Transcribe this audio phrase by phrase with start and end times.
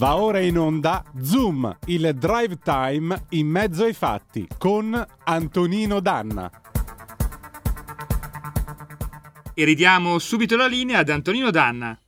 [0.00, 6.50] Va ora in onda Zoom, il drive time in mezzo ai fatti con Antonino Danna.
[9.52, 12.00] E ridiamo subito la linea ad Antonino Danna.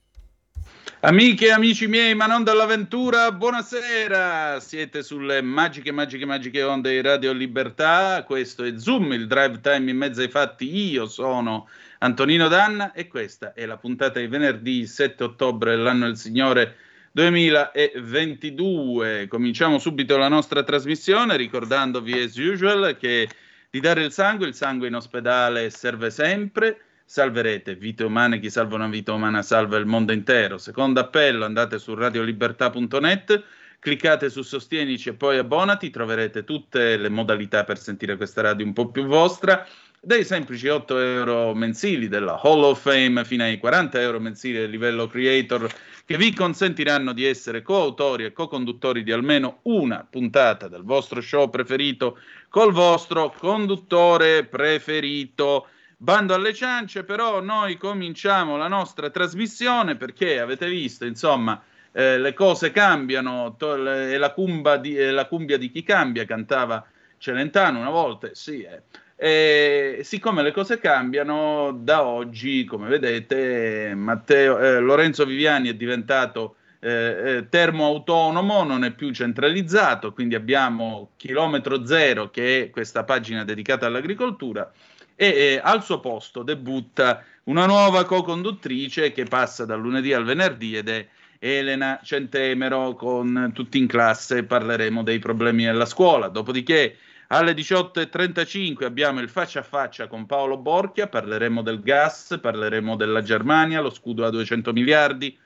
[1.01, 4.59] Amiche e amici miei, ma non dall'avventura, buonasera!
[4.61, 8.25] Siete sulle magiche, magiche, magiche onde di Radio Libertà.
[8.25, 10.93] Questo è Zoom, il drive time in mezzo ai fatti.
[10.93, 16.17] Io sono Antonino Danna e questa è la puntata di venerdì 7 ottobre dell'anno del
[16.17, 16.77] Signore
[17.13, 19.29] 2022.
[19.29, 23.29] Cominciamo subito la nostra trasmissione ricordandovi as usual che
[23.69, 26.81] di dare il sangue, il sangue in ospedale serve sempre.
[27.05, 30.57] Salverete vite umane, chi salva una vita umana salva il mondo intero.
[30.57, 33.45] Secondo appello, andate su radiolibertà.net,
[33.79, 38.73] cliccate su Sostienici e poi abbonati, troverete tutte le modalità per sentire questa radio un
[38.73, 39.67] po' più vostra
[40.05, 44.71] dai semplici 8 euro mensili della Hall of Fame fino ai 40 euro mensili del
[44.71, 45.73] livello creator
[46.05, 51.49] che vi consentiranno di essere coautori e co-conduttori di almeno una puntata del vostro show
[51.49, 55.69] preferito col vostro conduttore preferito.
[55.97, 62.35] Bando alle ciance, però noi cominciamo la nostra trasmissione perché avete visto, insomma, eh, le
[62.35, 64.35] cose cambiano, to- è la,
[64.81, 66.85] di, è la cumbia di chi cambia, cantava
[67.23, 68.83] Celentano una volta, sì, eh.
[69.25, 76.57] E siccome le cose cambiano, da oggi, come vedete, Matteo, eh, Lorenzo Viviani è diventato
[76.81, 83.45] eh, eh, termoautonomo, non è più centralizzato, quindi abbiamo Chilometro Zero, che è questa pagina
[83.45, 84.73] dedicata all'agricoltura,
[85.15, 90.77] e eh, al suo posto debutta una nuova co-conduttrice che passa dal lunedì al venerdì
[90.77, 91.07] ed è
[91.39, 96.27] Elena Centemero, con tutti in classe parleremo dei problemi della scuola.
[96.27, 96.97] Dopodiché
[97.33, 103.23] alle 18.35 abbiamo il faccia a faccia con Paolo Borchia, parleremo del gas, parleremo della
[103.23, 105.37] Germania, lo scudo a 200 miliardi,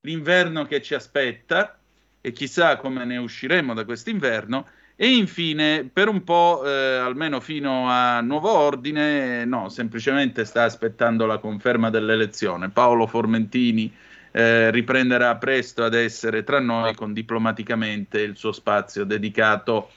[0.00, 1.78] l'inverno che ci aspetta
[2.22, 4.66] e chissà come ne usciremo da quest'inverno.
[4.96, 11.26] E infine, per un po', eh, almeno fino a nuovo ordine, no, semplicemente sta aspettando
[11.26, 12.70] la conferma dell'elezione.
[12.70, 13.94] Paolo Formentini
[14.32, 19.90] eh, riprenderà presto ad essere tra noi con diplomaticamente il suo spazio dedicato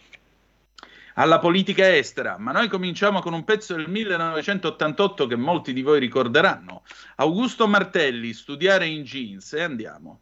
[1.19, 5.99] alla politica estera, ma noi cominciamo con un pezzo del 1988 che molti di voi
[5.99, 6.83] ricorderanno.
[7.15, 10.21] Augusto Martelli, studiare in jeans e andiamo.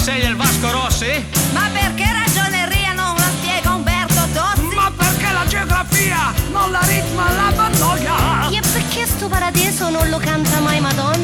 [0.00, 1.24] sei del Vasco Rossi?
[1.52, 4.74] Ma perché ragioneria non la spiega Umberto Tozzi?
[4.74, 8.48] Ma perché la geografia non la ritma la Vannoia?
[8.48, 11.19] E perché sto paradiso non lo canta mai Madonna?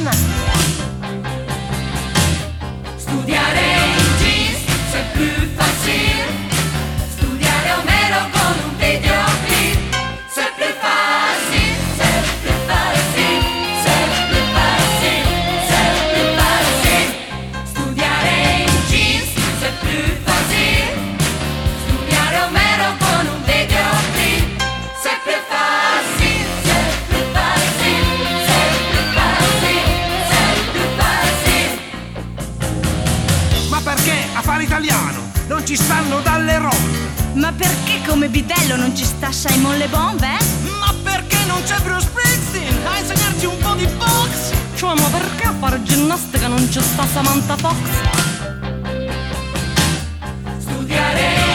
[38.26, 40.26] come bidello non ci sta Simon Le bombe?
[40.80, 44.52] Ma perché non c'è Bruce Springsteen a insegnarci un po' di box?
[44.74, 47.76] Cioè, ma perché a fare ginnastica non ci sta Samantha Fox?
[50.58, 51.45] Studiare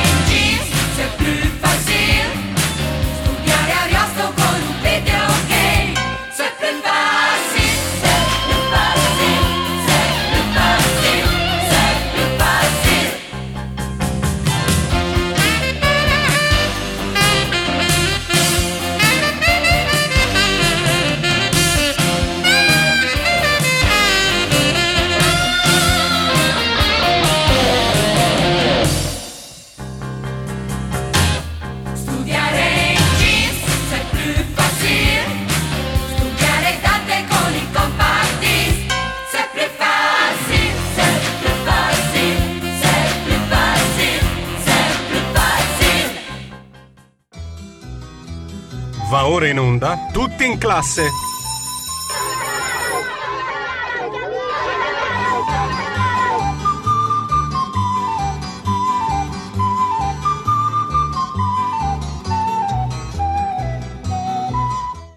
[49.91, 51.09] ora tutti in classe.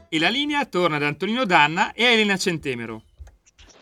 [0.09, 3.03] E la linea torna ad Antonino Danna e a Elena Centemero.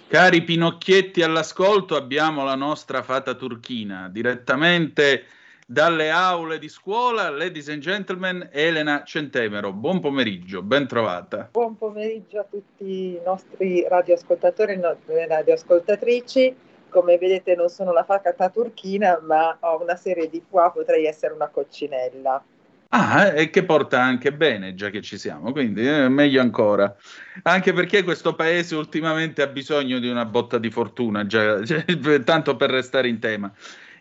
[0.08, 5.24] Cari Pinocchietti all'ascolto, abbiamo la nostra fata turchina direttamente
[5.66, 9.72] dalle aule di scuola, ladies and gentlemen, Elena Centemero.
[9.72, 11.48] Buon pomeriggio, ben trovata.
[11.50, 16.54] Buon pomeriggio a tutti i nostri radioascoltatori e radioascoltatrici.
[16.88, 21.32] Come vedete non sono la facata turchina, ma ho una serie di qua, potrei essere
[21.32, 22.44] una coccinella.
[22.94, 26.94] Ah, e che porta anche bene, già che ci siamo, quindi eh, meglio ancora.
[27.44, 31.58] Anche perché questo paese ultimamente ha bisogno di una botta di fortuna, già,
[32.22, 33.50] tanto per restare in tema.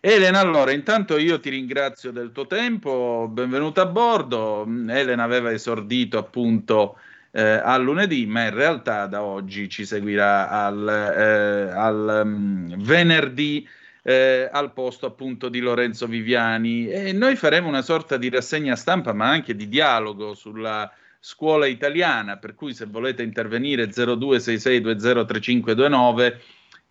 [0.03, 4.65] Elena, allora, intanto io ti ringrazio del tuo tempo, benvenuta a bordo.
[4.87, 6.97] Elena aveva esordito appunto
[7.29, 13.67] eh, a lunedì, ma in realtà da oggi ci seguirà al, eh, al um, venerdì
[14.01, 19.13] eh, al posto appunto di Lorenzo Viviani e noi faremo una sorta di rassegna stampa,
[19.13, 26.39] ma anche di dialogo sulla scuola italiana, per cui se volete intervenire 0266203529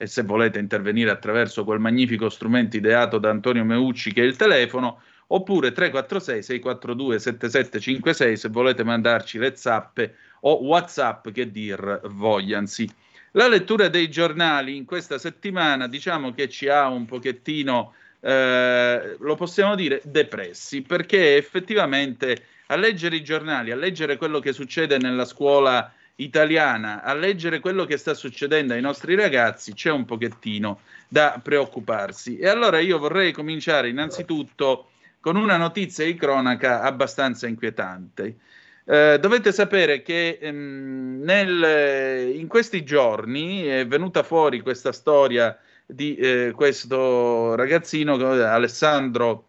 [0.02, 4.34] e se volete intervenire attraverso quel magnifico strumento ideato da Antonio Meucci che è il
[4.34, 12.90] telefono, oppure 346 642 7756 se volete mandarci le zappe o whatsapp che dir vogliansi.
[13.32, 19.34] La lettura dei giornali in questa settimana diciamo che ci ha un pochettino, eh, lo
[19.34, 25.26] possiamo dire, depressi, perché effettivamente a leggere i giornali, a leggere quello che succede nella
[25.26, 31.40] scuola italiana a leggere quello che sta succedendo ai nostri ragazzi c'è un pochettino da
[31.42, 32.38] preoccuparsi.
[32.38, 34.90] E allora io vorrei cominciare innanzitutto
[35.20, 38.36] con una notizia di cronaca abbastanza inquietante.
[38.84, 45.56] Eh, dovete sapere che ehm, nel, in questi giorni è venuta fuori questa storia
[45.86, 49.48] di eh, questo ragazzino Alessandro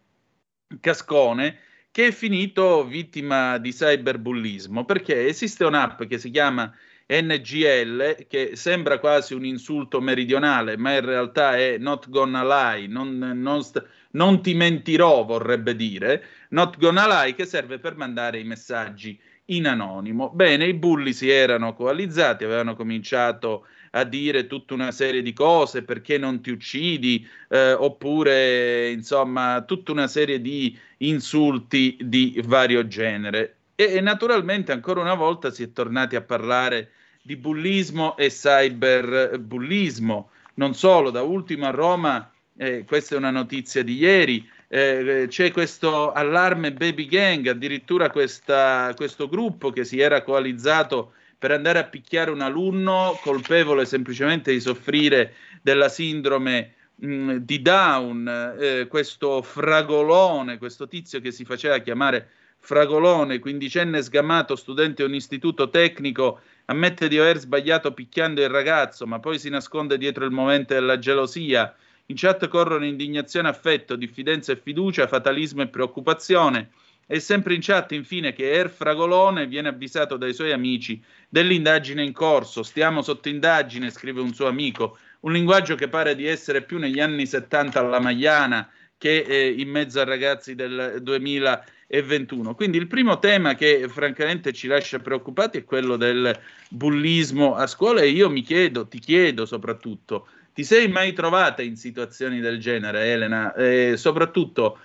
[0.80, 1.58] Cascone
[1.92, 6.74] che è finito vittima di cyberbullismo perché esiste un'app che si chiama
[7.06, 13.18] NGL che sembra quasi un insulto meridionale ma in realtà è not gonna lie non,
[13.18, 18.44] non, st- non ti mentirò vorrebbe dire not gonna lie che serve per mandare i
[18.44, 20.30] messaggi in anonimo.
[20.30, 23.68] Bene i bulli si erano coalizzati avevano cominciato a
[24.04, 30.06] dire tutta una serie di cose, perché non ti uccidi, eh, oppure insomma tutta una
[30.06, 33.56] serie di insulti di vario genere.
[33.74, 36.90] E, e naturalmente ancora una volta si è tornati a parlare
[37.22, 40.30] di bullismo e cyberbullismo.
[40.54, 45.52] Non solo, da ultimo a Roma, eh, questa è una notizia di ieri, eh, c'è
[45.52, 51.12] questo allarme baby gang, addirittura questa, questo gruppo che si era coalizzato
[51.42, 58.54] per andare a picchiare un alunno colpevole semplicemente di soffrire della sindrome mh, di Down,
[58.60, 62.30] eh, questo fragolone, questo tizio che si faceva chiamare
[62.60, 69.04] fragolone, quindicenne sgamato, studente di un istituto tecnico, ammette di aver sbagliato picchiando il ragazzo,
[69.08, 71.74] ma poi si nasconde dietro il momento della gelosia.
[72.06, 76.70] In chat corrono indignazione, affetto, diffidenza e fiducia, fatalismo e preoccupazione.
[77.06, 82.12] È sempre in chat, infine, che Er Fragolone viene avvisato dai suoi amici dell'indagine in
[82.12, 82.62] corso.
[82.62, 84.98] Stiamo sotto indagine, scrive un suo amico.
[85.20, 88.68] Un linguaggio che pare di essere più negli anni 70 alla Magliana
[89.02, 92.54] che eh, in mezzo a ragazzi del 2021.
[92.54, 98.00] Quindi il primo tema che francamente ci lascia preoccupati è quello del bullismo a scuola
[98.00, 103.06] e io mi chiedo, ti chiedo soprattutto, ti sei mai trovata in situazioni del genere,
[103.06, 103.52] Elena?
[103.54, 104.78] E soprattutto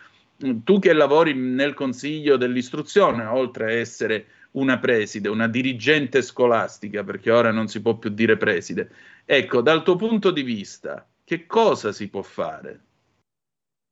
[0.64, 7.32] tu che lavori nel consiglio dell'istruzione, oltre a essere una preside, una dirigente scolastica, perché
[7.32, 8.90] ora non si può più dire preside,
[9.26, 12.82] ecco, dal tuo punto di vista, che cosa si può fare?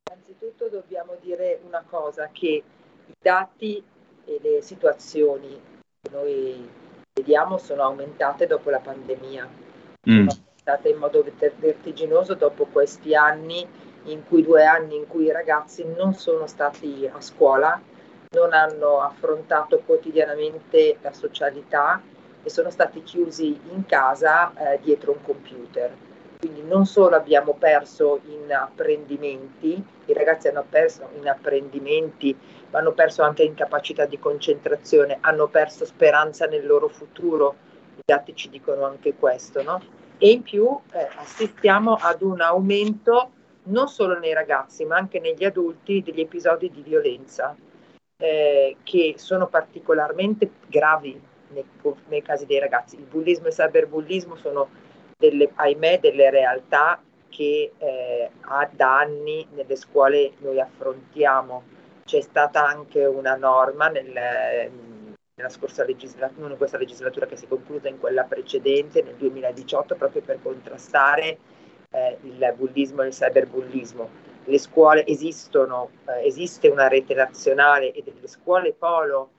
[0.09, 2.63] Innanzitutto dobbiamo dire una cosa, che
[3.07, 3.83] i dati
[4.25, 5.59] e le situazioni
[6.01, 6.67] che noi
[7.13, 9.47] vediamo sono aumentate dopo la pandemia,
[10.09, 10.27] mm.
[10.27, 11.25] sono aumentate in modo
[11.57, 13.67] vertiginoso dopo questi anni
[14.05, 17.79] in cui due anni in cui i ragazzi non sono stati a scuola,
[18.31, 22.01] non hanno affrontato quotidianamente la socialità
[22.43, 25.95] e sono stati chiusi in casa eh, dietro un computer.
[26.37, 32.37] Quindi non solo abbiamo perso in apprendimenti, i ragazzi hanno perso in apprendimenti,
[32.69, 37.55] ma hanno perso anche in capacità di concentrazione, hanno perso speranza nel loro futuro,
[37.95, 39.81] i dati ci dicono anche questo, no?
[40.17, 43.31] E in più eh, assistiamo ad un aumento
[43.65, 47.55] non solo nei ragazzi, ma anche negli adulti, degli episodi di violenza.
[48.17, 51.65] eh, che sono particolarmente gravi nei,
[52.07, 52.95] nei, casi dei ragazzi.
[52.95, 54.69] Il bullismo e il cyberbullismo sono,
[55.17, 58.29] delle, ahimè, delle realtà che eh,
[58.71, 61.63] da anni nelle scuole noi affrontiamo.
[62.05, 64.13] C'è stata anche una norma nel,
[65.35, 69.95] nella scorsa legislatura, in questa legislatura che si è conclusa in quella precedente, nel 2018,
[69.95, 71.37] proprio per contrastare
[71.95, 74.09] eh, il bullismo e il cyberbullismo.
[74.43, 79.29] Le scuole esistono, eh, esiste una rete nazionale e delle scuole polo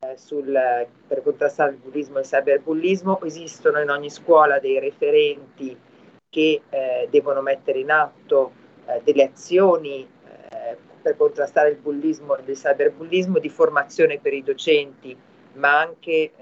[0.00, 0.52] eh, sul,
[1.06, 5.76] per contrastare il bullismo e il cyberbullismo, esistono in ogni scuola dei referenti
[6.28, 8.52] che eh, devono mettere in atto
[8.86, 10.06] eh, delle azioni
[10.50, 15.16] eh, per contrastare il bullismo e il cyberbullismo di formazione per i docenti
[15.54, 16.32] ma anche eh,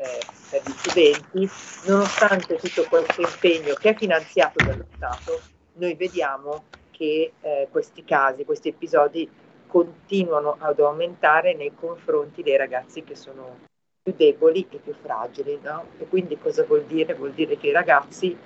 [0.50, 1.50] per gli studenti,
[1.86, 5.40] nonostante tutto questo impegno che è finanziato dallo Stato,
[5.80, 9.28] noi vediamo che eh, questi casi, questi episodi
[9.66, 13.60] continuano ad aumentare nei confronti dei ragazzi che sono
[14.02, 15.58] più deboli e più fragili.
[15.62, 15.87] No?
[15.99, 17.14] E quindi cosa vuol dire?
[17.14, 18.37] Vuol dire che i ragazzi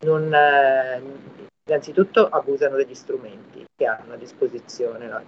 [0.00, 1.00] non, eh,
[1.64, 5.22] innanzitutto abusano degli strumenti che hanno a disposizione, no?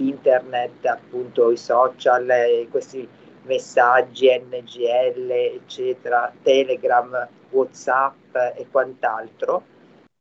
[0.00, 3.06] internet, appunto i social, eh, questi
[3.42, 9.76] messaggi NGL, eccetera, Telegram, Whatsapp e quant'altro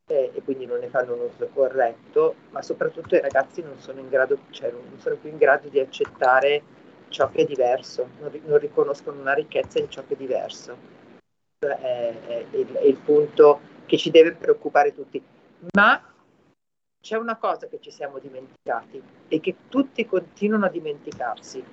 [0.09, 3.99] eh, e quindi non ne fanno un uso corretto, ma soprattutto i ragazzi non sono,
[3.99, 6.63] in grado, cioè non sono più in grado di accettare
[7.09, 10.95] ciò che è diverso, non, non riconoscono una ricchezza in ciò che è diverso.
[11.59, 15.21] Cioè, è, è, il, è il punto che ci deve preoccupare tutti.
[15.73, 16.01] Ma
[17.01, 21.63] c'è una cosa che ci siamo dimenticati e che tutti continuano a dimenticarsi,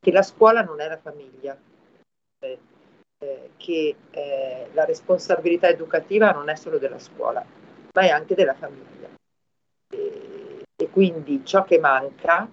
[0.00, 1.56] che la scuola non è la famiglia,
[2.40, 2.58] eh,
[3.18, 7.44] eh, che eh, la responsabilità educativa non è solo della scuola,
[7.94, 9.08] ma è anche della famiglia.
[9.92, 12.48] E, e quindi ciò che manca,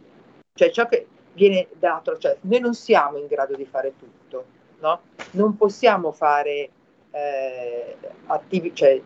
[0.53, 4.45] cioè ciò che viene dato, cioè noi non siamo in grado di fare tutto,
[4.79, 5.01] no?
[5.31, 6.69] Non possiamo fare
[7.11, 9.01] eh, attivi, cioè,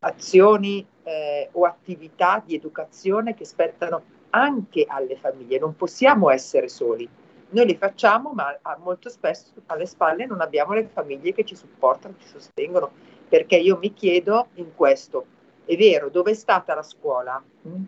[0.00, 7.08] azioni eh, o attività di educazione che spettano anche alle famiglie, non possiamo essere soli.
[7.50, 12.14] Noi le facciamo, ma molto spesso alle spalle non abbiamo le famiglie che ci supportano,
[12.18, 12.92] ci sostengono,
[13.32, 15.24] perché io mi chiedo in questo,
[15.64, 17.42] è vero, dove è stata la scuola?
[17.66, 17.84] Mm?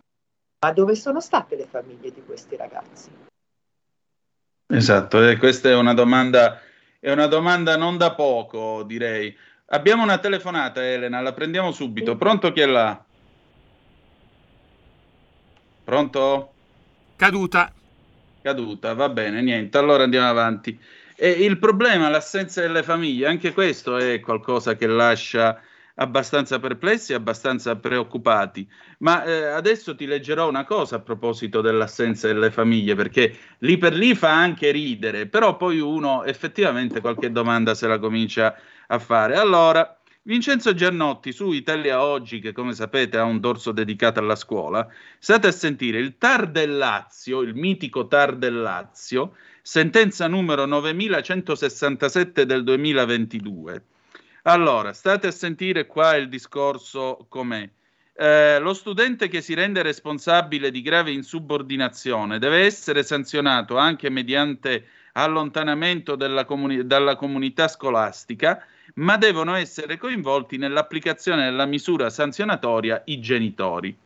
[0.60, 3.10] Ma dove sono state le famiglie di questi ragazzi?
[4.68, 6.62] Esatto, e questa è una domanda,
[6.98, 9.36] è una domanda non da poco, direi.
[9.66, 12.16] Abbiamo una telefonata, Elena, la prendiamo subito.
[12.16, 13.04] Pronto chi è là?
[15.84, 16.52] Pronto?
[17.16, 17.70] Caduta.
[18.40, 19.76] Caduta, va bene, niente.
[19.76, 20.80] Allora andiamo avanti.
[21.16, 25.60] E il problema, l'assenza delle famiglie, anche questo è qualcosa che lascia
[25.96, 28.68] abbastanza perplessi e abbastanza preoccupati.
[28.98, 33.94] Ma eh, adesso ti leggerò una cosa a proposito dell'assenza delle famiglie, perché lì per
[33.94, 38.56] lì fa anche ridere, però poi uno effettivamente qualche domanda se la comincia
[38.88, 39.36] a fare.
[39.36, 44.88] Allora, Vincenzo Giannotti su Italia Oggi, che come sapete ha un dorso dedicato alla scuola,
[45.18, 52.44] state a sentire il TAR del Lazio, il mitico TAR del Lazio, sentenza numero 9167
[52.44, 53.82] del 2022
[54.46, 57.66] allora, state a sentire qua il discorso com'è.
[58.16, 64.86] Eh, lo studente che si rende responsabile di grave insubordinazione deve essere sanzionato anche mediante
[65.12, 68.62] allontanamento comuni- dalla comunità scolastica,
[68.96, 73.96] ma devono essere coinvolti nell'applicazione della misura sanzionatoria i genitori.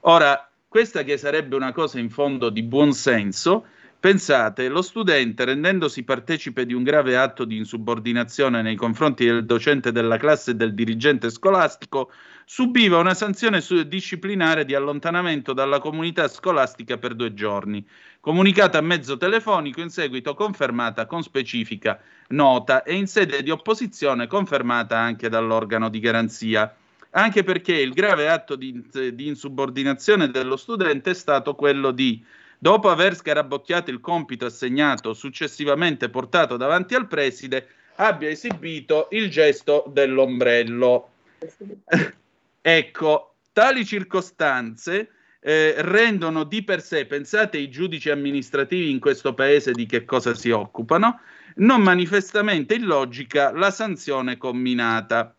[0.00, 3.68] Ora, questa che sarebbe una cosa in fondo di buon senso,
[4.06, 9.90] Pensate, lo studente, rendendosi partecipe di un grave atto di insubordinazione nei confronti del docente
[9.90, 12.12] della classe e del dirigente scolastico,
[12.44, 17.84] subiva una sanzione disciplinare di allontanamento dalla comunità scolastica per due giorni,
[18.20, 24.28] comunicata a mezzo telefonico, in seguito confermata con specifica nota e in sede di opposizione
[24.28, 26.72] confermata anche dall'organo di garanzia.
[27.10, 28.84] Anche perché il grave atto di,
[29.14, 32.24] di, insubordinazione dello studente è stato quello di
[32.58, 39.84] Dopo aver scarabocchiato il compito assegnato, successivamente portato davanti al preside, abbia esibito il gesto
[39.88, 41.10] dell'ombrello.
[42.60, 45.10] ecco, tali circostanze
[45.40, 50.34] eh, rendono di per sé, pensate ai giudici amministrativi in questo paese di che cosa
[50.34, 51.20] si occupano,
[51.56, 55.34] non manifestamente illogica la sanzione comminata.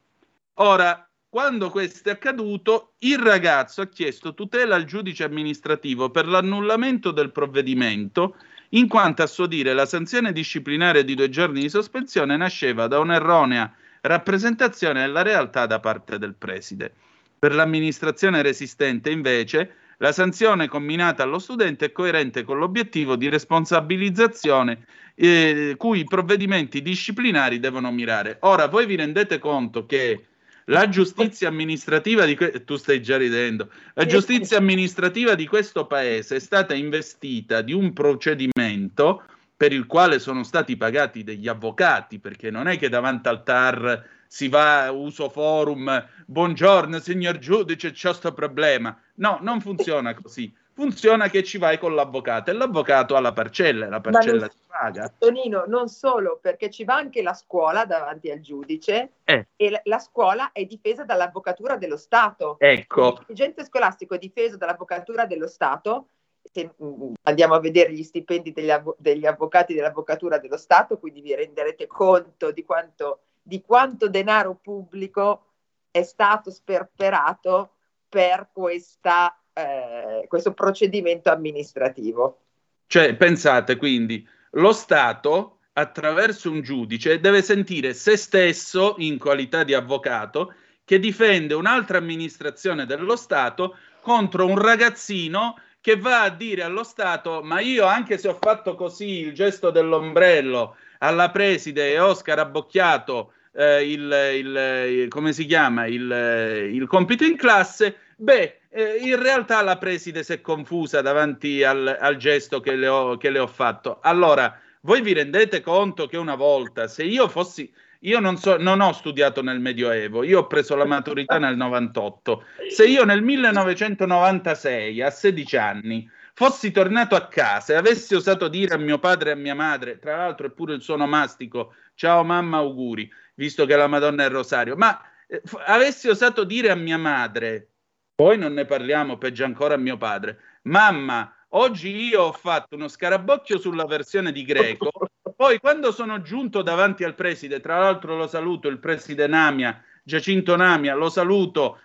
[0.55, 7.11] Ora, quando questo è accaduto, il ragazzo ha chiesto tutela al giudice amministrativo per l'annullamento
[7.11, 8.35] del provvedimento,
[8.69, 12.99] in quanto a suo dire la sanzione disciplinare di due giorni di sospensione nasceva da
[12.99, 16.93] un'erronea rappresentazione della realtà da parte del preside.
[17.37, 24.85] Per l'amministrazione resistente, invece, La sanzione combinata allo studente è coerente con l'obiettivo di responsabilizzazione
[25.15, 28.37] eh, cui i provvedimenti disciplinari devono mirare.
[28.41, 30.25] Ora, voi vi rendete conto che
[30.69, 33.69] la giustizia amministrativa di que- tu stai già ridendo.
[33.93, 39.23] La giustizia amministrativa di questo paese è stata investita di un procedimento
[39.55, 44.07] per il quale sono stati pagati degli avvocati, perché non è che davanti al TAR
[44.27, 48.95] si va uso forum, buongiorno signor giudice, c'è questo problema.
[49.15, 53.89] No, non funziona così funziona che ci vai con l'avvocato e l'avvocato ha la parcella,
[53.89, 55.11] la parcella non, ti paga.
[55.17, 59.47] Tonino, non solo, perché ci va anche la scuola davanti al giudice eh.
[59.55, 62.57] e la, la, scuola è difesa dall'avvocatura dello Stato.
[62.59, 63.07] Ecco.
[63.07, 66.09] Il dirigente scolastico è difeso dall'avvocatura dello Stato.
[66.43, 70.99] Se mh, mm, andiamo a vedere gli stipendi degli, av- degli avvocati dell'avvocatura dello Stato,
[70.99, 75.41] quindi vi renderete conto di quanto, di quanto denaro pubblico
[75.89, 77.71] è stato sperperato
[78.07, 82.41] per questa eh, questo procedimento amministrativo.
[82.85, 89.73] Cioè, pensate quindi, lo Stato attraverso un giudice deve sentire se stesso in qualità di
[89.73, 90.53] avvocato
[90.85, 97.41] che difende un'altra amministrazione dello Stato contro un ragazzino che va a dire allo Stato
[97.43, 103.33] ma io anche se ho fatto così il gesto dell'ombrello alla preside e ho scarabocchiato
[103.53, 109.19] eh, il, il, il, come si chiama il, il compito in classe beh eh, in
[109.19, 113.39] realtà la preside si è confusa davanti al, al gesto che le, ho, che le,
[113.39, 113.99] ho, fatto.
[114.01, 118.81] Allora, voi vi rendete conto che una volta, se io fossi, io non, so, non
[118.81, 125.01] ho studiato nel Medioevo, io ho preso la maturità nel 98, se io nel 1996,
[125.01, 129.33] a 16 anni, fossi tornato a casa e avessi osato dire a mio padre e
[129.33, 133.75] a mia madre, tra l'altro è pure il suo nomastico, ciao mamma, auguri, visto che
[133.75, 137.69] la Madonna è il rosario, ma eh, f- avessi osato dire a mia madre,
[138.17, 140.39] poi non ne parliamo, peggio ancora mio padre.
[140.63, 144.89] Mamma, oggi io ho fatto uno scarabocchio sulla versione di greco.
[145.35, 150.55] Poi quando sono giunto davanti al preside, tra l'altro lo saluto, il preside Namia, Giacinto
[150.55, 151.79] Namia, lo saluto,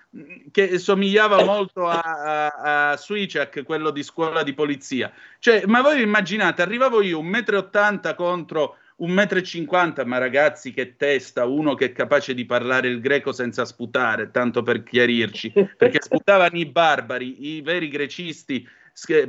[0.50, 5.12] che somigliava molto a, a, a Suiciak, quello di scuola di polizia.
[5.38, 10.04] Cioè, ma voi immaginate, arrivavo io, un metro e ottanta contro un metro e cinquanta,
[10.04, 14.62] ma ragazzi che testa, uno che è capace di parlare il greco senza sputare, tanto
[14.62, 18.66] per chiarirci, perché sputavano i barbari, i veri grecisti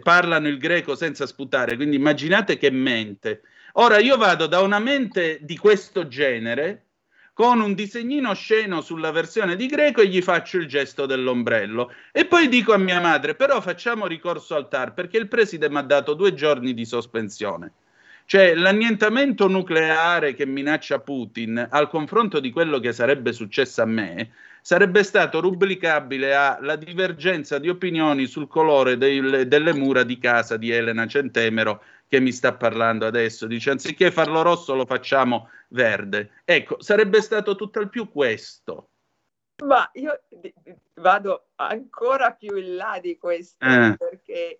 [0.01, 3.41] parlano il greco senza sputare, quindi immaginate che mente.
[3.73, 6.85] Ora io vado da una mente di questo genere
[7.33, 11.91] con un disegnino sceno sulla versione di greco e gli faccio il gesto dell'ombrello.
[12.11, 15.77] E poi dico a mia madre, però facciamo ricorso al TAR perché il preside mi
[15.77, 17.71] ha dato due giorni di sospensione.
[18.25, 24.31] Cioè l'annientamento nucleare che minaccia Putin al confronto di quello che sarebbe successo a me
[24.61, 30.71] sarebbe stato rubricabile alla divergenza di opinioni sul colore del, delle mura di casa di
[30.71, 33.45] Elena Centemero che mi sta parlando adesso.
[33.45, 36.41] Dice anziché farlo rosso lo facciamo verde.
[36.45, 38.89] Ecco, sarebbe stato tutt'al più questo.
[39.65, 40.21] Ma io
[40.95, 43.95] vado ancora più in là di questo eh.
[43.97, 44.59] perché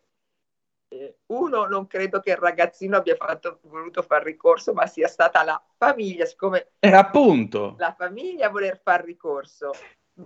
[1.27, 5.62] uno, non credo che il ragazzino abbia fatto, voluto fare ricorso, ma sia stata la
[5.77, 9.71] famiglia, siccome era appunto la famiglia a voler fare ricorso,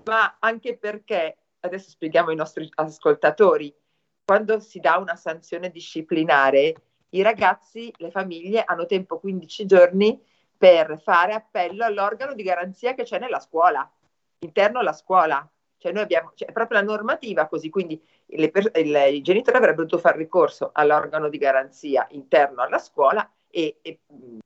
[0.06, 3.73] ma anche perché, adesso spieghiamo ai nostri ascoltatori,
[4.25, 6.75] quando si dà una sanzione disciplinare,
[7.10, 10.21] i ragazzi, le famiglie hanno tempo 15 giorni
[10.58, 13.89] per fare appello all'organo di garanzia che c'è nella scuola,
[14.39, 15.49] interno alla scuola.
[15.77, 19.86] Cioè noi abbiamo, cioè, è proprio la normativa così, quindi per, il, i genitori avrebbero
[19.86, 24.00] dovuto fare ricorso all'organo di garanzia interno alla scuola e, e,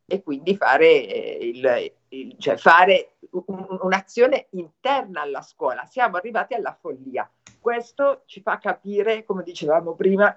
[0.05, 5.85] e quindi fare, eh, il, il, cioè fare un, un'azione interna alla scuola.
[5.85, 7.29] Siamo arrivati alla follia.
[7.59, 10.35] Questo ci fa capire, come dicevamo prima,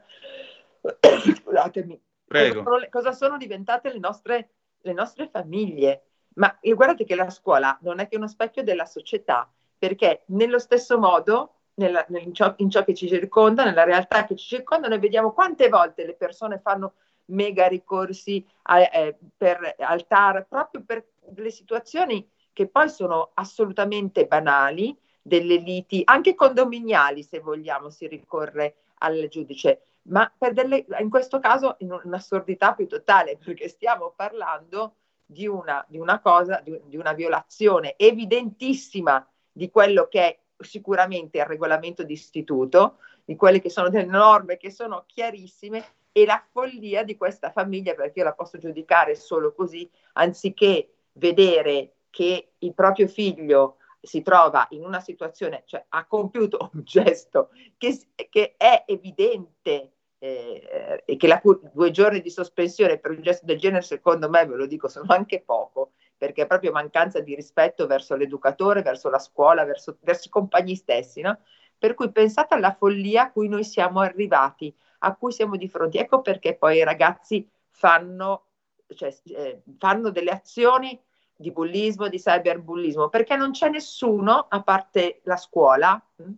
[0.81, 6.05] scusatemi, cosa sono, cosa sono, diventate le nostre, le nostre famiglie.
[6.35, 10.99] Ma guardate che la scuola non è che uno specchio della società, perché nello stesso
[10.99, 14.99] modo, nella, in, ciò, in, ciò, che ci circonda, nella realtà che ci circonda, noi
[14.99, 16.95] vediamo quante volte le persone fanno
[17.27, 24.27] mega ricorsi a, eh, per, al TAR proprio per delle situazioni che poi sono assolutamente
[24.27, 31.39] banali, delle liti, anche condominiali se vogliamo, si ricorre al giudice, ma delle, in questo
[31.39, 36.97] caso in un'assurdità più totale, perché stiamo parlando di una, di una cosa, di, di
[36.99, 43.71] una violazione evidentissima di quello che è sicuramente il regolamento di istituto, di quelle che
[43.71, 48.35] sono delle norme che sono chiarissime e la follia di questa famiglia, perché io la
[48.35, 55.62] posso giudicare solo così, anziché vedere che il proprio figlio si trova in una situazione,
[55.67, 57.99] cioè ha compiuto un gesto che,
[58.31, 61.40] che è evidente eh, e che la,
[61.73, 65.07] due giorni di sospensione per un gesto del genere, secondo me, ve lo dico, sono
[65.09, 65.93] anche poco,
[66.25, 70.75] perché è proprio mancanza di rispetto verso l'educatore, verso la scuola, verso, verso i compagni
[70.75, 71.39] stessi, no?
[71.77, 75.99] Per cui pensate alla follia a cui noi siamo arrivati, a cui siamo di fronte.
[75.99, 78.47] Ecco perché poi i ragazzi fanno,
[78.95, 80.99] cioè, eh, fanno delle azioni
[81.37, 86.33] di bullismo, di cyberbullismo, perché non c'è nessuno, a parte la scuola, hm,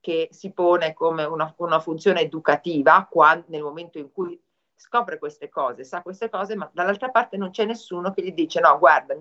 [0.00, 4.40] che si pone come una, una funzione educativa quando, nel momento in cui
[4.76, 8.60] scopre queste cose, sa queste cose, ma dall'altra parte non c'è nessuno che gli dice
[8.60, 9.14] no, guarda,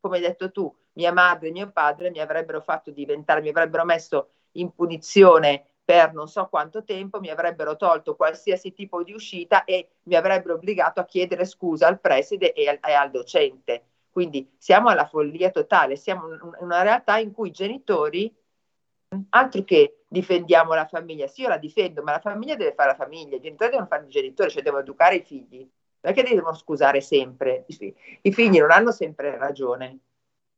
[0.00, 3.84] come hai detto tu, mia madre e mio padre mi avrebbero fatto diventare, mi avrebbero
[3.84, 9.64] messo in punizione per non so quanto tempo, mi avrebbero tolto qualsiasi tipo di uscita
[9.64, 13.84] e mi avrebbero obbligato a chiedere scusa al preside e al, e al docente.
[14.10, 18.32] Quindi siamo alla follia totale, siamo in una realtà in cui i genitori,
[19.30, 22.96] altro che difendiamo la famiglia, sì io la difendo, ma la famiglia deve fare la
[22.96, 25.68] famiglia, i genitori devono fare i genitori, cioè devono educare i figli,
[26.00, 27.66] che devono scusare sempre,
[28.22, 29.98] i figli non hanno sempre ragione,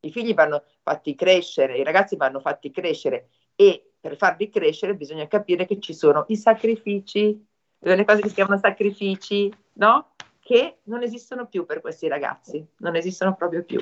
[0.01, 5.27] i figli vanno fatti crescere, i ragazzi vanno fatti crescere e per farli crescere bisogna
[5.29, 7.47] capire che ci sono i sacrifici,
[7.79, 10.13] delle cose che si chiamano sacrifici, no?
[10.41, 13.81] che non esistono più per questi ragazzi, non esistono proprio più.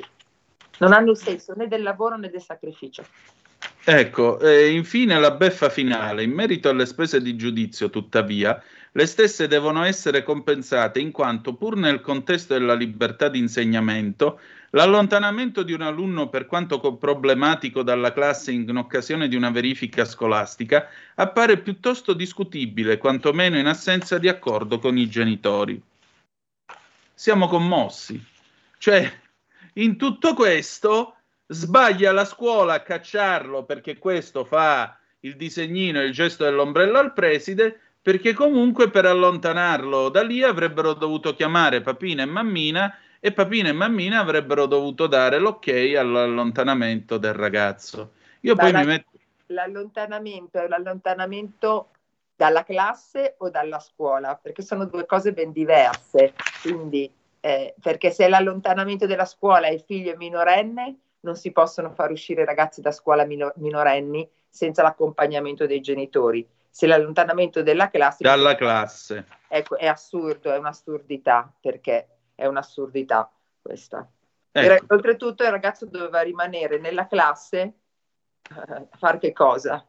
[0.79, 3.03] Non hanno il senso né del lavoro né del sacrificio.
[3.83, 6.23] Ecco, eh, infine la beffa finale.
[6.23, 11.75] In merito alle spese di giudizio, tuttavia, le stesse devono essere compensate in quanto, pur
[11.77, 14.39] nel contesto della libertà di insegnamento,
[14.71, 20.87] l'allontanamento di un alunno per quanto problematico dalla classe in occasione di una verifica scolastica
[21.15, 25.81] appare piuttosto discutibile, quantomeno in assenza di accordo con i genitori
[27.21, 28.19] siamo commossi.
[28.79, 29.19] Cioè,
[29.73, 31.17] in tutto questo
[31.51, 37.13] sbaglia la scuola a cacciarlo perché questo fa il disegnino e il gesto dell'ombrello al
[37.13, 43.69] preside, perché comunque per allontanarlo da lì avrebbero dovuto chiamare papina e mammina e papina
[43.69, 48.13] e mammina avrebbero dovuto dare l'ok all'allontanamento del ragazzo.
[48.41, 49.09] Io poi mi metto...
[49.47, 51.89] L'allontanamento è l'allontanamento
[52.35, 56.33] dalla classe o dalla scuola, perché sono due cose ben diverse.
[56.61, 57.11] Quindi,
[57.41, 62.11] eh, perché se l'allontanamento della scuola e il figlio è minorenne, non si possono far
[62.11, 66.47] uscire ragazzi da scuola minor- minorenni senza l'accompagnamento dei genitori.
[66.69, 68.23] Se l'allontanamento della classe...
[68.23, 69.25] Dalla classe.
[69.47, 73.29] Ecco, è assurdo, è un'assurdità, perché è un'assurdità
[73.61, 74.09] questa.
[74.51, 74.93] Ecco.
[74.93, 79.85] Oltretutto il ragazzo doveva rimanere nella classe eh, a fare che cosa?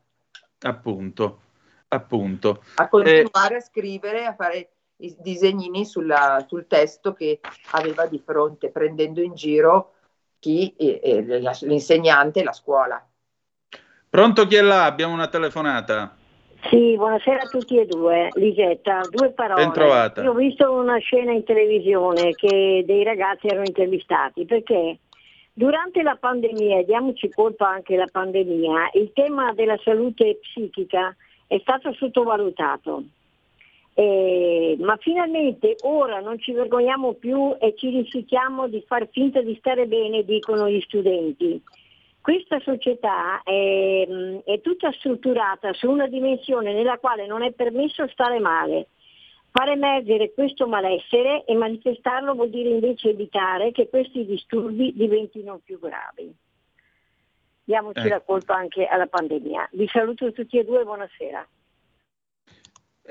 [0.61, 1.41] Appunto.
[1.89, 2.63] Appunto.
[2.77, 7.41] A continuare eh, a scrivere, a fare i disegnini sulla, sul testo che
[7.73, 9.95] aveva di fronte, prendendo in giro
[10.43, 13.01] chi, eh, eh, l'insegnante e la scuola.
[14.11, 14.85] Pronto chi è là?
[14.87, 16.17] Abbiamo una telefonata.
[16.69, 18.29] Sì, buonasera a tutti e due.
[18.33, 19.63] Lisetta, due parole.
[19.63, 20.23] Ben trovata.
[20.23, 24.99] Io ho visto una scena in televisione che dei ragazzi erano intervistati perché
[25.53, 31.15] durante la pandemia, diamoci colpa anche la pandemia, il tema della salute psichica
[31.47, 33.05] è stato sottovalutato.
[33.95, 39.55] Eh, ma finalmente ora non ci vergogniamo più e ci rifiutiamo di far finta di
[39.57, 41.63] stare bene, dicono gli studenti.
[42.21, 44.07] Questa società è,
[44.45, 48.89] è, tutta strutturata su una dimensione nella quale non è permesso stare male.
[49.51, 55.79] Far emergere questo malessere e manifestarlo vuol dire invece evitare che questi disturbi diventino più
[55.79, 56.35] gravi
[57.65, 58.09] diamoci eh.
[58.09, 59.71] la colpa anche alla pandemia.
[59.73, 61.47] Vi saluto tutti e due, buonasera.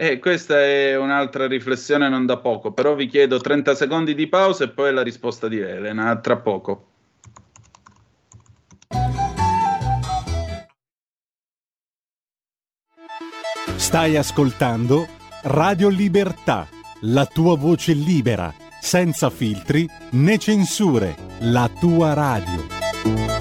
[0.01, 4.63] Eh, questa è un'altra riflessione non da poco, però vi chiedo 30 secondi di pausa
[4.63, 6.87] e poi la risposta di Elena, tra poco.
[13.75, 15.07] Stai ascoltando
[15.43, 16.67] Radio Libertà,
[17.01, 23.40] la tua voce libera, senza filtri né censure, la tua radio.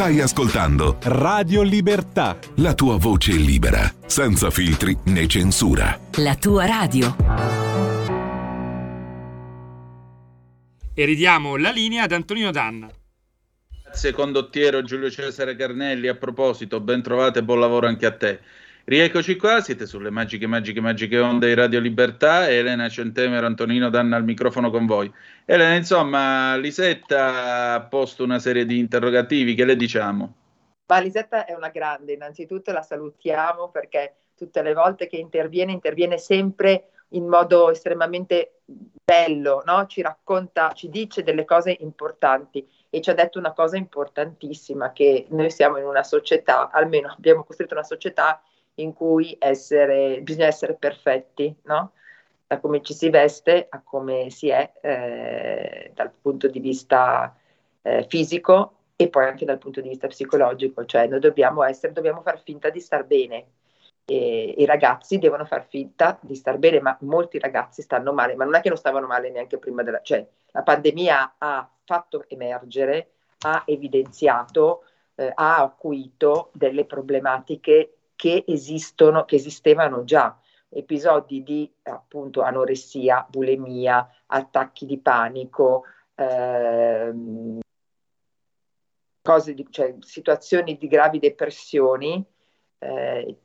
[0.00, 2.38] Stai ascoltando Radio Libertà.
[2.56, 6.00] La tua voce libera, senza filtri né censura.
[6.16, 7.14] La tua radio.
[10.94, 12.90] E ridiamo la linea ad Antonino Danna.
[13.84, 18.40] Grazie condottiero Giulio Cesare Carnelli, a proposito, ben trovate e buon lavoro anche a te.
[18.84, 24.16] Rieccoci qua, siete sulle magiche, magiche, magiche onde di Radio Libertà, Elena Centemero, Antonino Danna
[24.16, 25.12] al microfono con voi.
[25.44, 30.34] Elena, insomma, Lisetta ha posto una serie di interrogativi, che le diciamo?
[30.86, 36.16] Ma Lisetta è una grande, innanzitutto la salutiamo perché tutte le volte che interviene, interviene
[36.16, 38.60] sempre in modo estremamente
[39.04, 39.86] bello, no?
[39.86, 45.26] ci racconta, ci dice delle cose importanti e ci ha detto una cosa importantissima, che
[45.30, 48.40] noi siamo in una società, almeno abbiamo costruito una società
[48.74, 51.92] in cui essere, bisogna essere perfetti, no?
[52.50, 57.32] da come ci si veste a come si è eh, dal punto di vista
[57.82, 62.22] eh, fisico e poi anche dal punto di vista psicologico, cioè noi dobbiamo essere, dobbiamo
[62.22, 63.46] far finta di star bene.
[64.04, 68.44] E, I ragazzi devono far finta di star bene, ma molti ragazzi stanno male, ma
[68.44, 70.00] non è che non stavano male neanche prima della...
[70.02, 74.82] cioè la pandemia ha fatto emergere, ha evidenziato,
[75.14, 84.06] eh, ha acuito delle problematiche che esistono, che esistevano già, episodi di appunto anoressia, bulimia,
[84.26, 85.84] attacchi di panico,
[86.16, 87.60] ehm,
[89.22, 92.22] cose di, cioè, situazioni di gravi depressioni
[92.76, 93.36] eh,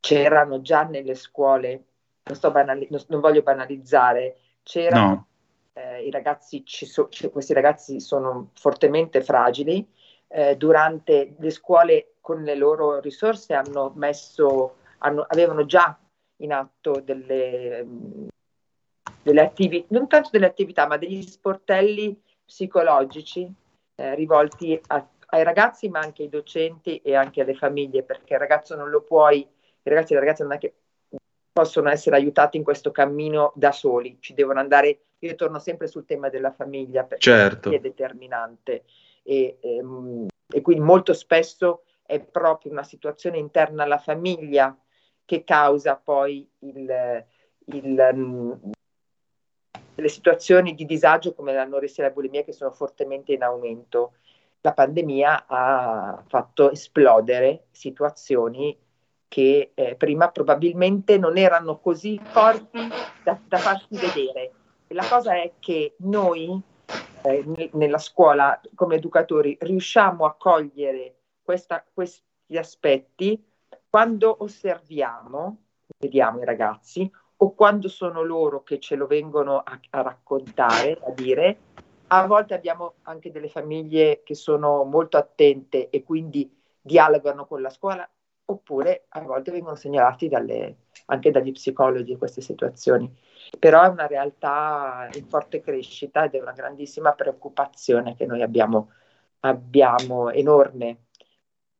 [0.00, 1.84] c'erano già nelle scuole,
[2.24, 5.26] non, banali- non, non voglio banalizzare, c'erano, no.
[5.72, 9.90] eh, i ragazzi, so, questi ragazzi sono fortemente fragili,
[10.28, 15.98] eh, durante le scuole con le loro risorse hanno messo, hanno, avevano già
[16.36, 17.86] in atto delle,
[19.22, 23.52] delle attività, non tanto delle attività, ma degli sportelli psicologici
[23.94, 28.40] eh, rivolti a, ai ragazzi, ma anche ai docenti e anche alle famiglie, perché il
[28.40, 30.74] ragazzo non lo puoi, i ragazzi e le ragazze non è che
[31.52, 36.06] possono essere aiutati in questo cammino da soli, ci devono andare, io torno sempre sul
[36.06, 37.70] tema della famiglia perché certo.
[37.70, 38.84] è determinante
[39.22, 44.76] e, ehm, e quindi molto spesso è proprio una situazione interna alla famiglia
[45.24, 47.24] che causa poi il,
[47.66, 48.52] il, mm,
[49.94, 54.14] le situazioni di disagio come l'anoressia e la bulimia che sono fortemente in aumento.
[54.62, 58.76] La pandemia ha fatto esplodere situazioni
[59.28, 62.88] che eh, prima probabilmente non erano così forti
[63.22, 64.52] da, da farsi vedere.
[64.88, 66.60] E la cosa è che noi
[67.22, 71.14] eh, nella scuola come educatori riusciamo a cogliere
[71.50, 72.22] questa, questi
[72.56, 73.44] aspetti
[73.88, 75.62] quando osserviamo,
[75.98, 81.10] vediamo i ragazzi, o quando sono loro che ce lo vengono a, a raccontare, a
[81.10, 81.58] dire,
[82.06, 87.70] a volte abbiamo anche delle famiglie che sono molto attente e quindi dialogano con la
[87.70, 88.08] scuola,
[88.44, 93.12] oppure a volte vengono segnalati dalle, anche dagli psicologi queste situazioni.
[93.58, 98.92] Però è una realtà in forte crescita ed è una grandissima preoccupazione che noi abbiamo,
[99.40, 101.06] abbiamo enorme.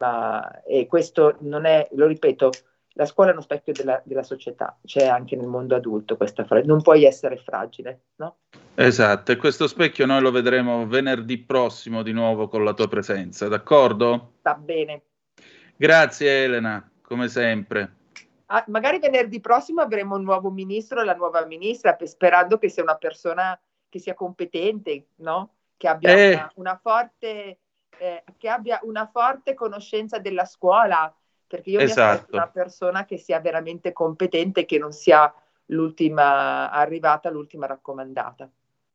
[0.00, 2.50] Ma, e questo non è, lo ripeto,
[2.94, 6.72] la scuola è uno specchio della, della società, c'è anche nel mondo adulto questa fragilità,
[6.72, 8.38] non puoi essere fragile, no?
[8.74, 13.46] Esatto, e questo specchio noi lo vedremo venerdì prossimo di nuovo con la tua presenza,
[13.48, 14.36] d'accordo?
[14.40, 15.02] Va bene.
[15.76, 17.96] Grazie Elena, come sempre.
[18.46, 22.96] Ah, magari venerdì prossimo avremo un nuovo ministro, la nuova ministra, sperando che sia una
[22.96, 23.58] persona
[23.88, 25.56] che sia competente, no?
[25.76, 26.32] Che abbia eh.
[26.32, 27.58] una, una, forte,
[28.00, 31.14] eh, che abbia una forte conoscenza della scuola,
[31.46, 32.00] perché io esatto.
[32.00, 35.32] mi aspetto una persona che sia veramente competente, che non sia
[35.66, 38.48] l'ultima arrivata, l'ultima raccomandata.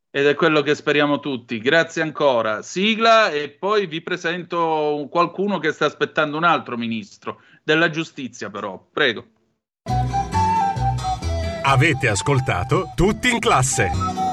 [0.09, 1.59] Ed è quello che speriamo tutti.
[1.59, 2.61] Grazie ancora.
[2.61, 8.81] Sigla e poi vi presento qualcuno che sta aspettando un altro ministro della giustizia, però.
[8.91, 9.25] Prego.
[11.63, 14.24] Avete ascoltato tutti in classe.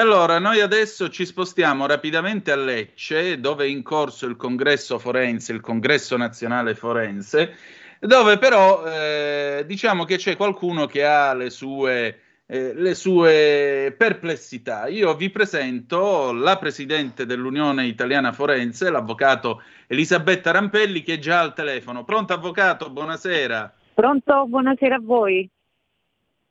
[0.00, 5.52] Allora noi adesso ci spostiamo rapidamente a Lecce, dove è in corso il congresso forense,
[5.52, 7.54] il congresso nazionale forense,
[8.00, 14.88] dove però eh, diciamo che c'è qualcuno che ha le sue, eh, le sue perplessità.
[14.88, 21.52] Io vi presento la presidente dell'Unione Italiana Forense, l'avvocato Elisabetta Rampelli, che è già al
[21.52, 22.04] telefono.
[22.04, 23.74] Pronto avvocato, buonasera.
[23.94, 25.50] Pronto, buonasera a voi.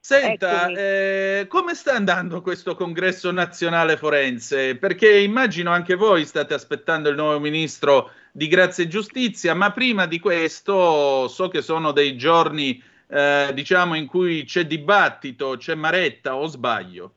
[0.02, 4.78] Senta, eh, come sta andando questo congresso nazionale forense?
[4.78, 10.06] Perché immagino anche voi state aspettando il nuovo ministro di Grazia e Giustizia, ma prima
[10.06, 16.38] di questo so che sono dei giorni eh, diciamo in cui c'è dibattito, c'è maretta
[16.38, 17.14] o sbaglio?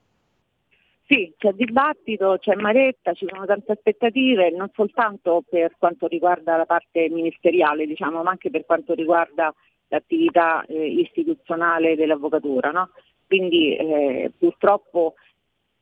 [1.07, 6.65] Sì, c'è dibattito, c'è maretta, ci sono tante aspettative, non soltanto per quanto riguarda la
[6.65, 9.55] parte ministeriale, diciamo, ma anche per quanto riguarda
[9.93, 12.71] l'attività eh, istituzionale dell'avvocatura.
[12.71, 12.91] No?
[13.27, 15.15] Quindi eh, purtroppo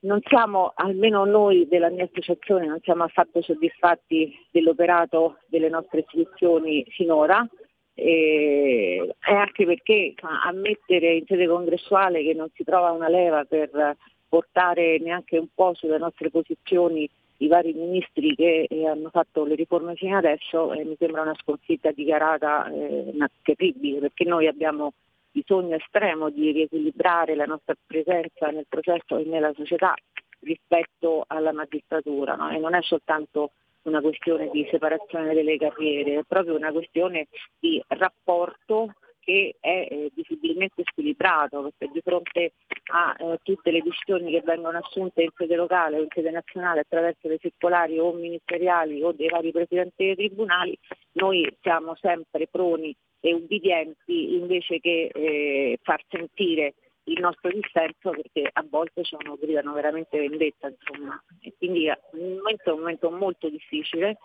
[0.01, 6.85] non siamo, almeno noi della mia associazione, non siamo affatto soddisfatti dell'operato delle nostre istituzioni
[6.89, 7.47] finora,
[7.95, 13.97] e anche perché ammettere in sede congressuale che non si trova una leva per
[14.27, 17.09] portare neanche un po' sulle nostre posizioni
[17.41, 21.35] i vari ministri che eh, hanno fatto le riforme fino adesso eh, mi sembra una
[21.41, 24.93] sconfitta dichiarata eh, perché noi abbiamo
[25.31, 29.95] bisogno estremo di riequilibrare la nostra presenza nel processo e nella società
[30.41, 32.51] rispetto alla magistratura no?
[32.51, 37.83] e non è soltanto una questione di separazione delle carriere, è proprio una questione di
[37.89, 42.53] rapporto che è eh, visibilmente squilibrato, perché di fronte
[42.93, 46.81] a eh, tutte le decisioni che vengono assunte in sede locale o in sede nazionale
[46.81, 50.77] attraverso le circolari o ministeriali o dei vari presidenti dei tribunali,
[51.13, 58.49] noi siamo sempre proni e ubbidienti invece che eh, far sentire il nostro dissenso perché
[58.51, 61.23] a volte sono, gridano veramente vendetta insomma.
[61.41, 64.19] E quindi il momento è un momento molto difficile,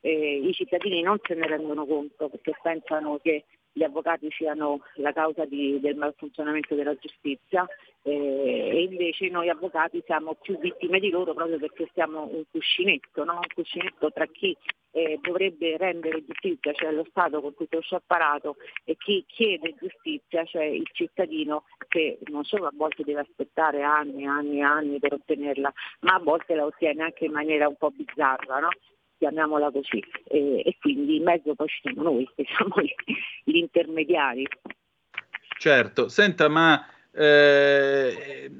[0.00, 5.12] eh, i cittadini non se ne rendono conto perché pensano che gli avvocati siano la
[5.12, 7.66] causa di, del malfunzionamento della giustizia
[8.02, 13.24] eh, e invece noi avvocati siamo più vittime di loro proprio perché siamo un cuscinetto,
[13.24, 13.34] no?
[13.34, 14.56] un cuscinetto tra chi
[14.92, 19.74] eh, dovrebbe rendere giustizia, cioè lo Stato con tutto il suo apparato, e chi chiede
[19.78, 24.62] giustizia, cioè il cittadino che non solo a volte deve aspettare anni e anni e
[24.62, 28.58] anni per ottenerla, ma a volte la ottiene anche in maniera un po' bizzarra.
[28.58, 28.68] No?
[29.20, 32.94] Chiamiamola così, e, e, quindi in mezzo poi ci siamo noi, che siamo gli,
[33.44, 34.46] gli intermediari.
[35.58, 38.50] Certo, senta, ma eh,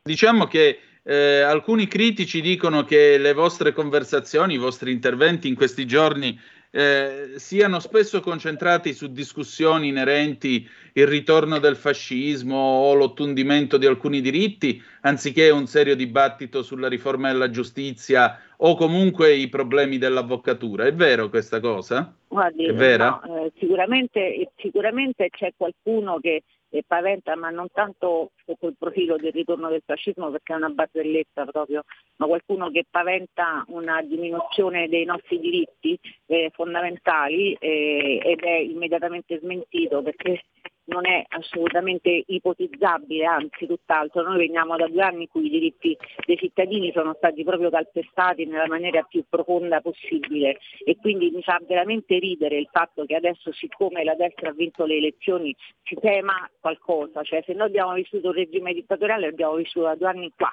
[0.00, 5.86] diciamo che eh, alcuni critici dicono che le vostre conversazioni, i vostri interventi in questi
[5.86, 6.38] giorni
[6.76, 14.20] eh, siano spesso concentrati su discussioni inerenti il ritorno del fascismo o l'ottundimento di alcuni
[14.20, 20.86] diritti, anziché un serio dibattito sulla riforma della giustizia o comunque i problemi dell'avvocatura.
[20.86, 22.12] È vero questa cosa?
[22.26, 23.20] Guardi, È vera?
[23.24, 26.42] No, eh, sicuramente, sicuramente c'è qualcuno che
[26.74, 30.70] e paventa, ma non tanto sotto il profilo del ritorno del fascismo perché è una
[30.70, 31.84] barzelletta proprio,
[32.16, 39.38] ma qualcuno che paventa una diminuzione dei nostri diritti eh, fondamentali eh, ed è immediatamente
[39.38, 40.42] smentito perché
[40.86, 44.22] non è assolutamente ipotizzabile, anzi tutt'altro.
[44.22, 48.44] Noi veniamo da due anni in cui i diritti dei cittadini sono stati proprio calpestati
[48.44, 53.52] nella maniera più profonda possibile e quindi mi fa veramente ridere il fatto che adesso
[53.52, 58.28] siccome la destra ha vinto le elezioni si tema qualcosa, cioè se noi abbiamo vissuto
[58.28, 60.52] un regime dittatoriale l'abbiamo vissuto da due anni qua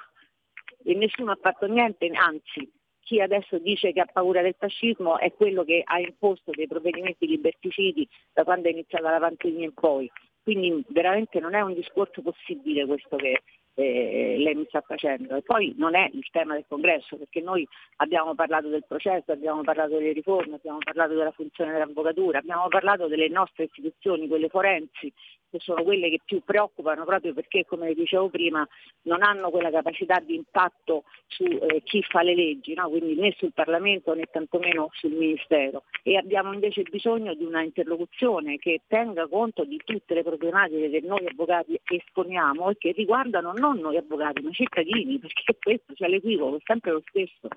[0.84, 2.70] e nessuno ha fatto niente, anzi
[3.12, 7.26] chi adesso dice che ha paura del fascismo è quello che ha imposto dei provvedimenti
[7.26, 10.10] liberticidi da quando è iniziata la pandemia in poi.
[10.42, 13.42] Quindi veramente non è un discorso possibile questo che
[13.74, 15.36] eh, lei mi sta facendo.
[15.36, 19.60] E poi non è il tema del congresso, perché noi abbiamo parlato del processo, abbiamo
[19.60, 25.12] parlato delle riforme, abbiamo parlato della funzione dell'avvocatura, abbiamo parlato delle nostre istituzioni, quelle forensi,
[25.52, 28.66] che sono quelle che più preoccupano proprio perché, come dicevo prima,
[29.02, 32.88] non hanno quella capacità di impatto su eh, chi fa le leggi, no?
[32.88, 35.84] quindi né sul Parlamento né tantomeno sul Ministero.
[36.02, 41.00] E abbiamo invece bisogno di una interlocuzione che tenga conto di tutte le problematiche che
[41.06, 46.08] noi avvocati esponiamo e che riguardano non noi avvocati ma i cittadini, perché questo, cioè
[46.08, 47.48] l'equivoco, è sempre lo stesso.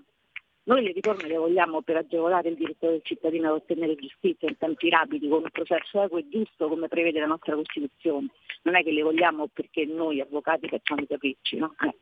[0.66, 4.58] Noi le riforme le vogliamo per agevolare il diritto del cittadino ad ottenere giustizia in
[4.58, 8.28] tempi rapidi, con un processo equo e giusto come prevede la nostra Costituzione.
[8.64, 11.76] Non è che le vogliamo perché noi avvocati facciamo i capricci, no?
[11.82, 11.96] Eh.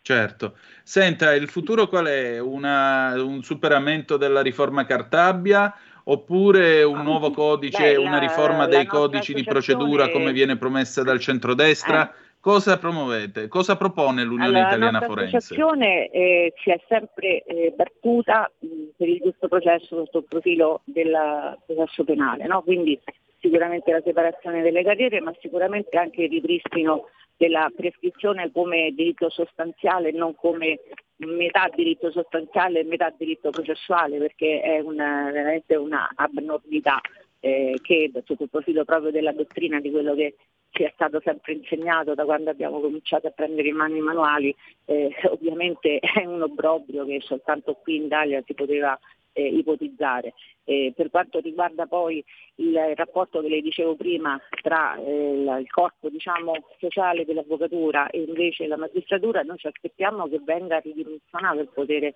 [0.00, 0.56] Certo.
[0.84, 2.38] Senta, il futuro qual è?
[2.38, 5.74] Una, un superamento della riforma Cartabia
[6.04, 11.02] oppure un nuovo codice, Beh, la, una riforma dei codici di procedura come viene promessa
[11.02, 12.08] dal centrodestra?
[12.08, 13.46] Eh Cosa promuovete?
[13.46, 15.34] Cosa propone l'Unione allora, Italiana la Forense?
[15.34, 20.80] L'associazione eh, si è sempre eh, battuta mh, per il giusto processo sotto il profilo
[20.84, 22.62] del processo penale, no?
[22.62, 22.98] quindi
[23.38, 30.10] sicuramente la separazione delle carriere, ma sicuramente anche il ripristino della prescrizione come diritto sostanziale,
[30.10, 30.80] non come
[31.16, 36.98] metà diritto sostanziale e metà diritto processuale, perché è una, veramente una abnormità
[37.40, 40.36] eh, che sotto il profilo proprio della dottrina di quello che
[40.70, 44.54] ci è stato sempre insegnato da quando abbiamo cominciato a prendere in mano i manuali,
[44.84, 48.98] eh, ovviamente è un obbrobrio che soltanto qui in Italia si poteva
[49.32, 50.34] eh, ipotizzare.
[50.64, 52.22] Eh, per quanto riguarda poi
[52.56, 58.66] il, rapporto che le dicevo prima tra eh, il corpo diciamo, sociale dell'avvocatura e invece
[58.66, 62.14] la magistratura, noi ci aspettiamo che venga ridimensionato il potere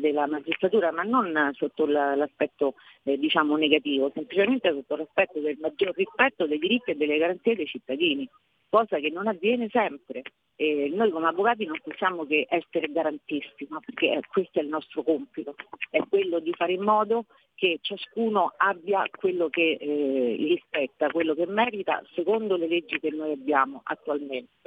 [0.00, 2.74] della magistratura, ma non sotto l'aspetto
[3.04, 7.66] eh, diciamo, negativo, semplicemente sotto l'aspetto del maggior rispetto dei diritti e delle garanzie dei
[7.66, 8.28] cittadini
[8.70, 10.22] cosa che non avviene sempre.
[10.54, 13.80] E noi come avvocati non possiamo che essere garantisti, no?
[13.84, 15.54] perché questo è il nostro compito,
[15.90, 17.24] è quello di fare in modo
[17.54, 23.10] che ciascuno abbia quello che eh, gli spetta, quello che merita, secondo le leggi che
[23.10, 24.60] noi abbiamo attualmente.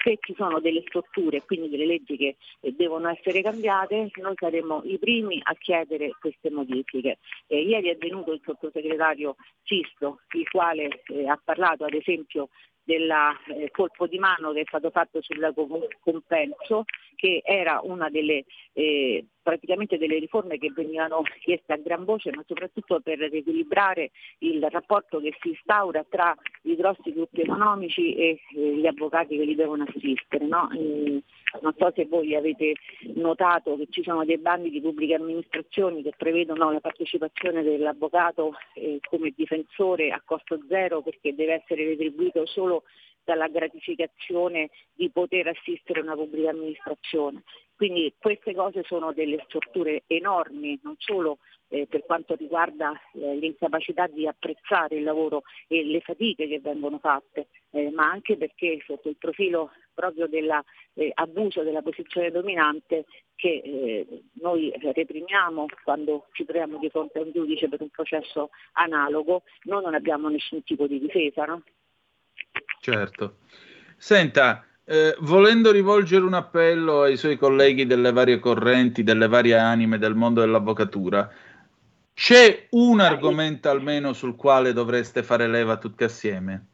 [0.00, 4.82] Se ci sono delle strutture, quindi delle leggi che eh, devono essere cambiate, noi saremo
[4.84, 7.18] i primi a chiedere queste modifiche.
[7.48, 12.48] Eh, ieri è venuto il sottosegretario Sisto, il quale eh, ha parlato ad esempio
[12.88, 15.52] del eh, colpo di mano che è stato fatto sul
[16.00, 16.84] compenso,
[17.16, 22.44] che era una delle eh, praticamente delle riforme che venivano chieste a gran voce, ma
[22.46, 28.86] soprattutto per riequilibrare il rapporto che si instaura tra i grossi gruppi economici e gli
[28.86, 30.44] avvocati che li devono assistere.
[30.46, 30.68] No?
[30.72, 31.22] Eh,
[31.62, 32.74] non so se voi avete
[33.14, 39.00] notato che ci sono dei bandi di pubbliche amministrazioni che prevedono la partecipazione dell'avvocato eh,
[39.08, 42.82] come difensore a costo zero perché deve essere retribuito solo
[43.28, 47.42] dalla gratificazione di poter assistere una pubblica amministrazione.
[47.76, 51.36] Quindi queste cose sono delle strutture enormi, non solo
[51.68, 56.98] eh, per quanto riguarda eh, l'incapacità di apprezzare il lavoro e le fatiche che vengono
[56.98, 63.04] fatte, eh, ma anche perché sotto il profilo proprio dell'abuso eh, della posizione dominante
[63.36, 68.48] che eh, noi reprimiamo quando ci troviamo di fronte a un giudice per un processo
[68.72, 71.44] analogo, noi non abbiamo nessun tipo di difesa.
[71.44, 71.62] No?
[72.80, 73.38] Certo.
[73.96, 79.98] Senta, eh, volendo rivolgere un appello ai suoi colleghi delle varie correnti, delle varie anime
[79.98, 81.30] del mondo dell'avvocatura,
[82.14, 86.66] c'è un argomento almeno sul quale dovreste fare leva tutti assieme?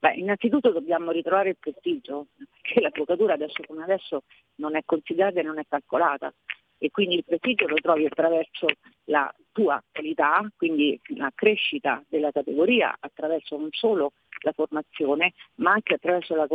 [0.00, 4.24] Beh, innanzitutto dobbiamo ritrovare il prestigio, perché l'avvocatura adesso come adesso
[4.56, 6.32] non è considerata e non è calcolata
[6.78, 8.66] e quindi il prestigio lo trovi attraverso
[9.04, 15.94] la tua qualità, quindi la crescita della categoria attraverso non solo la formazione, ma anche
[15.94, 16.46] attraverso la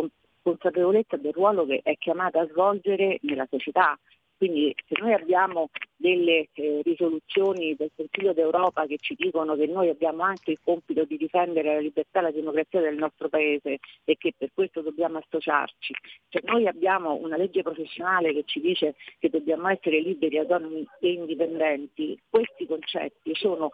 [0.41, 3.97] consapevolezza del ruolo che è chiamata a svolgere nella società.
[4.43, 9.87] Quindi se noi abbiamo delle eh, risoluzioni del Consiglio d'Europa che ci dicono che noi
[9.87, 14.17] abbiamo anche il compito di difendere la libertà e la democrazia del nostro Paese e
[14.17, 15.93] che per questo dobbiamo associarci,
[16.27, 21.11] se noi abbiamo una legge professionale che ci dice che dobbiamo essere liberi, autonomi e
[21.13, 23.71] indipendenti, questi concetti sono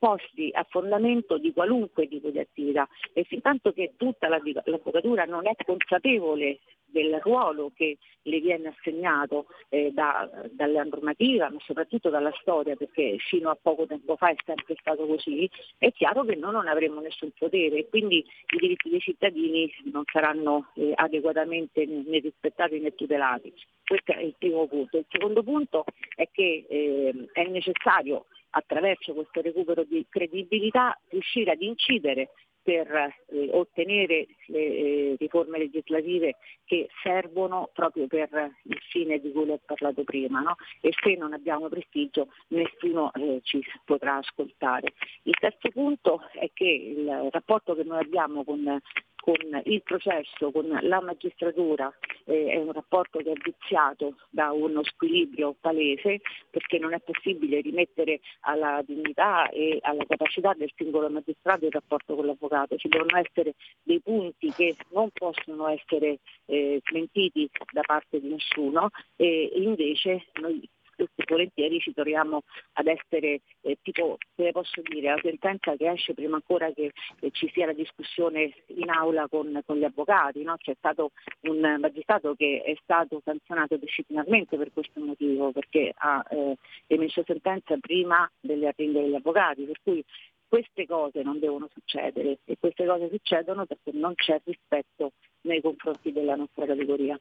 [0.00, 5.46] posti a fondamento di qualunque tipo di attività e fin tanto che tutta l'avvocatura non
[5.46, 12.32] è consapevole del ruolo che le viene assegnato eh, da, dalla normativa, ma soprattutto dalla
[12.40, 15.48] storia, perché fino a poco tempo fa è sempre stato così,
[15.78, 20.02] è chiaro che noi non avremo nessun potere e quindi i diritti dei cittadini non
[20.10, 23.52] saranno eh, adeguatamente né rispettati né tutelati.
[23.84, 24.98] Questo è il primo punto.
[24.98, 25.84] Il secondo punto
[26.16, 32.30] è che eh, è necessario attraverso questo recupero di credibilità riuscire ad incidere
[32.62, 38.28] per eh, ottenere le eh, riforme legislative che servono proprio per
[38.64, 40.56] il fine di cui ho parlato prima no?
[40.80, 44.92] e se non abbiamo prestigio nessuno eh, ci potrà ascoltare.
[45.22, 48.78] Il terzo punto è che il rapporto che noi abbiamo con
[49.20, 51.92] con il processo, con la magistratura,
[52.24, 57.60] eh, è un rapporto che è viziato da uno squilibrio palese perché non è possibile
[57.60, 62.76] rimettere alla dignità e alla capacità del singolo magistrato il rapporto con l'avvocato.
[62.76, 68.88] Ci devono essere dei punti che non possono essere eh, smentiti da parte di nessuno
[69.16, 70.66] e invece noi
[71.04, 72.42] spesso e volentieri ci troviamo
[72.74, 77.30] ad essere eh, tipo, come posso dire, la sentenza che esce prima ancora che eh,
[77.32, 80.56] ci sia la discussione in aula con, con gli avvocati, no?
[80.56, 86.56] c'è stato un magistrato che è stato sanzionato disciplinarmente per questo motivo, perché ha eh,
[86.86, 90.04] emesso sentenza prima delle arrende degli avvocati, per cui
[90.48, 96.10] queste cose non devono succedere e queste cose succedono perché non c'è rispetto nei confronti
[96.10, 97.18] della nostra categoria.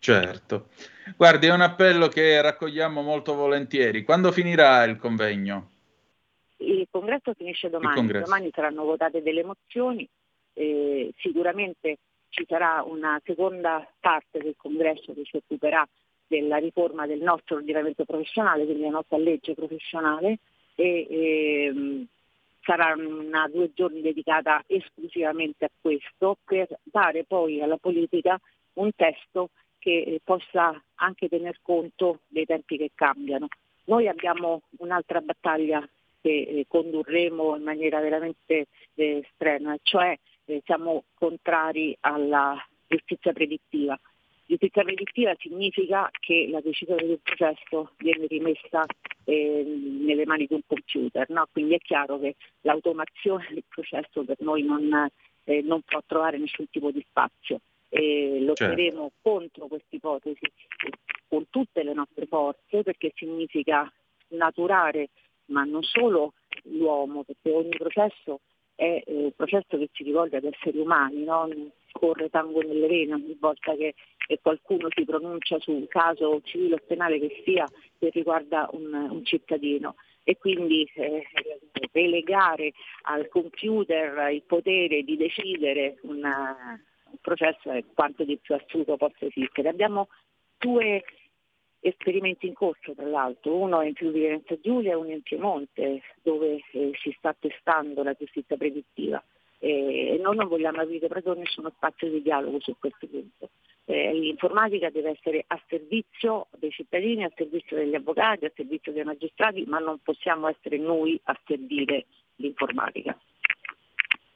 [0.00, 0.68] Certo.
[1.14, 4.02] Guardi, è un appello che raccogliamo molto volentieri.
[4.02, 5.68] Quando finirà il convegno?
[6.56, 7.96] Il congresso finisce domani.
[7.96, 8.24] Congresso.
[8.24, 10.08] Domani saranno votate delle mozioni.
[10.54, 11.98] Eh, sicuramente
[12.30, 15.86] ci sarà una seconda parte del congresso che si occuperà
[16.26, 20.38] della riforma del nostro ordinamento professionale, quindi la nostra legge professionale
[20.76, 22.06] e ehm,
[22.62, 28.40] sarà una due giorni dedicata esclusivamente a questo per dare poi alla politica
[28.74, 33.48] un testo che possa anche tener conto dei tempi che cambiano.
[33.86, 35.84] Noi abbiamo un'altra battaglia
[36.20, 39.24] che eh, condurremo in maniera veramente eh,
[39.82, 42.56] cioè eh, siamo contrari alla
[42.86, 43.98] giustizia predittiva.
[44.46, 48.84] Giustizia predittiva significa che la decisione del processo viene rimessa
[49.24, 51.46] eh, nelle mani di un computer, no?
[51.52, 55.08] quindi è chiaro che l'automazione del processo per noi non,
[55.44, 57.60] eh, non può trovare nessun tipo di spazio.
[57.92, 59.12] E lotteremo certo.
[59.20, 60.46] contro questa ipotesi
[61.28, 63.92] con tutte le nostre forze perché significa
[64.28, 65.08] naturare
[65.46, 66.34] ma non solo
[66.64, 68.40] l'uomo, perché ogni processo
[68.74, 71.48] è eh, un processo che si rivolge ad esseri umani, no?
[71.92, 73.94] corre sangue nelle vene ogni volta che
[74.40, 77.66] qualcuno si pronuncia su un caso civile o penale che sia
[77.98, 81.26] che riguarda un, un cittadino e quindi eh,
[81.90, 82.72] relegare
[83.02, 86.80] al computer il potere di decidere una,
[87.10, 89.68] un processo è quanto di più assurdo possa esistere.
[89.68, 90.08] Abbiamo
[90.58, 91.02] due
[91.80, 96.62] esperimenti in corso tra l'altro, uno in Friuli Venezia Giulia e uno in Piemonte dove
[96.72, 99.22] eh, si sta testando la giustizia predittiva
[99.62, 103.50] e noi non vogliamo aprire proprio nessuno spazio di dialogo su questo punto.
[103.84, 109.04] Eh, l'informatica deve essere a servizio dei cittadini, a servizio degli avvocati, a servizio dei
[109.04, 112.06] magistrati, ma non possiamo essere noi a servire
[112.36, 113.18] l'informatica.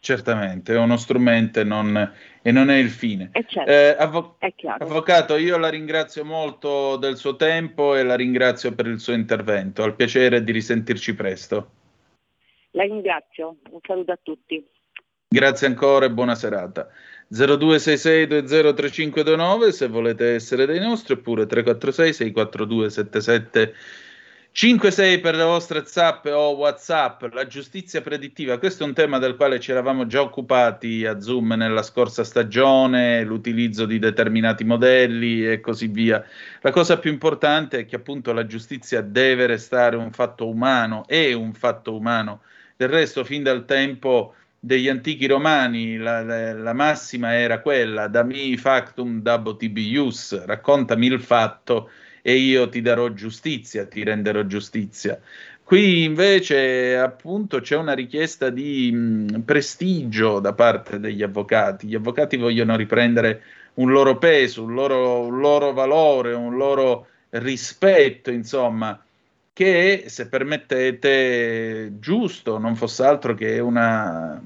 [0.04, 3.30] Certamente, è uno strumento e non, e non è il fine.
[3.32, 4.36] Certo, eh, avvo-
[4.78, 9.82] avvocato, io la ringrazio molto del suo tempo e la ringrazio per il suo intervento.
[9.82, 11.70] Al piacere di risentirci presto.
[12.72, 14.62] La ringrazio, un saluto a tutti.
[15.26, 16.86] Grazie ancora e buona serata.
[17.32, 23.74] 0266203529 se volete essere dei nostri oppure 346 642 77
[24.56, 29.34] 56 per le vostre zap o whatsapp, la giustizia predittiva, questo è un tema del
[29.34, 35.58] quale ci eravamo già occupati a Zoom nella scorsa stagione, l'utilizzo di determinati modelli e
[35.58, 36.24] così via.
[36.60, 41.32] La cosa più importante è che appunto la giustizia deve restare un fatto umano, è
[41.32, 42.42] un fatto umano,
[42.76, 48.22] del resto fin dal tempo degli antichi romani la, la, la massima era quella, da
[48.22, 51.90] mi factum dabo tibius, raccontami il fatto
[52.26, 55.20] e io ti darò giustizia, ti renderò giustizia.
[55.62, 61.86] Qui invece appunto c'è una richiesta di mh, prestigio da parte degli avvocati.
[61.86, 63.42] Gli avvocati vogliono riprendere
[63.74, 68.98] un loro peso, un loro, un loro valore, un loro rispetto, insomma,
[69.52, 74.42] che se permettete giusto, non fosse altro che una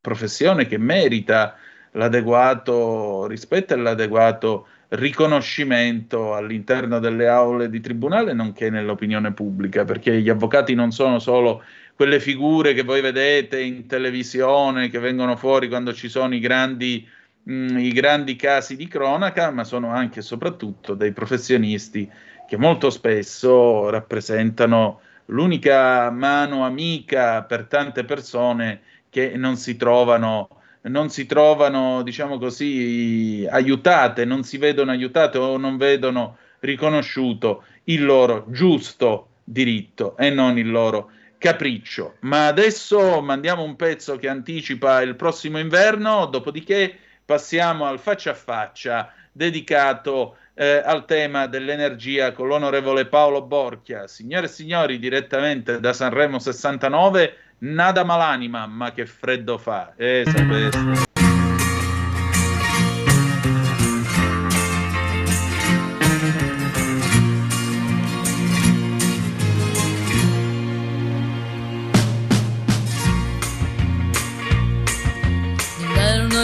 [0.00, 1.56] professione che merita
[1.92, 10.28] l'adeguato rispetto e l'adeguato riconoscimento all'interno delle aule di tribunale, nonché nell'opinione pubblica, perché gli
[10.28, 11.62] avvocati non sono solo
[11.94, 17.06] quelle figure che voi vedete in televisione, che vengono fuori quando ci sono i grandi,
[17.42, 22.10] mh, mm, i grandi casi di cronaca, ma sono anche e soprattutto dei professionisti
[22.48, 31.10] che molto spesso rappresentano l'unica mano amica per tante persone che non si trovano non
[31.10, 38.46] si trovano, diciamo così, aiutate, non si vedono aiutate o non vedono riconosciuto il loro
[38.48, 42.16] giusto diritto e non il loro capriccio.
[42.20, 48.34] Ma adesso mandiamo un pezzo che anticipa il prossimo inverno, dopodiché passiamo al faccia a
[48.34, 54.06] faccia dedicato eh, al tema dell'energia con l'onorevole Paolo Borchia.
[54.06, 59.92] Signore e signori, direttamente da Sanremo 69 Nada malanima, ma che freddo fa.
[59.96, 61.08] Eh, sapete.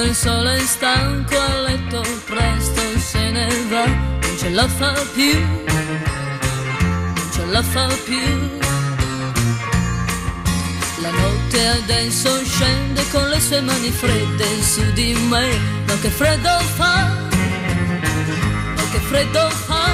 [0.07, 5.41] il sole è stanco a letto, presto se ne va, non ce la fa più,
[5.41, 8.66] non ce la fa più.
[11.07, 16.59] La notte adesso scende con le sue mani fredde su di me, ma che freddo
[16.75, 17.15] fa,
[18.75, 19.85] ma che freddo fa.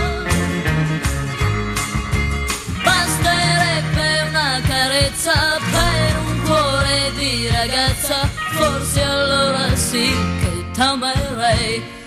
[2.82, 12.01] Basterebbe una carezza per un cuore di ragazza, forse allora sì che t'amerei.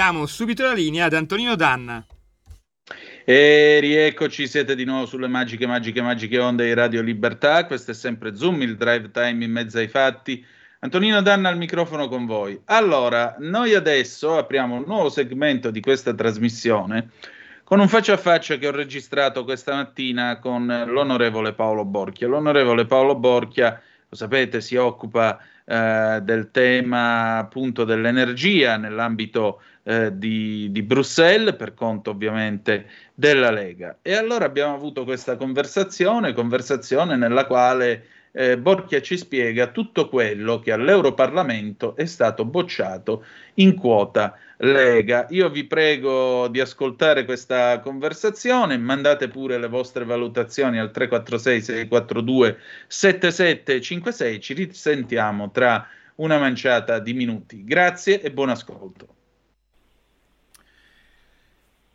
[0.00, 2.02] Ridiamo subito la linea ad Antonino Danna.
[3.22, 7.66] E rieccoci, siete di nuovo sulle magiche, magiche, magiche onde di Radio Libertà.
[7.66, 10.42] Questo è sempre Zoom, il drive time in mezzo ai fatti.
[10.78, 12.58] Antonino Danna al microfono con voi.
[12.64, 17.10] Allora, noi adesso apriamo un nuovo segmento di questa trasmissione
[17.62, 22.26] con un faccia a faccia che ho registrato questa mattina con l'onorevole Paolo Borchia.
[22.26, 23.78] L'onorevole Paolo Borchia,
[24.08, 31.74] lo sapete, si occupa eh, del tema appunto dell'energia nell'ambito eh, di, di Bruxelles, per
[31.74, 33.98] conto ovviamente della Lega.
[34.02, 40.60] E allora abbiamo avuto questa conversazione, conversazione nella quale eh, Borchia ci spiega tutto quello
[40.60, 43.24] che all'Europarlamento è stato bocciato
[43.54, 45.26] in quota Lega.
[45.30, 52.58] Io vi prego di ascoltare questa conversazione, mandate pure le vostre valutazioni al 346 642
[52.86, 57.64] 7756, ci risentiamo tra una manciata di minuti.
[57.64, 59.19] Grazie e buon ascolto.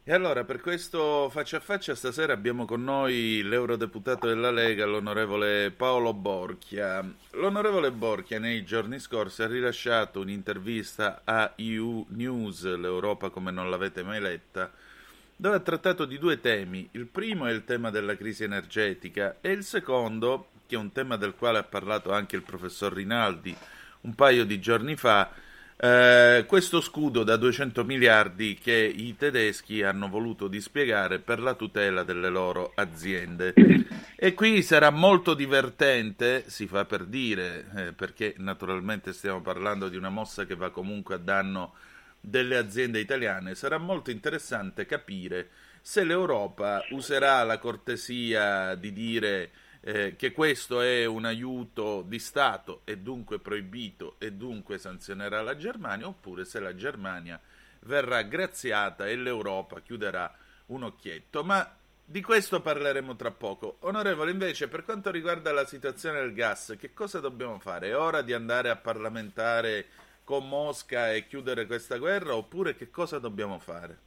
[0.08, 5.72] E allora, per questo faccia a faccia, stasera abbiamo con noi l'eurodeputato della Lega, l'onorevole
[5.72, 7.04] Paolo Borchia.
[7.32, 14.04] L'onorevole Borchia nei giorni scorsi ha rilasciato un'intervista a EU News, l'Europa come non l'avete
[14.04, 14.72] mai letta,
[15.36, 16.88] dove ha trattato di due temi.
[16.92, 21.18] Il primo è il tema della crisi energetica e il secondo, che è un tema
[21.18, 23.58] del quale ha parlato anche il professor Rinaldi
[24.06, 25.30] un paio di giorni fa,
[25.78, 32.04] eh, questo scudo da 200 miliardi che i tedeschi hanno voluto dispiegare per la tutela
[32.04, 33.54] delle loro aziende.
[34.16, 39.98] E qui sarà molto divertente, si fa per dire, eh, perché naturalmente stiamo parlando di
[39.98, 41.74] una mossa che va comunque a danno
[42.22, 45.50] delle aziende italiane, sarà molto interessante capire
[45.82, 49.52] se l'Europa userà la cortesia di dire
[49.88, 55.56] eh, che questo è un aiuto di Stato e dunque proibito e dunque sanzionerà la
[55.56, 57.40] Germania, oppure se la Germania
[57.82, 60.34] verrà graziata e l'Europa chiuderà
[60.68, 61.44] un occhietto.
[61.44, 61.72] Ma
[62.04, 63.78] di questo parleremo tra poco.
[63.82, 67.90] Onorevole, invece, per quanto riguarda la situazione del gas, che cosa dobbiamo fare?
[67.90, 69.86] È ora di andare a parlamentare
[70.24, 73.98] con Mosca e chiudere questa guerra oppure che cosa dobbiamo fare?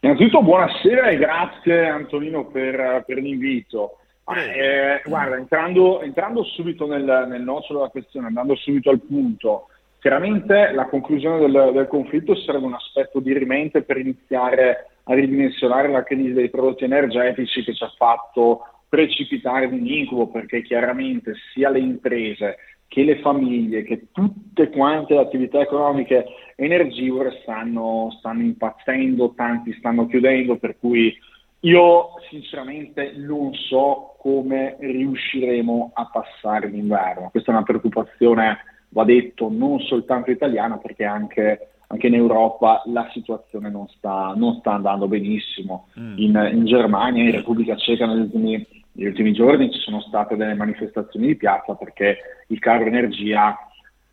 [0.00, 4.00] Innanzitutto buonasera e grazie Antonino per, per l'invito.
[4.36, 9.68] Eh, guarda, entrando, entrando subito nel, nel nocciolo della questione, andando subito al punto,
[10.00, 16.02] chiaramente la conclusione del, del conflitto sarebbe un aspetto dirimente per iniziare a ridimensionare la
[16.02, 21.70] crisi dei prodotti energetici che ci ha fatto precipitare in un incubo, perché chiaramente sia
[21.70, 22.56] le imprese
[22.86, 26.24] che le famiglie, che tutte quante le attività economiche
[26.56, 31.14] energivore stanno, stanno impazzendo, tanti stanno chiudendo, per cui
[31.60, 37.30] io sinceramente non so come riusciremo a passare l'inverno.
[37.30, 38.58] Questa è una preoccupazione,
[38.90, 44.56] va detto, non soltanto italiana, perché anche, anche in Europa la situazione non sta, non
[44.60, 45.88] sta andando benissimo.
[45.98, 46.18] Mm.
[46.18, 50.54] In, in, Germania, in Repubblica Ceca negli ultimi, negli ultimi giorni ci sono state delle
[50.54, 53.56] manifestazioni di piazza perché il caro energia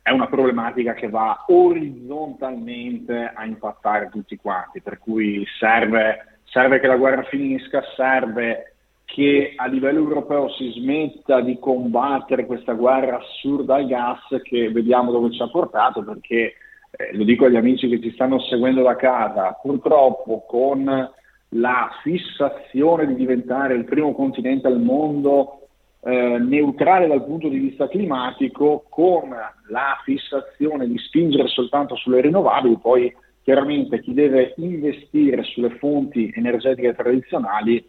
[0.02, 6.86] è una problematica che va orizzontalmente a impattare tutti quanti, per cui serve serve che
[6.86, 13.74] la guerra finisca, serve che a livello europeo si smetta di combattere questa guerra assurda
[13.74, 16.54] al gas che vediamo dove ci ha portato, perché
[16.90, 20.84] eh, lo dico agli amici che ci stanno seguendo da casa, purtroppo con
[21.50, 25.68] la fissazione di diventare il primo continente al mondo
[26.04, 29.28] eh, neutrale dal punto di vista climatico con
[29.68, 33.14] la fissazione di spingere soltanto sulle rinnovabili, poi
[33.46, 37.80] chiaramente chi deve investire sulle fonti energetiche tradizionali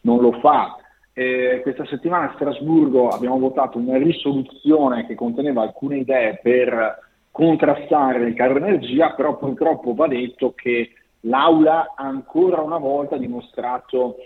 [0.00, 0.76] non lo fa.
[1.12, 6.98] Eh, questa settimana a Strasburgo abbiamo votato una risoluzione che conteneva alcune idee per
[7.30, 10.90] contrastare il caro energia, però purtroppo va detto che
[11.20, 14.16] l'Aula ha ancora una volta dimostrato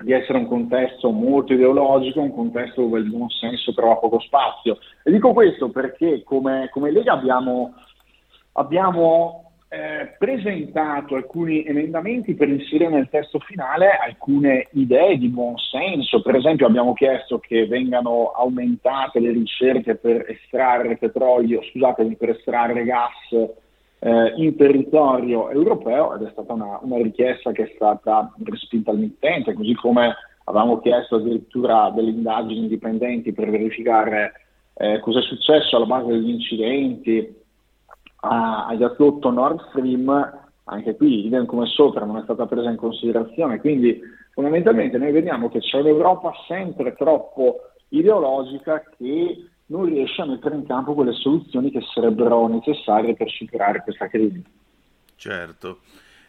[0.00, 4.78] di essere un contesto molto ideologico, un contesto dove il buon senso trova poco spazio.
[5.02, 7.74] E dico questo perché come, come Lega abbiamo,
[8.52, 16.22] abbiamo eh, presentato alcuni emendamenti per inserire nel testo finale alcune idee di buon senso.
[16.22, 22.84] Per esempio abbiamo chiesto che vengano aumentate le ricerche per estrarre petrolio, scusatemi, per estrarre
[22.84, 23.50] gas
[24.00, 28.98] eh, in territorio europeo ed è stata una, una, richiesta che è stata respinta al
[28.98, 30.14] mittente, così come
[30.44, 34.32] avevamo chiesto addirittura delle indagini indipendenti per verificare
[34.74, 37.37] eh, cosa è successo alla base degli incidenti
[38.20, 43.60] a, gasdotto Nord Stream, anche qui idem come sopra non è stata presa in considerazione,
[43.60, 44.00] quindi
[44.32, 50.66] fondamentalmente noi vediamo che c'è un'Europa sempre troppo ideologica che non riesce a mettere in
[50.66, 54.42] campo quelle soluzioni che sarebbero necessarie per superare questa crisi.
[55.14, 55.80] Certo.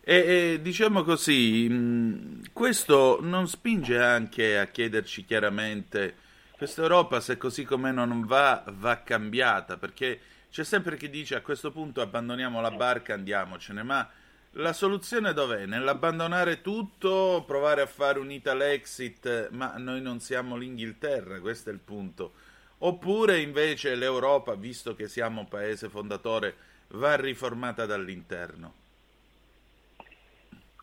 [0.01, 6.15] E, e diciamo così, mh, questo non spinge anche a chiederci chiaramente,
[6.57, 10.19] questa Europa se così come non va, va cambiata, perché
[10.49, 14.09] c'è sempre chi dice a questo punto abbandoniamo la barca, andiamocene, ma
[14.53, 15.65] la soluzione dov'è?
[15.65, 21.73] Nell'abbandonare tutto, provare a fare un Ital exit, ma noi non siamo l'Inghilterra, questo è
[21.73, 22.33] il punto.
[22.79, 26.55] Oppure invece l'Europa, visto che siamo paese fondatore,
[26.89, 28.73] va riformata dall'interno?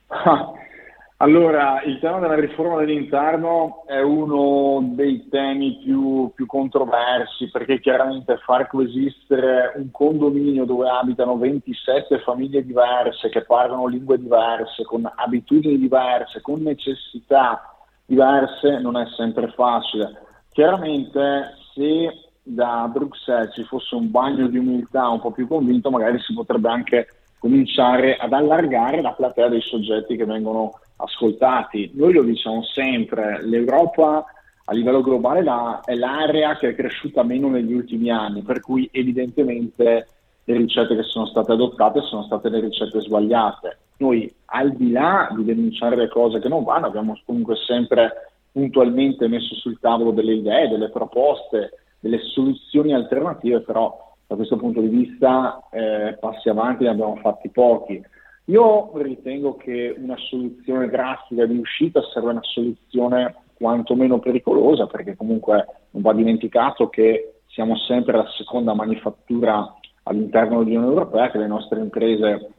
[1.19, 8.37] Allora, il tema della riforma dell'interno è uno dei temi più, più, controversi perché chiaramente
[8.45, 15.79] far coesistere un condominio dove abitano 27 famiglie diverse che parlano lingue diverse, con abitudini
[15.79, 20.21] diverse, con necessità diverse non è sempre facile.
[20.51, 26.21] Chiaramente se da Bruxelles ci fosse un bagno di umiltà un po' più convinto, magari
[26.21, 27.09] si potrebbe anche
[27.39, 31.91] cominciare ad allargare la platea dei soggetti che vengono ascoltati.
[31.95, 34.25] Noi lo diciamo sempre, l'Europa
[34.69, 38.89] a livello globale la, è l'area che è cresciuta meno negli ultimi anni, per cui
[38.93, 40.07] evidentemente
[40.45, 43.79] le ricette che sono state adottate sono state le ricette sbagliate.
[43.99, 49.29] Noi al di là di denunciare le cose che non vanno, abbiamo comunque sempre puntualmente
[49.29, 54.89] messo sul tavolo delle idee, delle proposte, delle soluzioni alternative, però da questo punto di
[54.89, 58.03] vista eh, passi avanti ne abbiamo fatti pochi.
[58.47, 65.67] Io ritengo che una soluzione drastica di uscita serve una soluzione quantomeno pericolosa, perché comunque
[65.91, 69.75] non va dimenticato che siamo sempre la seconda manifattura
[70.05, 72.51] all'interno dell'Unione Europea, che le nostre imprese,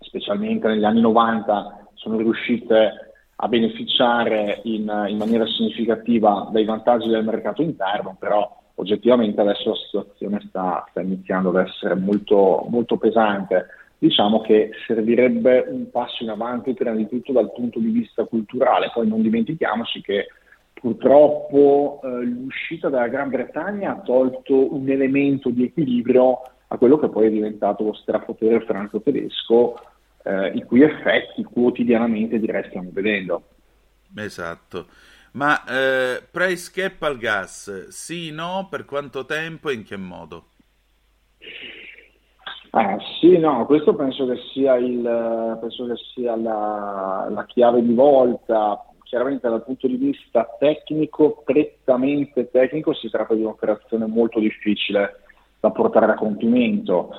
[0.00, 7.24] specialmente negli anni 90, sono riuscite a beneficiare in, in maniera significativa dai vantaggi del
[7.24, 13.66] mercato interno, però oggettivamente adesso la situazione sta, sta iniziando ad essere molto, molto pesante
[13.98, 18.90] diciamo che servirebbe un passo in avanti prima di tutto dal punto di vista culturale,
[18.94, 20.28] poi non dimentichiamoci che
[20.72, 27.08] purtroppo eh, l'uscita dalla Gran Bretagna ha tolto un elemento di equilibrio a quello che
[27.08, 29.74] poi è diventato lo strapotere franco-tedesco,
[30.22, 33.42] eh, i cui effetti quotidianamente direi stiamo vedendo.
[34.16, 34.86] Esatto.
[35.38, 40.46] Ma eh, price cap al gas, sì, no, per quanto tempo e in che modo?
[41.38, 45.00] Eh, sì, no, questo penso che sia, il,
[45.60, 48.82] penso che sia la, la, chiave di volta.
[49.04, 55.20] Chiaramente dal punto di vista tecnico, prettamente tecnico, si tratta di un'operazione molto difficile
[55.60, 57.10] da portare a compimento.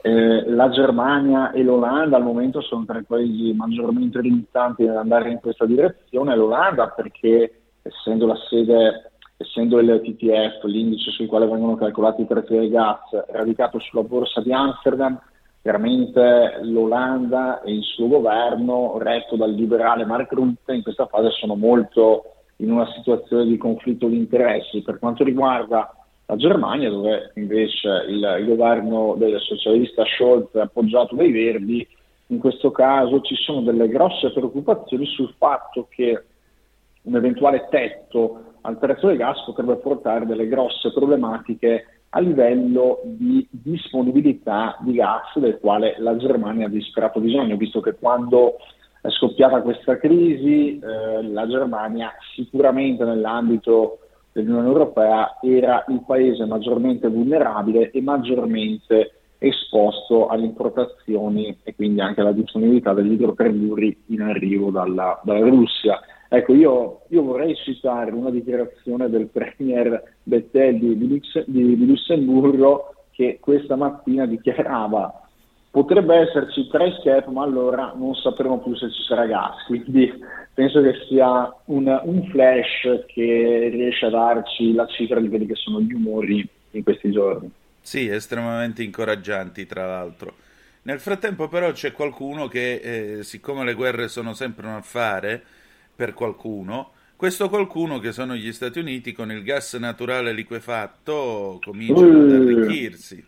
[0.00, 5.40] Eh, la Germania e l'Olanda al momento sono tra i paesi maggiormente limitanti nell'andare in
[5.40, 6.34] questa direzione.
[6.34, 12.54] L'Olanda perché essendo la sede essendo il TTF, l'indice sul quale vengono calcolati i prezzi
[12.54, 15.20] del gas, radicato sulla borsa di Amsterdam,
[15.60, 21.54] chiaramente l'Olanda e il suo governo, retto dal liberale Mark Rutte, in questa fase sono
[21.54, 24.82] molto in una situazione di conflitto di interessi.
[24.82, 25.94] Per quanto riguarda
[26.26, 31.86] la Germania, dove invece il, il governo del socialista Scholz è appoggiato dai Verdi,
[32.28, 36.24] in questo caso ci sono delle grosse preoccupazioni sul fatto che
[37.06, 43.46] un eventuale tetto al prezzo del gas potrebbe portare delle grosse problematiche a livello di
[43.50, 48.56] disponibilità di gas del quale la Germania ha disperato bisogno, visto che quando
[49.00, 53.98] è scoppiata questa crisi, eh, la Germania sicuramente nell'ambito
[54.32, 62.20] dell'Unione Europea era il paese maggiormente vulnerabile e maggiormente esposto alle importazioni e quindi anche
[62.20, 66.00] alla disponibilità degli idrocarburi in arrivo dalla, dalla Russia.
[66.28, 73.38] Ecco, io, io, vorrei citare una dichiarazione del Premier Bettel di, di, di, Lussemburgo che
[73.40, 75.26] questa mattina dichiarava
[75.70, 79.64] potrebbe esserci tre step, ma allora non sapremo più se ci sarà gas.
[79.66, 80.10] Quindi
[80.54, 85.54] penso che sia un, un, flash che riesce a darci la cifra di quelli che
[85.54, 87.50] sono gli umori in questi giorni.
[87.80, 90.34] Sì, estremamente incoraggianti, tra l'altro.
[90.82, 95.42] Nel frattempo, però, c'è qualcuno che, eh, siccome le guerre sono sempre un affare
[95.96, 102.18] per qualcuno, questo qualcuno che sono gli Stati Uniti con il gas naturale liquefatto cominciano
[102.18, 102.22] uh.
[102.24, 103.24] ad arricchirsi.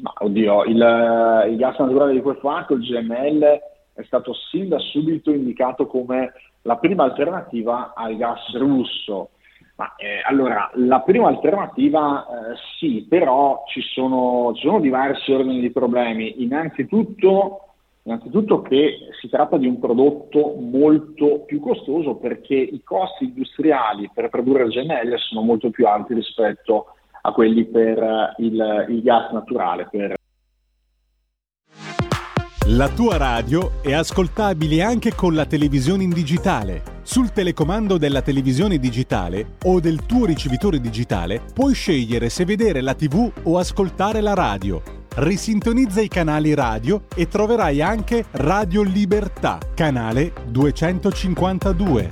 [0.00, 3.60] Ma oddio, il, il gas naturale liquefatto, il GML,
[3.92, 9.30] è stato sin da subito indicato come la prima alternativa al gas russo.
[9.74, 15.60] Ma, eh, allora, la prima alternativa eh, sì, però ci sono, ci sono, diversi ordini
[15.60, 16.42] di problemi.
[16.42, 17.69] Innanzitutto,
[18.10, 24.28] innanzitutto che si tratta di un prodotto molto più costoso perché i costi industriali per
[24.28, 29.02] produrre il GML sono molto più alti rispetto a a quelli per eh, il, il
[29.02, 29.88] gas naturale.
[29.90, 30.14] Per...
[32.66, 36.98] La tua radio è ascoltabile anche con la televisione in digitale.
[37.02, 42.94] Sul telecomando della televisione digitale o del tuo ricevitore digitale puoi scegliere se vedere la
[42.94, 44.99] TV o ascoltare la radio.
[45.16, 52.08] Risintonizza i canali radio e troverai anche Radio Libertà, canale 252.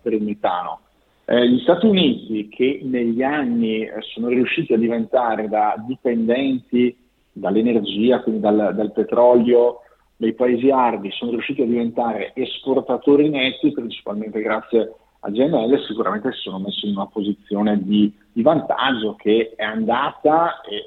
[0.00, 0.80] per il metano.
[1.24, 6.96] Eh, gli Stati Uniti che negli anni eh, sono riusciti a diventare da dipendenti
[7.32, 9.80] dall'energia, quindi dal, dal petrolio
[10.16, 14.88] dei paesi arabi, sono riusciti a diventare esportatori netti, principalmente grazie a
[15.20, 20.76] GNL, sicuramente si sono messi in una posizione di, di vantaggio che è andata e
[20.76, 20.84] eh,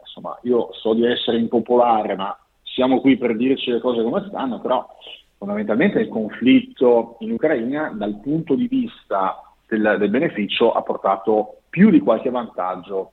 [0.00, 4.60] insomma io so di essere impopolare, ma siamo qui per dirci le cose come stanno,
[4.60, 4.86] però
[5.38, 11.90] fondamentalmente il conflitto in Ucraina dal punto di vista del, del, beneficio ha portato più
[11.90, 13.12] di qualche vantaggio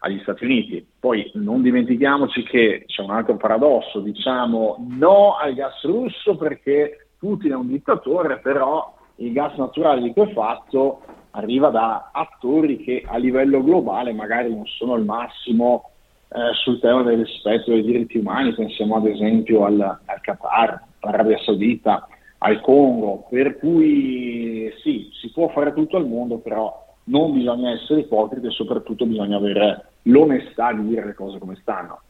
[0.00, 0.86] agli Stati Uniti.
[0.98, 7.52] Poi non dimentichiamoci che c'è un altro paradosso, diciamo no al gas russo perché Putin
[7.52, 11.02] è un dittatore, però il gas naturale di quel fatto
[11.32, 15.90] arriva da attori che a livello globale magari non sono al massimo
[16.28, 21.38] eh, sul tema del rispetto dei diritti umani, pensiamo ad esempio al, al Qatar, all'Arabia
[21.38, 22.08] Saudita,
[22.38, 28.00] al Congo, per cui sì, si può fare tutto al mondo, però non bisogna essere
[28.00, 32.00] ipocriti e soprattutto bisogna avere l'onestà di dire le cose come stanno.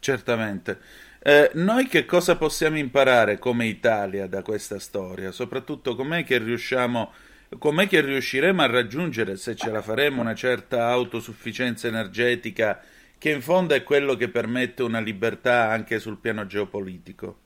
[0.00, 0.78] Certamente.
[1.28, 5.32] Eh, noi che cosa possiamo imparare come Italia da questa storia?
[5.32, 7.10] Soprattutto com'è che riusciamo,
[7.58, 12.80] com'è che riusciremo a raggiungere, se ce la faremo, una certa autosufficienza energetica
[13.18, 17.36] che in fondo è quello che permette una libertà anche sul piano geopolitico?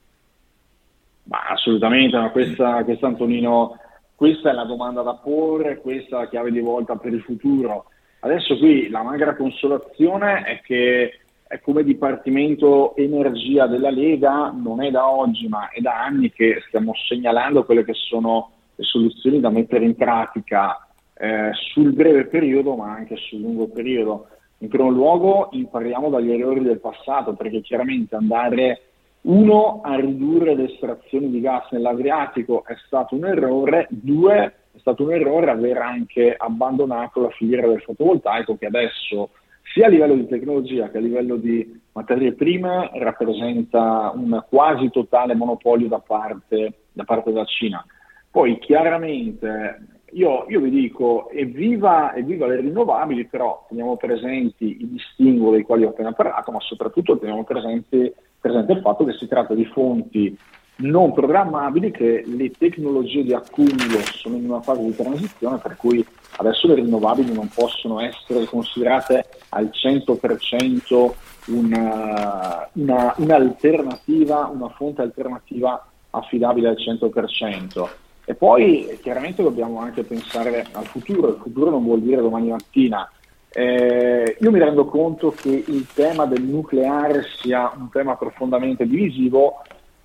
[1.23, 3.79] Ma assolutamente, ma questa, questa, Antonino,
[4.15, 7.87] questa è la domanda da porre, questa è la chiave di volta per il futuro.
[8.19, 11.21] Adesso qui la magra consolazione è che
[11.59, 16.93] come Dipartimento Energia della Lega non è da oggi, ma è da anni che stiamo
[17.09, 22.93] segnalando quelle che sono le soluzioni da mettere in pratica eh, sul breve periodo, ma
[22.93, 24.29] anche sul lungo periodo.
[24.59, 28.83] In primo luogo impariamo dagli errori del passato, perché chiaramente andare
[29.23, 35.03] uno a ridurre le estrazioni di gas nell'Adriatico è stato un errore, due è stato
[35.03, 39.31] un errore aver anche abbandonato la filiera del fotovoltaico che adesso
[39.73, 45.35] sia a livello di tecnologia che a livello di materie prime rappresenta un quasi totale
[45.35, 47.85] monopolio da parte, da parte della Cina.
[48.31, 55.53] Poi chiaramente io, io, vi dico, evviva, evviva, le rinnovabili, però teniamo presenti i distinguo
[55.53, 59.55] dei quali ho appena parlato, ma soprattutto teniamo presente, presente il fatto che si tratta
[59.55, 60.37] di fonti
[60.81, 66.05] non programmabili, che le tecnologie di accumulo sono in una fase di transizione, per cui
[66.37, 71.11] adesso le rinnovabili non possono essere considerate al 100%
[71.47, 77.89] una, una, un'alternativa, una fonte alternativa affidabile al 100%.
[78.25, 83.11] E poi chiaramente dobbiamo anche pensare al futuro, il futuro non vuol dire domani mattina.
[83.53, 89.63] Eh, io mi rendo conto che il tema del nucleare sia un tema profondamente divisivo,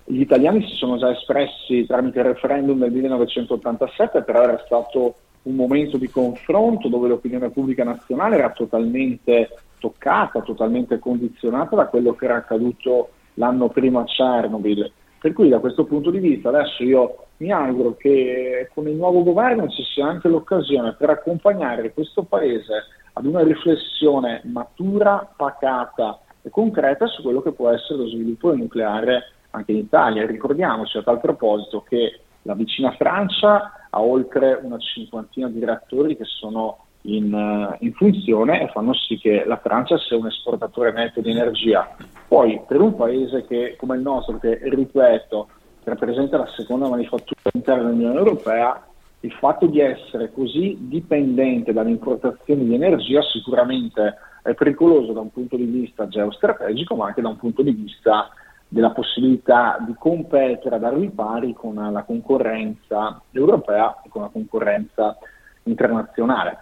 [0.08, 5.54] gli italiani si sono già espressi tramite il referendum del 1987, però era stato un
[5.54, 12.24] momento di confronto dove l'opinione pubblica nazionale era totalmente toccata, totalmente condizionata da quello che
[12.24, 14.90] era accaduto l'anno prima a Chernobyl.
[15.18, 19.22] Per cui da questo punto di vista adesso io mi auguro che con il nuovo
[19.22, 26.50] governo ci sia anche l'occasione per accompagnare questo Paese ad una riflessione matura, pacata e
[26.50, 30.26] concreta su quello che può essere lo sviluppo del nucleare anche in Italia.
[30.26, 36.24] Ricordiamoci a tal proposito che la vicina Francia ha oltre una cinquantina di reattori che
[36.24, 41.20] sono in, uh, in, funzione e fanno sì che la Francia sia un esportatore netto
[41.20, 41.88] di energia.
[42.28, 45.48] Poi per un paese che, come il nostro, che ripeto,
[45.84, 48.84] rappresenta la seconda manifattura all'interno dell'Unione Europea,
[49.20, 55.32] il fatto di essere così dipendente dalle importazioni di energia sicuramente è pericoloso da un
[55.32, 58.30] punto di vista geostrategico, ma anche da un punto di vista
[58.68, 65.16] della possibilità di competere ad armi pari con la concorrenza europea e con la concorrenza
[65.64, 66.58] internazionale.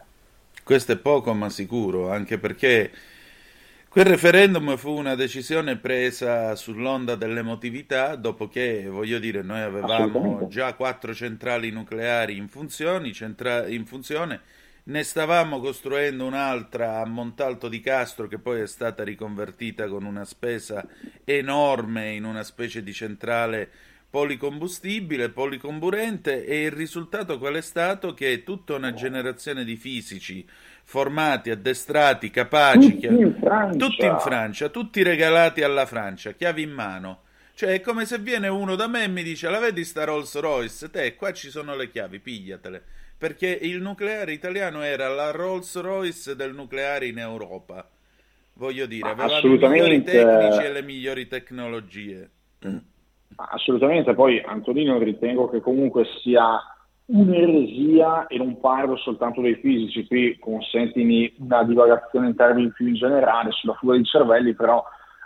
[0.62, 2.90] Questo è poco ma sicuro, anche perché
[3.88, 10.74] quel referendum fu una decisione presa sull'onda dell'emotività, dopo che, voglio dire, noi avevamo già
[10.74, 12.48] quattro centrali nucleari in,
[13.12, 14.40] centra- in funzione
[14.86, 20.24] ne stavamo costruendo un'altra a Montalto di Castro che poi è stata riconvertita con una
[20.24, 20.86] spesa
[21.24, 23.70] enorme in una specie di centrale
[24.10, 28.14] policombustibile, policomburente e il risultato qual è stato?
[28.14, 30.46] Che tutta una generazione di fisici
[30.84, 33.22] formati, addestrati, capaci, tutti, chiavi...
[33.22, 37.22] in tutti in Francia, tutti regalati alla Francia, chiavi in mano.
[37.54, 40.38] Cioè è come se viene uno da me e mi dice la vedi sta Rolls
[40.38, 40.90] Royce?
[40.90, 42.82] Te qua ci sono le chiavi, pigliatele
[43.16, 47.88] perché il nucleare italiano era la Rolls Royce del nucleare in Europa.
[48.54, 52.30] Voglio dire, aveva i migliori tecnici e le migliori tecnologie.
[53.36, 56.60] Assolutamente, poi Antonino ritengo che comunque sia
[57.06, 62.94] un'eresia e non parlo soltanto dei fisici, qui consentimi una divagazione in termini più in
[62.94, 64.82] generale sulla fuga di cervelli, però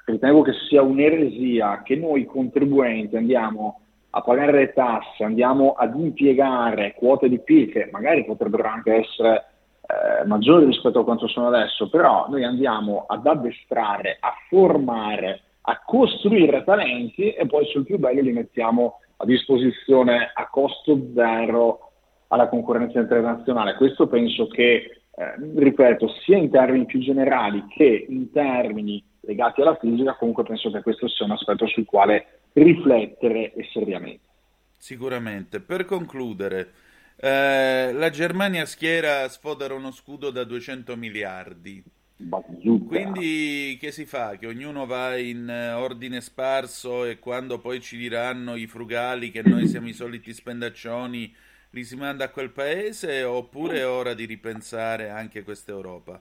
[0.07, 6.95] ritengo che sia un'eresia che noi contribuenti andiamo a pagare le tasse, andiamo ad impiegare
[6.95, 9.45] quote di PIL che magari potrebbero anche essere
[9.89, 15.83] eh, maggiori rispetto a quanto sono adesso, però noi andiamo ad addestrare, a formare, a
[15.85, 21.91] costruire talenti e poi sul più bello li mettiamo a disposizione a costo zero
[22.29, 23.75] alla concorrenza internazionale.
[23.75, 29.77] Questo penso che, eh, ripeto, sia in termini più generali che in termini legati alla
[29.77, 34.27] fisica, comunque penso che questo sia un aspetto sul quale riflettere seriamente.
[34.77, 35.61] Sicuramente.
[35.61, 36.73] Per concludere,
[37.17, 41.83] eh, la Germania schiera sfodera uno scudo da 200 miliardi.
[42.87, 44.37] Quindi che si fa?
[44.37, 49.43] Che ognuno va in eh, ordine sparso e quando poi ci diranno i frugali che
[49.43, 51.33] noi siamo i soliti spendaccioni
[51.71, 56.21] li si manda a quel paese oppure è ora di ripensare anche questa Europa?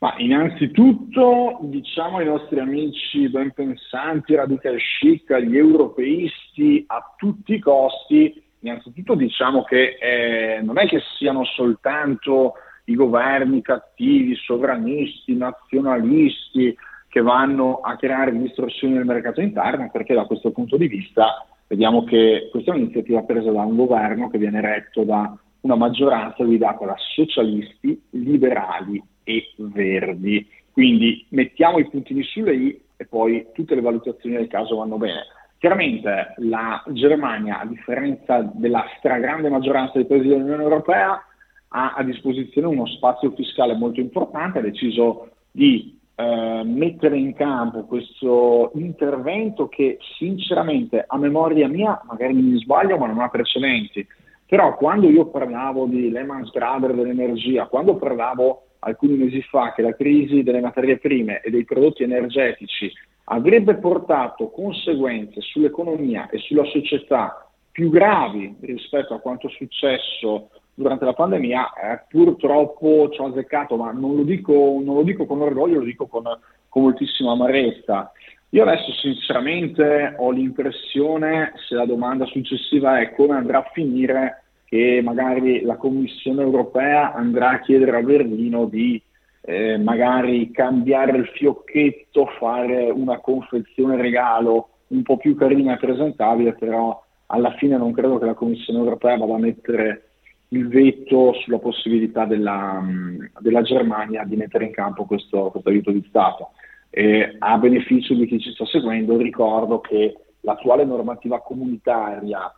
[0.00, 7.58] Ma innanzitutto diciamo ai nostri amici ben pensanti, radical chic, agli europeisti a tutti i
[7.58, 12.54] costi, innanzitutto diciamo che eh, non è che siano soltanto
[12.84, 16.76] i governi cattivi, sovranisti, nazionalisti
[17.08, 22.04] che vanno a creare distorsioni nel mercato interno, perché da questo punto di vista vediamo
[22.04, 26.86] che questa è un'iniziativa presa da un governo che viene retto da una maggioranza guidata
[26.86, 30.48] da socialisti, liberali e verdi.
[30.72, 35.26] Quindi mettiamo i puntini sulle i e poi tutte le valutazioni del caso vanno bene.
[35.58, 41.22] Chiaramente la Germania, a differenza della stragrande maggioranza dei paesi dell'Unione Europea,
[41.70, 47.84] ha a disposizione uno spazio fiscale molto importante, ha deciso di eh, mettere in campo
[47.84, 54.06] questo intervento che sinceramente a memoria mia, magari mi sbaglio, ma non ha precedenti.
[54.46, 59.94] Però quando io parlavo di Lehman Brothers dell'energia, quando parlavo alcuni mesi fa che la
[59.94, 62.92] crisi delle materie prime e dei prodotti energetici
[63.24, 71.12] avrebbe portato conseguenze sull'economia e sulla società più gravi rispetto a quanto successo durante la
[71.12, 75.80] pandemia, eh, purtroppo ci ho azzeccato, ma non lo dico, non lo dico con orgoglio,
[75.80, 76.22] lo dico con,
[76.68, 78.12] con moltissima amarezza.
[78.50, 85.00] Io adesso sinceramente ho l'impressione, se la domanda successiva è come andrà a finire, che
[85.02, 89.00] magari la Commissione europea andrà a chiedere a Berlino di
[89.40, 96.52] eh, magari cambiare il fiocchetto, fare una confezione regalo un po' più carina e presentabile,
[96.52, 100.02] però alla fine non credo che la Commissione europea vada a mettere
[100.48, 102.82] il veto sulla possibilità della,
[103.38, 106.50] della Germania di mettere in campo questo, questo aiuto di Stato.
[106.90, 112.52] Eh, a beneficio di chi ci sta seguendo ricordo che l'attuale normativa comunitaria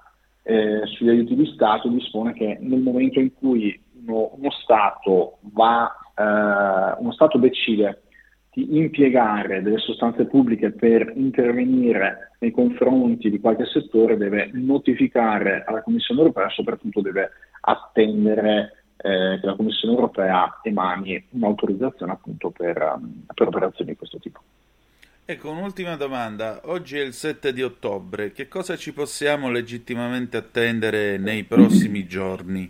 [0.51, 5.89] eh, sugli aiuti di Stato dispone che nel momento in cui uno, uno Stato va
[6.17, 8.03] eh, uno Stato decide
[8.53, 15.83] di impiegare delle sostanze pubbliche per intervenire nei confronti di qualche settore deve notificare alla
[15.83, 17.31] Commissione europea e soprattutto deve
[17.61, 24.19] attendere eh, che la Commissione europea emani un'autorizzazione appunto per, um, per operazioni di questo
[24.19, 24.41] tipo.
[25.31, 26.63] Ecco, un'ultima domanda.
[26.65, 28.33] Oggi è il 7 di ottobre.
[28.33, 32.69] Che cosa ci possiamo legittimamente attendere nei prossimi giorni?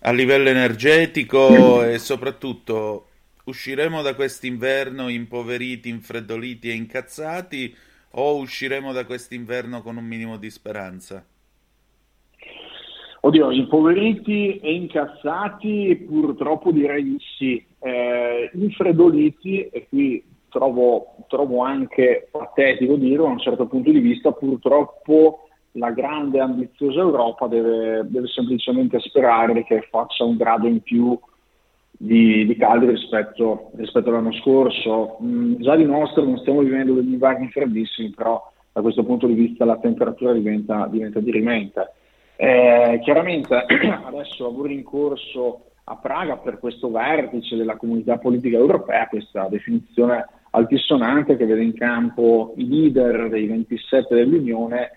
[0.00, 3.06] A livello energetico e soprattutto
[3.44, 7.72] usciremo da quest'inverno impoveriti, infreddoliti e incazzati
[8.14, 11.24] o usciremo da quest'inverno con un minimo di speranza?
[13.20, 17.64] Oddio, impoveriti e incazzati purtroppo direi di sì.
[17.78, 24.32] Eh, infreddoliti, e qui trovo, trovo anche patetico dirlo da un certo punto di vista,
[24.32, 31.18] purtroppo la grande ambiziosa Europa deve, deve semplicemente sperare che faccia un grado in più
[31.90, 35.18] di, di caldo rispetto, rispetto, all'anno scorso.
[35.22, 39.34] Mm, già di nostro non stiamo vivendo degli inverni freddissimi, però da questo punto di
[39.34, 41.92] vista la temperatura diventa, diventa dirimente.
[42.36, 43.66] Eh, chiaramente
[44.04, 50.26] adesso lavoro in corso a Praga per questo vertice della comunità politica europea, questa definizione
[50.58, 54.90] altisonante che vede in campo i leader dei 27 dell'Unione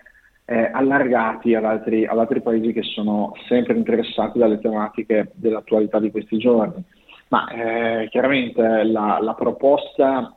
[0.44, 6.10] eh, allargati ad altri, ad altri, paesi che sono sempre interessati dalle tematiche dell'attualità di
[6.10, 6.82] questi giorni.
[7.28, 10.36] Ma eh, chiaramente la, la proposta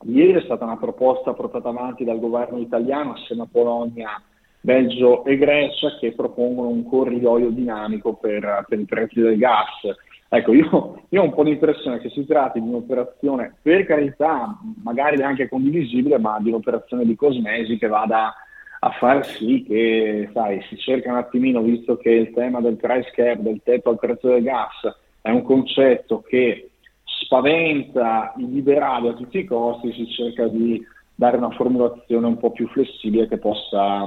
[0.00, 4.22] di ieri è stata una proposta portata avanti dal governo italiano assieme a Polonia,
[4.60, 9.82] Belgio e Grecia che propongono un corridoio dinamico per, per i prezzi del gas.
[10.30, 15.22] Ecco, io, io, ho un po' l'impressione che si tratti di un'operazione, per carità, magari
[15.22, 18.34] anche condivisibile, ma di un'operazione di cosmesi che vada
[18.80, 23.10] a far sì che, sai, si cerca un attimino, visto che il tema del price
[23.14, 26.70] cap, del tetto al prezzo del gas, è un concetto che
[27.04, 32.52] spaventa i liberali a tutti i costi, si cerca di dare una formulazione un po'
[32.52, 34.06] più flessibile che possa,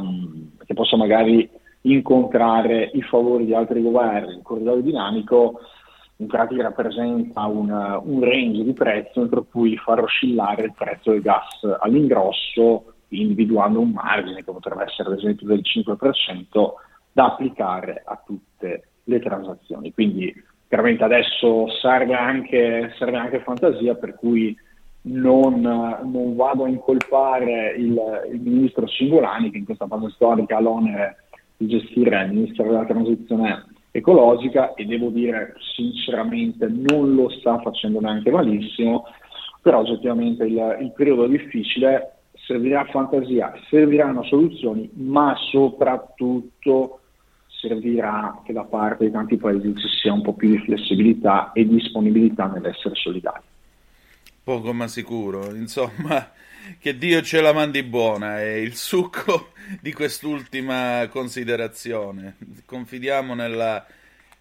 [0.66, 1.50] che possa magari
[1.82, 4.36] incontrare i favori di altri governi.
[4.36, 5.60] Il corridoio dinamico
[6.22, 11.22] in pratica rappresenta un, un range di prezzo entro cui far oscillare il prezzo del
[11.22, 16.46] gas all'ingrosso individuando un margine che potrebbe essere ad esempio del 5%
[17.12, 19.92] da applicare a tutte le transazioni.
[19.92, 20.32] Quindi
[20.68, 24.56] chiaramente adesso serve anche, serve anche fantasia per cui
[25.04, 28.00] non, non, vado a incolpare il,
[28.32, 31.24] il, ministro Cingolani che in questa fase storica ha l'onere
[31.58, 38.00] di gestire il Ministero della Transizione ecologica e devo dire sinceramente non lo sta facendo
[38.00, 39.06] neanche malissimo,
[39.62, 42.16] però oggettivamente il, il periodo difficile
[42.46, 47.00] servirà fantasia, serviranno soluzioni, ma soprattutto
[47.48, 51.68] servirà che da parte di tanti paesi ci sia un po' più di flessibilità e
[51.68, 53.44] disponibilità nell'essere solidari.
[54.44, 56.32] Poco ma sicuro, insomma,
[56.80, 62.38] che Dio ce la mandi buona è il succo di quest'ultima considerazione.
[62.66, 63.86] Confidiamo nella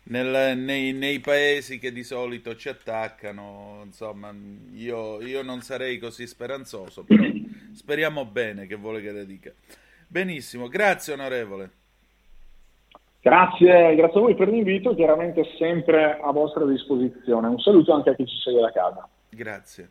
[0.05, 4.35] nel, nei, nei, paesi che di solito ci attaccano, insomma,
[4.73, 7.23] io, io, non sarei così speranzoso, però
[7.73, 9.53] speriamo bene che vuole che le dica.
[10.07, 11.71] Benissimo, grazie onorevole.
[13.23, 17.49] Grazie, grazie a voi per l'invito, chiaramente sempre a vostra disposizione.
[17.49, 19.07] Un saluto anche a chi ci segue da casa.
[19.29, 19.91] Grazie.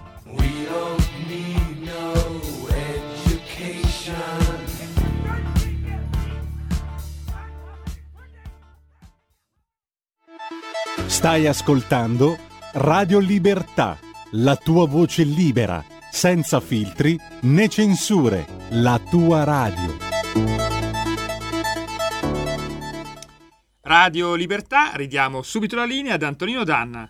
[11.21, 12.35] Stai ascoltando
[12.73, 13.95] Radio Libertà,
[14.31, 19.97] la tua voce libera, senza filtri né censure, la tua radio.
[23.81, 27.07] Radio Libertà, ridiamo subito la linea ad Antonino Danna.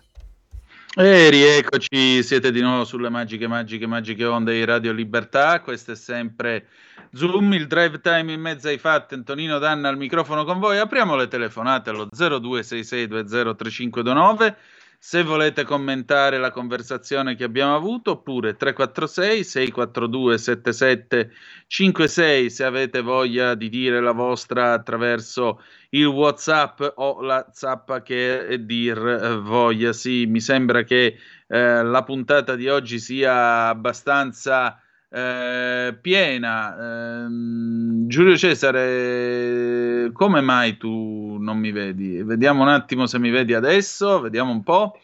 [0.94, 5.60] E rieccoci, siete di nuovo sulle magiche, magiche, magiche onde di Radio Libertà.
[5.62, 6.66] Questo è sempre
[7.14, 9.12] Zoom, il drive time in mezzo ai fatti.
[9.12, 10.78] Antonino Danna al microfono con voi.
[10.78, 14.54] Apriamo le telefonate allo 0266203529
[14.98, 23.54] se volete commentare la conversazione che abbiamo avuto, oppure 346 642 7756 se avete voglia
[23.56, 25.60] di dire la vostra attraverso
[25.90, 29.92] il WhatsApp o la zappa che dir voglia.
[29.92, 31.18] Sì, mi sembra che
[31.48, 34.78] eh, la puntata di oggi sia abbastanza
[35.12, 37.24] eh, piena.
[37.24, 42.22] Ehm, Giulio Cesare, come mai tu non mi vedi?
[42.22, 44.98] Vediamo un attimo se mi vedi adesso, vediamo un po'.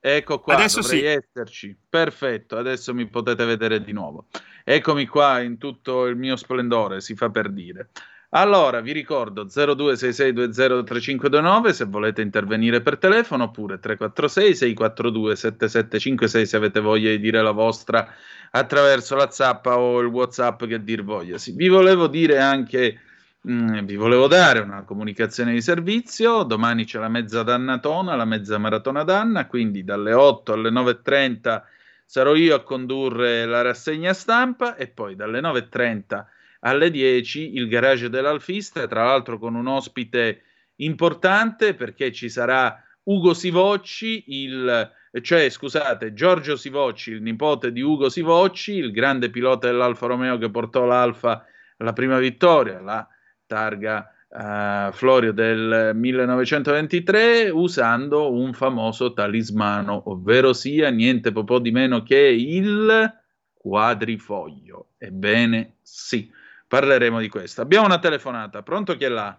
[0.00, 1.06] Ecco qua, adesso dovrei sì.
[1.06, 1.76] esserci.
[1.88, 4.26] Perfetto, adesso mi potete vedere di nuovo.
[4.64, 7.90] Eccomi qua in tutto il mio splendore, si fa per dire.
[8.34, 16.80] Allora, vi ricordo 0266203529 se volete intervenire per telefono oppure 346 642 7756 se avete
[16.80, 18.08] voglia di dire la vostra
[18.50, 21.36] attraverso la zappa o il WhatsApp che dir voglia.
[21.36, 23.00] Sì, vi volevo dire anche
[23.46, 28.56] mm, vi volevo dare una comunicazione di servizio, domani c'è la mezza dannatona, la mezza
[28.56, 31.62] maratona danna, quindi dalle 8 alle 9.30
[32.06, 36.24] sarò io a condurre la rassegna stampa e poi dalle 9.30
[36.64, 40.42] alle 10 il garage dell'Alfista, tra l'altro con un ospite
[40.76, 44.90] importante perché ci sarà Ugo Sivocci, il,
[45.22, 50.50] cioè scusate, Giorgio Sivocci, il nipote di Ugo Sivocci, il grande pilota dell'Alfa Romeo che
[50.50, 51.44] portò l'Alfa
[51.78, 53.06] alla prima vittoria, la
[53.44, 62.04] targa uh, Florio del 1923, usando un famoso talismano, ovvero sia niente po' di meno
[62.04, 63.12] che il
[63.52, 64.90] quadrifoglio.
[64.96, 66.30] Ebbene sì
[66.72, 67.60] parleremo di questo.
[67.60, 69.36] Abbiamo una telefonata, pronto chi è là?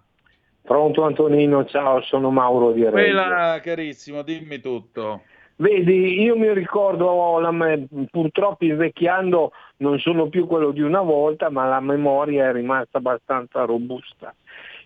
[0.61, 2.91] Pronto Antonino, ciao, sono Mauro di Reggio.
[2.91, 5.23] Quella, carissimo, dimmi tutto.
[5.55, 11.49] Vedi, io mi ricordo, la me- purtroppo invecchiando non sono più quello di una volta,
[11.49, 14.35] ma la memoria è rimasta abbastanza robusta.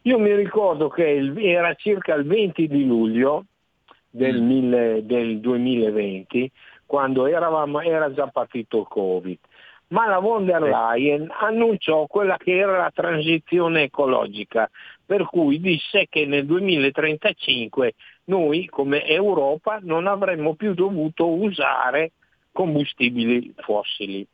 [0.03, 3.43] Io mi ricordo che il- era circa il 20 di luglio
[4.09, 6.49] del, mille- del 2020,
[6.85, 9.37] quando eravamo, era già partito il Covid
[9.89, 14.69] ma la von der Leyen annunciò quella che era la transizione ecologica,
[15.05, 17.93] per cui disse che nel 2035
[18.25, 22.11] noi come Europa non avremmo più dovuto usare
[22.51, 24.27] combustibili fossili.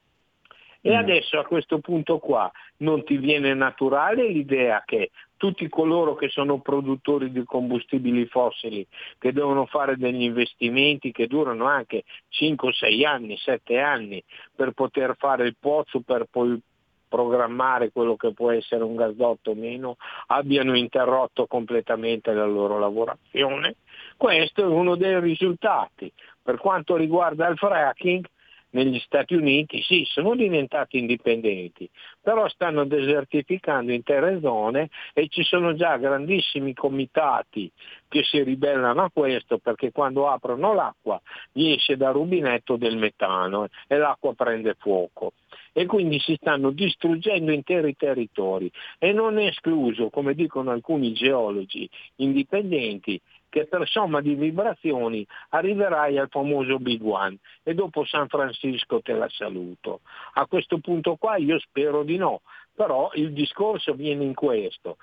[0.85, 6.27] E adesso a questo punto qua non ti viene naturale l'idea che tutti coloro che
[6.27, 8.85] sono produttori di combustibili fossili,
[9.17, 14.21] che devono fare degli investimenti che durano anche 5, 6 anni, 7 anni
[14.53, 16.61] per poter fare il pozzo, per poi
[17.07, 19.97] programmare quello che può essere un gasdotto o meno,
[20.27, 23.75] abbiano interrotto completamente la loro lavorazione.
[24.17, 26.11] Questo è uno dei risultati.
[26.41, 28.25] Per quanto riguarda il fracking,
[28.73, 31.89] negli Stati Uniti sì, sono diventati indipendenti,
[32.21, 37.71] però stanno desertificando intere zone e ci sono già grandissimi comitati
[38.07, 41.19] che si ribellano a questo perché quando aprono l'acqua
[41.51, 45.33] gli esce dal rubinetto del metano e l'acqua prende fuoco.
[45.71, 48.71] E quindi si stanno distruggendo interi territori.
[48.99, 53.19] E non è escluso, come dicono alcuni geologi indipendenti,
[53.53, 59.13] che per somma di vibrazioni arriverai al famoso Big One e dopo San Francisco te
[59.13, 59.99] la saluto.
[60.33, 62.41] A questo punto qua io spero di no,
[62.73, 64.97] però il discorso viene in questo.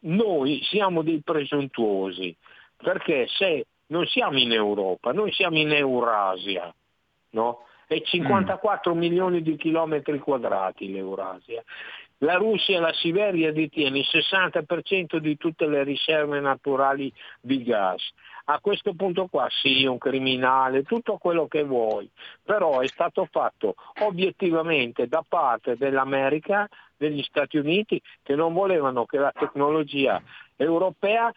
[0.00, 2.34] Noi siamo dei presuntuosi,
[2.76, 6.74] perché se non siamo in Europa, noi siamo in Eurasia,
[7.30, 7.66] no?
[7.86, 8.98] È 54 mm.
[8.98, 11.62] milioni di chilometri quadrati l'Eurasia.
[12.20, 18.02] La Russia e la Siberia detiene il 60% di tutte le riserve naturali di gas.
[18.46, 22.08] A questo punto qua sì, un criminale, tutto quello che vuoi,
[22.42, 29.18] però è stato fatto obiettivamente da parte dell'America, degli Stati Uniti, che non volevano che
[29.18, 30.22] la tecnologia
[30.56, 31.30] europea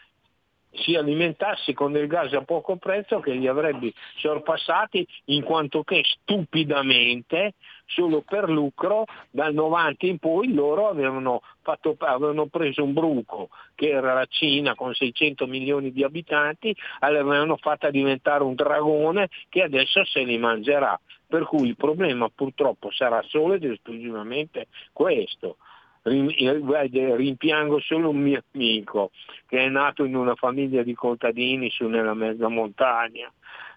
[0.72, 6.04] si alimentasse con del gas a poco prezzo che li avrebbe sorpassati in quanto che
[6.04, 7.54] stupidamente
[7.86, 13.90] solo per lucro dal 90 in poi loro avevano, fatto, avevano preso un bruco che
[13.90, 20.06] era la Cina con 600 milioni di abitanti l'avevano fatta diventare un dragone che adesso
[20.06, 21.00] se li mangerà.
[21.28, 25.58] Per cui il problema purtroppo sarà solo ed esclusivamente questo
[26.04, 29.12] rimpiango solo un mio amico
[29.48, 33.32] che è nato in una famiglia di contadini su nella mezza montagna,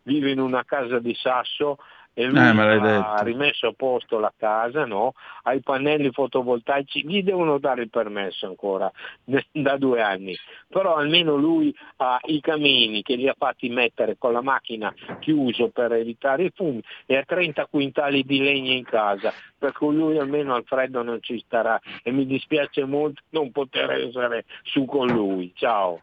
[0.05, 1.78] vive in una casa di sasso
[2.14, 5.14] e lui Eh, ha rimesso a posto la casa, no?
[5.44, 8.90] ha i pannelli fotovoltaici, gli devono dare il permesso ancora
[9.51, 10.36] da due anni,
[10.68, 15.68] però almeno lui ha i camini che li ha fatti mettere con la macchina chiuso
[15.68, 20.18] per evitare i fumi e ha 30 quintali di legna in casa, per cui lui
[20.18, 25.06] almeno al freddo non ci starà e mi dispiace molto non poter essere su con
[25.09, 25.52] lui.
[25.55, 26.02] Ciao.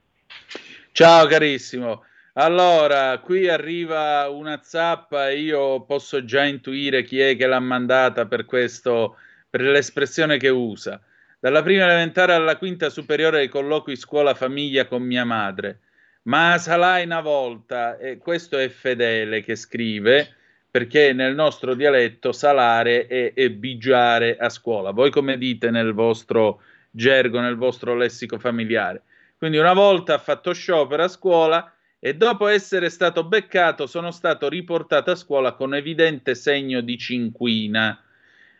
[0.91, 2.03] Ciao carissimo.
[2.39, 8.45] Allora, qui arriva una zappa io posso già intuire chi è che l'ha mandata per
[8.45, 9.17] questo,
[9.49, 11.01] per l'espressione che usa.
[11.37, 15.79] Dalla prima elementare alla quinta superiore ai colloqui scuola famiglia con mia madre.
[16.23, 20.33] Ma salai una volta, e questo è Fedele che scrive,
[20.71, 24.91] perché nel nostro dialetto salare è, è bigiare a scuola.
[24.91, 29.01] Voi come dite nel vostro gergo, nel vostro lessico familiare?
[29.37, 34.47] Quindi una volta ha fatto sciopero a scuola e dopo essere stato beccato sono stato
[34.47, 38.01] riportato a scuola con evidente segno di cinquina.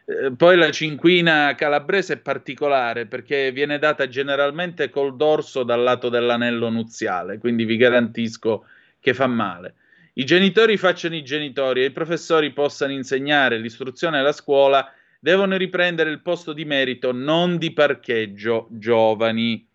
[0.06, 6.10] Eh, poi la cinquina calabrese è particolare perché viene data generalmente col dorso dal lato
[6.10, 8.66] dell'anello nuziale, quindi vi garantisco
[9.00, 9.76] che fa male.
[10.14, 16.10] I genitori facciano i genitori e i professori possano insegnare l'istruzione alla scuola, devono riprendere
[16.10, 19.69] il posto di merito, non di parcheggio, giovani.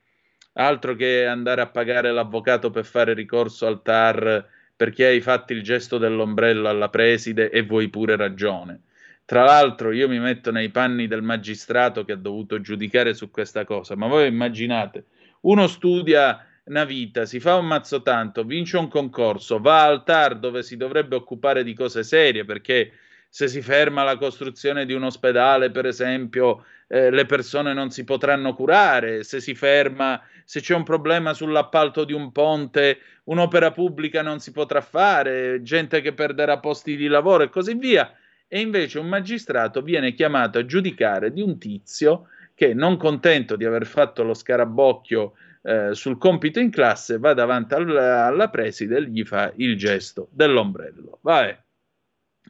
[0.55, 5.63] Altro che andare a pagare l'avvocato per fare ricorso al TAR perché hai fatto il
[5.63, 8.83] gesto dell'ombrello alla preside e vuoi pure ragione.
[9.25, 13.65] Tra l'altro io mi metto nei panni del magistrato che ha dovuto giudicare su questa
[13.65, 15.07] cosa, ma voi immaginate,
[15.43, 20.39] uno studia una vita, si fa un mazzo tanto, vince un concorso, va al TAR
[20.39, 22.93] dove si dovrebbe occupare di cose serie, perché
[23.29, 28.05] se si ferma la costruzione di un ospedale, per esempio, eh, le persone non si
[28.05, 34.23] potranno curare, se si ferma, se c'è un problema sull'appalto di un ponte, un'opera pubblica
[34.23, 38.13] non si potrà fare, gente che perderà posti di lavoro e così via.
[38.47, 43.65] E invece un magistrato viene chiamato a giudicare di un tizio che, non contento di
[43.65, 45.33] aver fatto lo scarabocchio
[45.63, 50.29] eh, sul compito in classe, va davanti al, alla preside e gli fa il gesto
[50.31, 51.19] dell'ombrello.
[51.23, 51.59] Vabbè,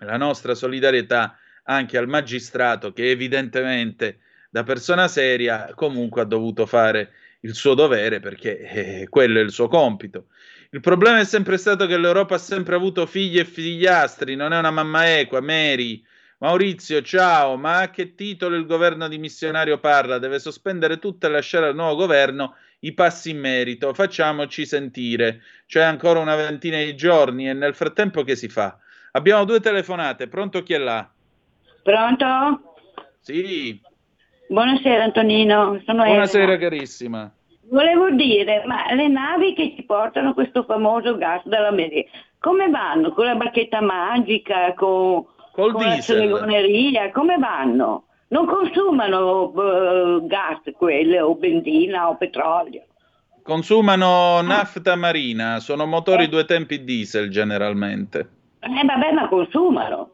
[0.01, 4.19] la nostra solidarietà anche al magistrato che evidentemente
[4.51, 9.51] da persona seria comunque ha dovuto fare il suo dovere perché eh, quello è il
[9.51, 10.29] suo compito.
[10.71, 14.59] Il problema è sempre stato che l'Europa ha sempre avuto figli e figliastri, non è
[14.59, 16.03] una mamma equa, Mary.
[16.39, 20.19] Maurizio, ciao, ma a che titolo il governo di missionario parla?
[20.19, 25.43] Deve sospendere tutto e lasciare al nuovo governo i passi in merito, facciamoci sentire.
[25.67, 28.79] C'è ancora una ventina di giorni e nel frattempo che si fa?
[29.13, 31.14] Abbiamo due telefonate, pronto chi è là?
[31.85, 32.77] Pronto?
[33.21, 33.79] Sì.
[34.49, 36.59] Buonasera Antonino, sono Buonasera Elena.
[36.59, 37.31] carissima.
[37.71, 43.13] Volevo dire, ma le navi che ci portano questo famoso gas dall'America, come vanno?
[43.13, 46.17] Con la bacchetta magica, con, Col con la diesel.
[46.17, 48.05] stregoneria, come vanno?
[48.29, 52.83] Non consumano eh, gas quelle, o benzina o petrolio.
[53.43, 58.29] Consumano nafta marina, sono motori due tempi diesel generalmente.
[58.61, 60.11] Eh vabbè, ma consumano.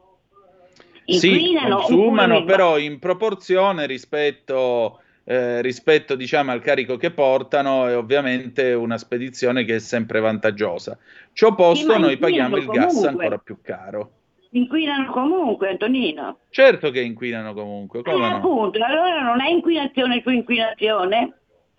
[1.13, 7.93] Sì, consumano oppure- però in proporzione rispetto, eh, rispetto diciamo, al carico che portano e
[7.95, 10.97] ovviamente una spedizione che è sempre vantaggiosa.
[11.33, 13.23] Ciò posto ma noi paghiamo il inquinano gas comunque.
[13.25, 14.11] ancora più caro.
[14.53, 16.39] Inquinano comunque, Antonino.
[16.49, 18.35] Certo che inquinano comunque, come Eh, no?
[18.35, 21.35] appunto, allora non è inquinazione su inquinazione?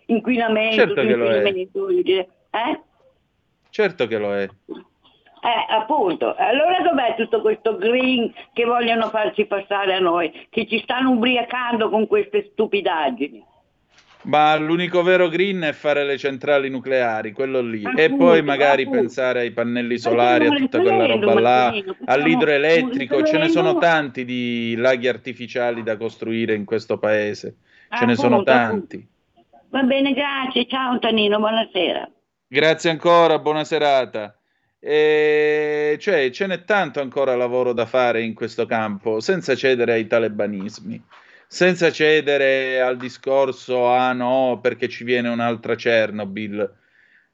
[0.07, 1.47] Inquinamento Certo su che lo è.
[1.47, 2.81] inquinamento, eh?
[3.69, 4.49] Certo che lo è.
[5.43, 6.35] Eh, appunto.
[6.37, 10.47] Allora dov'è tutto questo green che vogliono farci passare a noi?
[10.49, 13.43] Che ci stanno ubriacando con queste stupidaggini.
[14.23, 17.83] Ma l'unico vero green è fare le centrali nucleari, quello lì.
[17.83, 19.01] e Appunto, poi magari appunto.
[19.01, 21.73] pensare ai pannelli solari, a tutta quella roba là,
[22.05, 23.21] all'idroelettrico.
[23.23, 27.57] Ce ne sono tanti di laghi artificiali da costruire in questo paese.
[27.89, 29.05] Ce ne sono tanti.
[29.67, 30.67] Va bene, grazie.
[30.67, 32.09] Ciao Antonino, buonasera.
[32.47, 34.37] Grazie ancora, buona serata.
[34.85, 40.07] E cioè, ce n'è tanto ancora lavoro da fare in questo campo, senza cedere ai
[40.07, 41.01] talebanismi,
[41.47, 46.59] senza cedere al discorso, ah no, perché ci viene un'altra Chernobyl.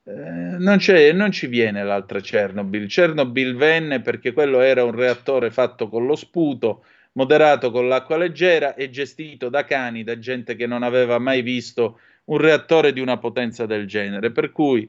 [0.03, 0.77] Eh, non,
[1.13, 2.87] non ci viene l'altra Chernobyl.
[2.87, 8.75] Chernobyl venne perché quello era un reattore fatto con lo sputo, moderato con l'acqua leggera
[8.75, 13.17] e gestito da cani, da gente che non aveva mai visto un reattore di una
[13.17, 14.31] potenza del genere.
[14.31, 14.87] Per cui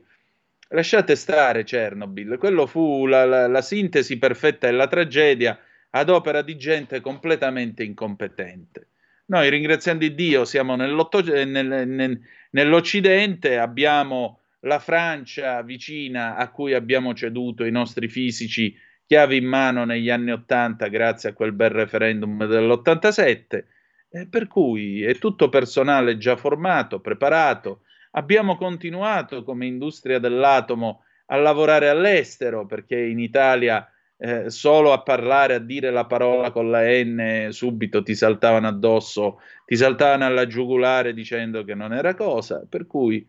[0.70, 5.58] lasciate stare Chernobyl, quello fu la, la- la sintesi perfetta della tragedia
[5.90, 8.88] ad opera di gente completamente incompetente.
[9.26, 12.20] Noi, ringraziando Dio, siamo nel- nel-
[12.50, 18.76] nell'Occidente, abbiamo la Francia vicina a cui abbiamo ceduto i nostri fisici
[19.06, 23.64] chiavi in mano negli anni Ottanta grazie a quel bel referendum dell'87,
[24.10, 31.36] eh, per cui è tutto personale già formato, preparato, Abbiamo continuato come industria dell'atomo a
[31.36, 36.82] lavorare all'estero perché in Italia eh, solo a parlare, a dire la parola con la
[36.82, 42.66] N, subito ti saltavano addosso, ti saltavano alla giugulare dicendo che non era cosa.
[42.68, 43.26] Per cui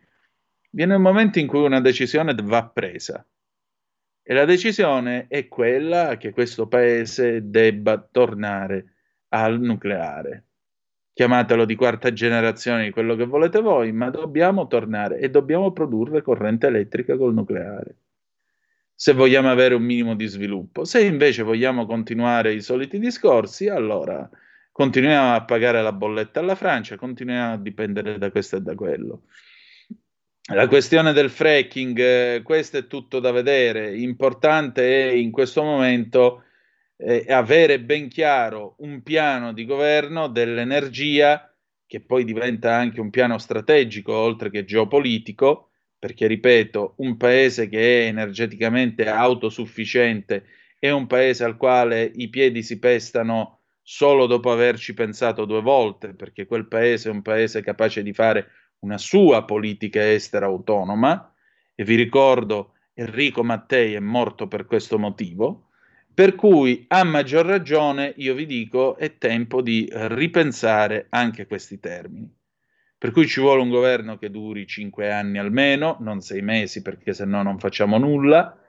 [0.71, 3.25] viene un momento in cui una decisione va presa.
[4.23, 8.95] E la decisione è quella che questo paese debba tornare
[9.29, 10.50] al nucleare
[11.13, 16.21] chiamatelo di quarta generazione, di quello che volete voi, ma dobbiamo tornare e dobbiamo produrre
[16.21, 17.95] corrente elettrica col nucleare.
[19.01, 20.83] se vogliamo avere un minimo di sviluppo.
[20.85, 24.29] Se invece vogliamo continuare i soliti discorsi, allora
[24.71, 29.23] continuiamo a pagare la bolletta alla Francia, continuiamo a dipendere da questo e da quello.
[30.53, 33.95] La questione del fracking, eh, questo è tutto da vedere.
[33.97, 36.43] Importante è in questo momento
[37.01, 41.53] eh, avere ben chiaro un piano di governo dell'energia
[41.85, 45.71] che poi diventa anche un piano strategico oltre che geopolitico
[46.01, 50.45] perché ripeto, un paese che è energeticamente autosufficiente
[50.79, 56.15] è un paese al quale i piedi si pestano solo dopo averci pensato due volte,
[56.15, 58.47] perché quel paese è un paese capace di fare
[58.79, 61.35] una sua politica estera autonoma,
[61.75, 65.69] e vi ricordo Enrico Mattei è morto per questo motivo,
[66.13, 72.29] per cui a maggior ragione io vi dico è tempo di ripensare anche questi termini.
[72.97, 77.13] Per cui ci vuole un governo che duri cinque anni almeno, non sei mesi perché
[77.13, 78.61] se no non facciamo nulla,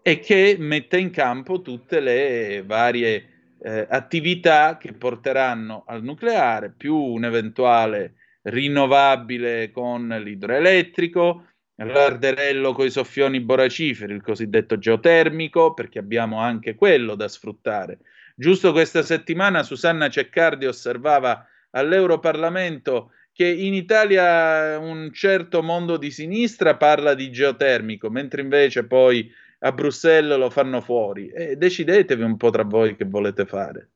[0.00, 6.94] e che metta in campo tutte le varie eh, attività che porteranno al nucleare, più
[6.94, 16.38] un eventuale rinnovabile con l'idroelettrico, l'arderello con i soffioni boraciferi, il cosiddetto geotermico, perché abbiamo
[16.40, 17.98] anche quello da sfruttare.
[18.36, 26.76] Giusto questa settimana Susanna Ceccardi osservava all'Europarlamento che in Italia un certo mondo di sinistra
[26.76, 29.28] parla di geotermico, mentre invece poi
[29.60, 31.28] a Bruxelles lo fanno fuori.
[31.28, 33.90] E decidetevi un po' tra voi che volete fare.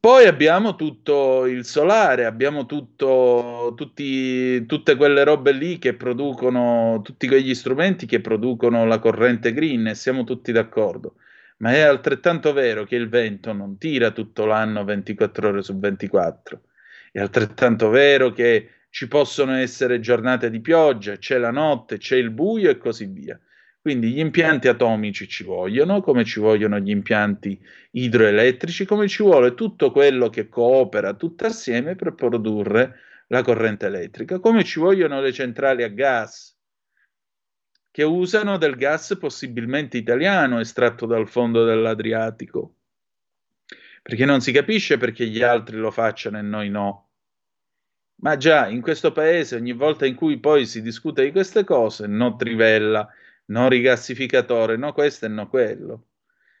[0.00, 7.26] Poi abbiamo tutto il solare, abbiamo tutto, tutti, tutte quelle robe lì che producono, tutti
[7.28, 11.16] quegli strumenti che producono la corrente green e siamo tutti d'accordo.
[11.58, 16.60] Ma è altrettanto vero che il vento non tira tutto l'anno 24 ore su 24
[17.16, 22.30] è altrettanto vero che ci possono essere giornate di pioggia, c'è la notte, c'è il
[22.30, 23.40] buio e così via.
[23.86, 27.56] Quindi gli impianti atomici ci vogliono, come ci vogliono gli impianti
[27.92, 32.98] idroelettrici, come ci vuole tutto quello che coopera tutto assieme per produrre
[33.28, 36.58] la corrente elettrica, come ci vogliono le centrali a gas
[37.92, 42.74] che usano del gas possibilmente italiano estratto dal fondo dell'Adriatico.
[44.02, 47.10] Perché non si capisce perché gli altri lo facciano e noi no.
[48.22, 52.08] Ma già in questo paese, ogni volta in cui poi si discute di queste cose,
[52.08, 53.08] no trivella,
[53.46, 56.06] no rigassificatore, no questo e no quello.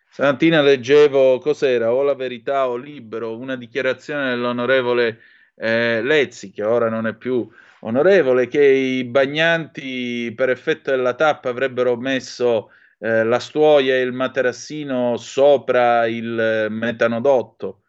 [0.08, 5.20] Stamattina leggevo cos'era, o la verità o libero, una dichiarazione dell'onorevole
[5.56, 7.48] eh, Lezzi, che ora non è più
[7.80, 14.12] onorevole, che i bagnanti per effetto della tappa avrebbero messo eh, la stuoia e il
[14.12, 17.82] materassino sopra il metanodotto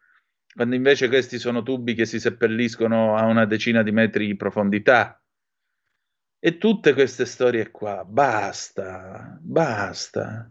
[0.57, 5.21] quando invece questi sono tubi che si seppelliscono a una decina di metri di profondità.
[6.39, 10.47] E tutte queste storie qua, basta, basta.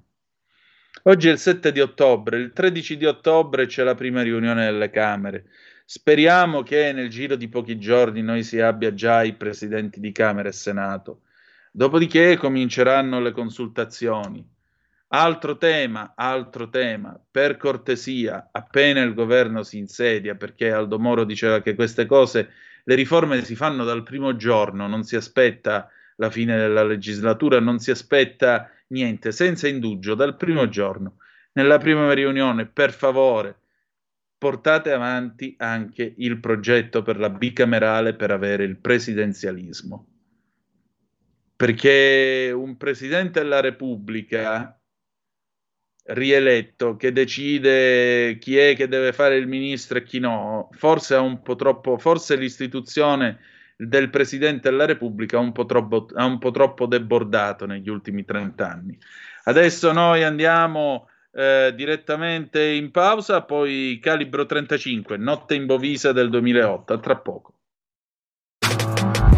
[1.05, 4.91] Oggi è il 7 di ottobre, il 13 di ottobre c'è la prima riunione delle
[4.91, 5.45] Camere.
[5.85, 10.49] Speriamo che nel giro di pochi giorni noi si abbia già i presidenti di Camera
[10.49, 11.21] e Senato.
[11.71, 14.45] Dopodiché cominceranno le consultazioni.
[15.09, 21.61] Altro tema, altro tema, per cortesia, appena il governo si insedia, perché Aldo Moro diceva
[21.63, 22.51] che queste cose,
[22.89, 27.81] le riforme si fanno dal primo giorno, non si aspetta la fine della legislatura, non
[27.81, 31.17] si aspetta niente, senza indugio, dal primo giorno.
[31.55, 33.59] Nella prima riunione, per favore,
[34.39, 40.07] portate avanti anche il progetto per la bicamerale per avere il presidenzialismo.
[41.57, 44.76] Perché un presidente della Repubblica
[46.09, 51.19] rieletto che decide chi è che deve fare il ministro e chi no, forse è
[51.19, 53.39] un po' troppo, forse l'istituzione
[53.77, 58.99] del Presidente della Repubblica ha un un po troppo debordato negli ultimi 30 anni.
[59.45, 66.93] Adesso noi andiamo eh, direttamente in pausa, poi calibro 35, notte in Bovisa del 2008,
[66.93, 67.56] a tra poco.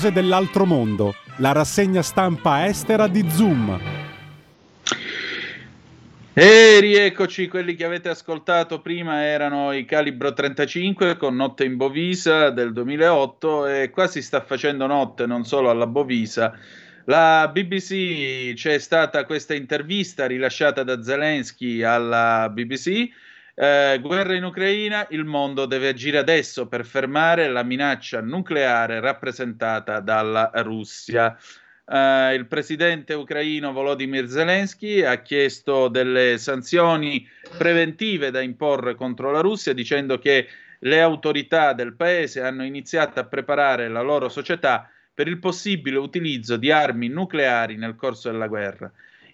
[0.00, 3.78] Cose dell'altro mondo, la rassegna stampa estera di Zoom.
[6.32, 12.48] E rieccoci, quelli che avete ascoltato prima erano i Calibro 35 con Notte in Bovisa
[12.48, 16.58] del 2008 e qua si sta facendo notte non solo alla Bovisa.
[17.04, 23.06] La BBC c'è stata questa intervista rilasciata da Zelensky alla BBC.
[23.62, 30.00] Eh, guerra in Ucraina, il mondo deve agire adesso per fermare la minaccia nucleare rappresentata
[30.00, 31.36] dalla Russia.
[31.84, 37.28] Uh, il presidente ucraino Volodymyr Zelensky ha chiesto delle sanzioni
[37.58, 43.26] preventive da imporre contro la Russia, dicendo che le autorità del paese hanno iniziato a
[43.26, 48.90] preparare la loro società per il possibile utilizzo di armi nucleari nel corso della guerra.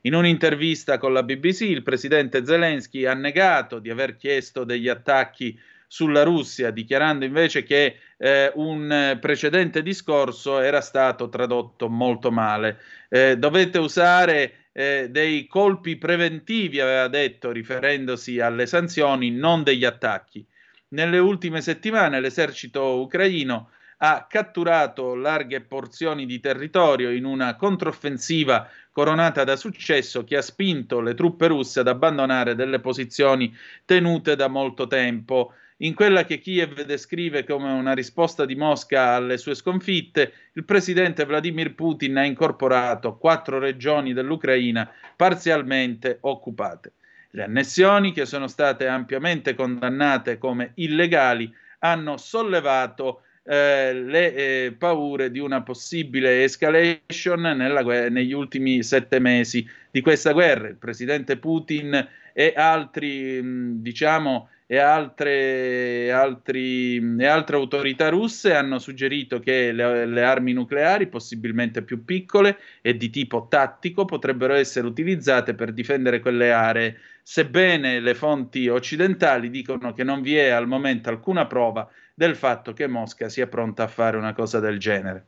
[0.07, 5.59] In un'intervista con la BBC, il presidente Zelensky ha negato di aver chiesto degli attacchi
[5.89, 12.79] sulla Russia, dichiarando invece che eh, un precedente discorso era stato tradotto molto male.
[13.09, 20.47] Eh, dovete usare eh, dei colpi preventivi, aveva detto, riferendosi alle sanzioni, non degli attacchi.
[20.91, 29.45] Nelle ultime settimane l'esercito ucraino ha catturato larghe porzioni di territorio in una controffensiva coronata
[29.45, 33.55] da successo che ha spinto le truppe russe ad abbandonare delle posizioni
[33.85, 35.53] tenute da molto tempo.
[35.79, 41.27] In quella che Kiev descrive come una risposta di Mosca alle sue sconfitte, il presidente
[41.27, 46.93] Vladimir Putin ha incorporato quattro regioni dell'Ucraina parzialmente occupate.
[47.33, 55.31] Le annessioni, che sono state ampiamente condannate come illegali, hanno sollevato eh, le eh, paure
[55.31, 60.69] di una possibile escalation nella, negli ultimi sette mesi di questa guerra.
[60.69, 68.81] Il presidente Putin e altri, mh, diciamo, e altre, altri, e altre autorità russe hanno
[68.81, 74.89] suggerito che le, le, armi nucleari, possibilmente più piccole e di tipo tattico, potrebbero essere
[74.89, 80.67] utilizzate per difendere quelle aree, sebbene le fonti occidentali dicono che non vi è al
[80.67, 85.25] momento alcuna prova del fatto che Mosca sia pronta a fare una cosa del genere.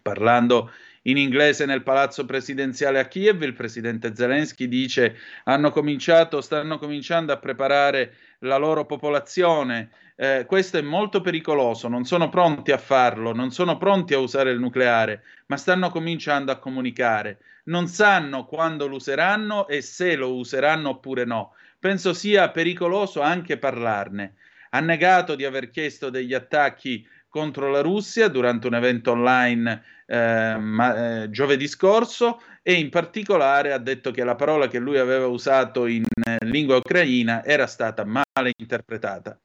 [0.00, 0.70] Parlando
[1.02, 7.32] in inglese nel palazzo presidenziale a Kiev, il presidente Zelensky dice hanno cominciato, stanno cominciando
[7.32, 9.90] a preparare la loro popolazione.
[10.14, 14.52] Eh, questo è molto pericoloso, non sono pronti a farlo, non sono pronti a usare
[14.52, 17.38] il nucleare, ma stanno cominciando a comunicare.
[17.64, 21.54] Non sanno quando lo useranno e se lo useranno oppure no.
[21.80, 24.34] Penso sia pericoloso anche parlarne.
[24.70, 30.56] Ha negato di aver chiesto degli attacchi contro la Russia durante un evento online eh,
[30.58, 35.26] ma, eh, giovedì scorso e in particolare ha detto che la parola che lui aveva
[35.26, 39.40] usato in eh, lingua ucraina era stata male interpretata.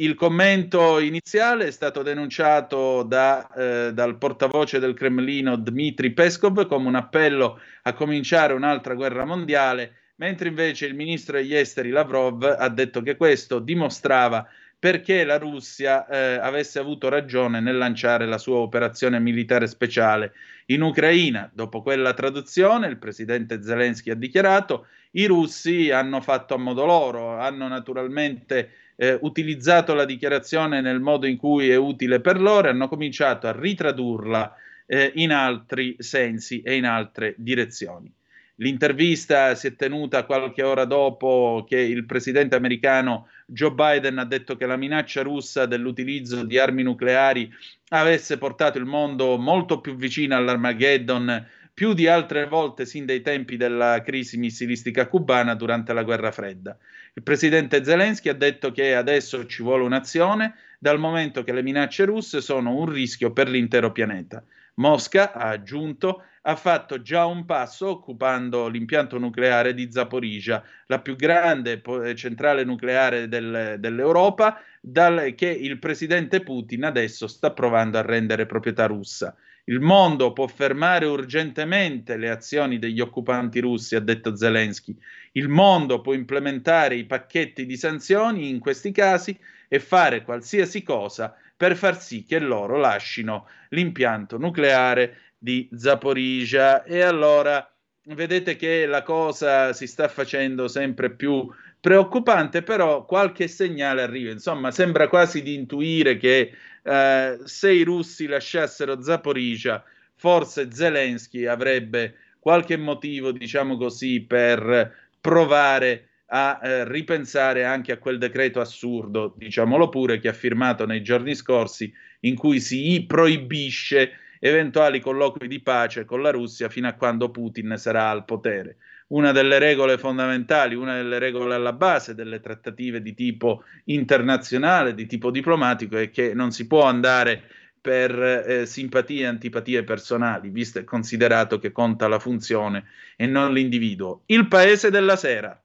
[0.00, 6.88] Il commento iniziale è stato denunciato da, eh, dal portavoce del Cremlino Dmitry Peskov come
[6.88, 12.68] un appello a cominciare un'altra guerra mondiale, mentre invece il ministro degli esteri Lavrov ha
[12.70, 14.48] detto che questo dimostrava
[14.80, 20.32] perché la Russia eh, avesse avuto ragione nel lanciare la sua operazione militare speciale
[20.66, 21.50] in Ucraina.
[21.52, 27.36] Dopo quella traduzione, il presidente Zelensky ha dichiarato: i russi hanno fatto a modo loro,
[27.36, 32.70] hanno naturalmente eh, utilizzato la dichiarazione nel modo in cui è utile per loro e
[32.70, 34.54] hanno cominciato a ritradurla
[34.86, 38.10] eh, in altri sensi e in altre direzioni.
[38.60, 44.56] L'intervista si è tenuta qualche ora dopo che il presidente americano Joe Biden ha detto
[44.56, 47.50] che la minaccia russa dell'utilizzo di armi nucleari
[47.88, 53.56] avesse portato il mondo molto più vicino all'Armageddon più di altre volte sin dai tempi
[53.56, 56.76] della crisi missilistica cubana durante la guerra fredda.
[57.14, 62.04] Il presidente Zelensky ha detto che adesso ci vuole un'azione dal momento che le minacce
[62.04, 64.44] russe sono un rischio per l'intero pianeta.
[64.80, 71.16] Mosca, ha aggiunto, ha fatto già un passo occupando l'impianto nucleare di Zaporizhia, la più
[71.16, 71.82] grande
[72.14, 78.86] centrale nucleare del, dell'Europa, dal, che il presidente Putin adesso sta provando a rendere proprietà
[78.86, 79.36] russa.
[79.64, 84.96] Il mondo può fermare urgentemente le azioni degli occupanti russi, ha detto Zelensky.
[85.32, 89.38] Il mondo può implementare i pacchetti di sanzioni in questi casi
[89.68, 96.84] e fare qualsiasi cosa per far sì che loro lascino l'impianto nucleare di Zaporizhia.
[96.84, 97.70] E allora
[98.04, 101.46] vedete che la cosa si sta facendo sempre più
[101.78, 104.30] preoccupante, però qualche segnale arriva.
[104.30, 106.50] Insomma, sembra quasi di intuire che
[106.82, 109.84] eh, se i russi lasciassero Zaporizhia,
[110.14, 118.18] forse Zelensky avrebbe qualche motivo, diciamo così, per provare a eh, ripensare anche a quel
[118.18, 125.00] decreto assurdo, diciamolo pure, che ha firmato nei giorni scorsi, in cui si proibisce eventuali
[125.00, 128.76] colloqui di pace con la Russia fino a quando Putin sarà al potere.
[129.08, 135.06] Una delle regole fondamentali, una delle regole alla base delle trattative di tipo internazionale, di
[135.06, 137.42] tipo diplomatico, è che non si può andare
[137.80, 142.84] per eh, simpatie e antipatie personali, visto e considerato che conta la funzione
[143.16, 144.22] e non l'individuo.
[144.26, 145.59] Il paese della sera.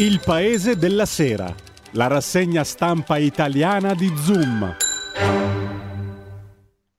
[0.00, 1.52] Il paese della sera,
[1.94, 4.76] la rassegna stampa italiana di Zoom.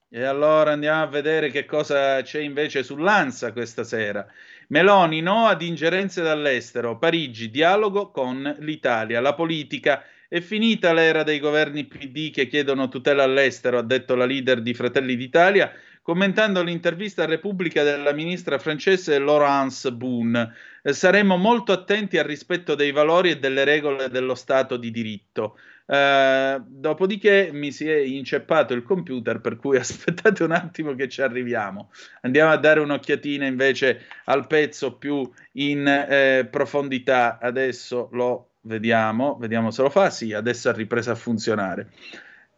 [0.09, 4.27] E allora andiamo a vedere che cosa c'è invece sull'ANSA questa sera.
[4.67, 11.39] Meloni no ad ingerenze dall'estero, Parigi dialogo con l'Italia, la politica è finita l'era dei
[11.39, 15.71] governi PD che chiedono tutela all'estero, ha detto la leader di Fratelli d'Italia,
[16.01, 20.53] commentando l'intervista a Repubblica della ministra francese Laurence Boone.
[20.81, 25.57] Eh, saremo molto attenti al rispetto dei valori e delle regole dello Stato di diritto.
[25.89, 31.21] Uh, dopodiché mi si è inceppato il computer, per cui aspettate un attimo che ci
[31.21, 31.91] arriviamo.
[32.21, 37.39] Andiamo a dare un'occhiatina invece al pezzo più in eh, profondità.
[37.39, 40.09] Adesso lo Vediamo, vediamo se lo fa.
[40.09, 41.91] Sì, adesso ha ripreso a funzionare.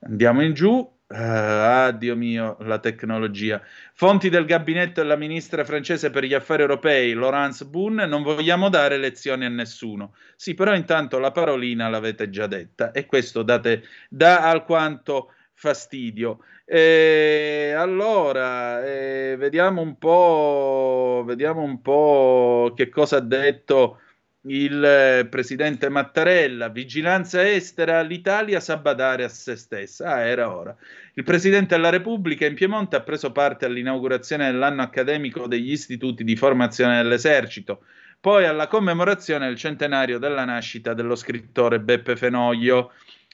[0.02, 1.00] Andiamo in giù.
[1.12, 3.62] Uh, ah, Dio mio, la tecnologia.
[3.94, 8.98] Fonti del gabinetto della ministra francese per gli affari europei, Laurence Boone, non vogliamo dare
[8.98, 10.14] lezioni a nessuno.
[10.38, 16.40] Sì, però intanto la parolina l'avete già detta e questo date, dà alquanto fastidio.
[16.64, 24.00] E allora, eh, vediamo un po', vediamo un po' che cosa ha detto
[24.44, 30.14] il eh, presidente Mattarella, vigilanza estera, l'Italia sa badare a se stessa.
[30.14, 30.76] Ah, era ora.
[31.14, 36.38] Il presidente della Repubblica in Piemonte ha preso parte all'inaugurazione dell'anno accademico degli istituti di
[36.38, 37.84] formazione dell'esercito,
[38.22, 42.94] poi alla commemorazione del centenario della nascita dello scrittore Beppe Fenoglio.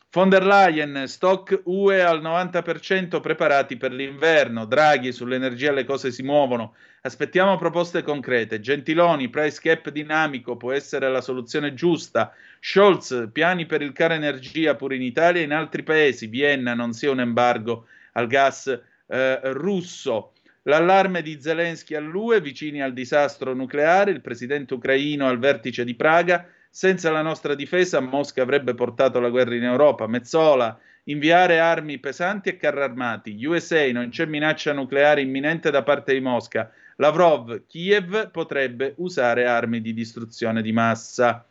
[0.09, 4.63] Von der Leyen, stock UE al 90% preparati per l'inverno.
[4.63, 6.75] Draghi, sull'energia le cose si muovono.
[7.01, 8.61] Aspettiamo proposte concrete.
[8.61, 12.33] Gentiloni, price cap dinamico può essere la soluzione giusta.
[12.61, 16.27] Scholz, piani per il caro energia pure in Italia e in altri paesi.
[16.27, 18.67] Vienna, non sia un embargo al gas
[19.07, 20.31] eh, russo.
[20.63, 24.11] L'allarme di Zelensky all'UE, vicini al disastro nucleare.
[24.11, 26.47] Il presidente ucraino al vertice di Praga
[26.77, 30.05] senza la nostra difesa Mosca avrebbe portato la guerra in Europa.
[30.05, 33.43] Mezzola, inviare armi pesanti e carri armati.
[33.43, 36.71] USA, non c'è minaccia nucleare imminente da parte di Mosca.
[36.97, 41.43] Lavrov, Kiev potrebbe usare armi di distruzione di massa.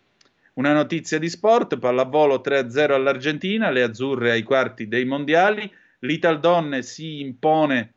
[0.53, 5.69] Una notizia di sport, pallavolo 3-0 all'Argentina, le azzurre ai quarti dei mondiali,
[6.01, 7.95] l'Ital Donne si impone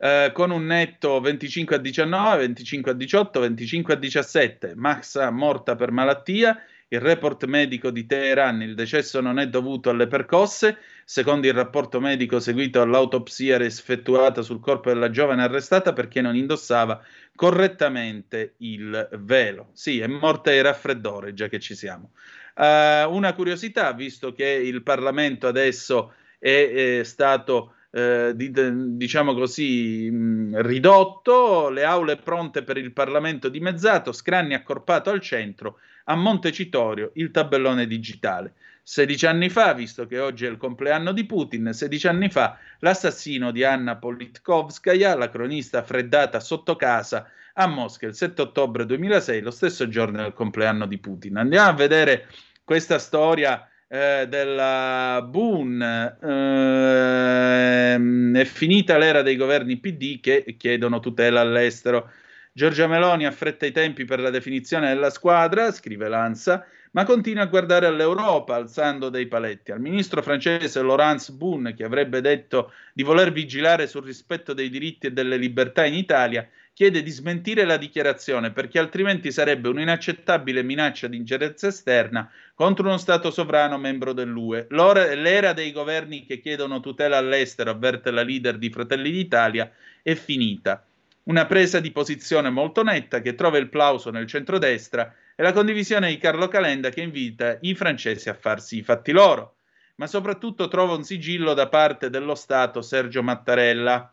[0.00, 4.72] eh, con un netto 25 a 19, 25 a 18, 25 a 17.
[4.76, 6.62] Maxa morta per malattia.
[6.90, 12.00] Il report medico di Teheran, il decesso non è dovuto alle percosse, secondo il rapporto
[12.00, 17.04] medico seguito all'autopsia effettuata sul corpo della giovane arrestata perché non indossava
[17.34, 19.68] correttamente il velo.
[19.74, 22.12] Sì, è morta di raffreddore, già che ci siamo.
[22.54, 28.50] Uh, una curiosità, visto che il Parlamento adesso è, è stato eh, di,
[28.96, 35.78] diciamo così, mh, ridotto, le aule pronte per il Parlamento dimezzato, scranni accorpato al centro,
[36.04, 38.54] a Montecitorio il tabellone digitale.
[38.82, 43.50] 16 anni fa, visto che oggi è il compleanno di Putin, 16 anni fa l'assassino
[43.50, 47.28] di Anna Politkovskaya, la cronista freddata sotto casa
[47.60, 51.36] a Mosca il 7 ottobre 2006, lo stesso giorno del compleanno di Putin.
[51.36, 52.28] Andiamo a vedere
[52.64, 57.94] questa storia eh, della Boone, eh,
[58.40, 62.10] è finita l'era dei governi PD che chiedono tutela all'estero.
[62.52, 67.46] Giorgia Meloni affretta i tempi per la definizione della squadra, scrive Lanza, ma continua a
[67.46, 69.72] guardare all'Europa alzando dei paletti.
[69.72, 75.06] Al ministro francese Laurence Boone, che avrebbe detto di voler vigilare sul rispetto dei diritti
[75.06, 76.46] e delle libertà in Italia,
[76.78, 82.98] chiede di smentire la dichiarazione perché altrimenti sarebbe un'inaccettabile minaccia di ingerenza esterna contro uno
[82.98, 84.68] Stato sovrano membro dell'UE.
[84.68, 89.68] L'ora, l'era dei governi che chiedono tutela all'estero, avverte la leader di Fratelli d'Italia,
[90.04, 90.86] è finita.
[91.24, 96.10] Una presa di posizione molto netta che trova il plauso nel centrodestra e la condivisione
[96.10, 99.56] di Carlo Calenda che invita i francesi a farsi i fatti loro.
[99.96, 104.12] Ma soprattutto trova un sigillo da parte dello Stato Sergio Mattarella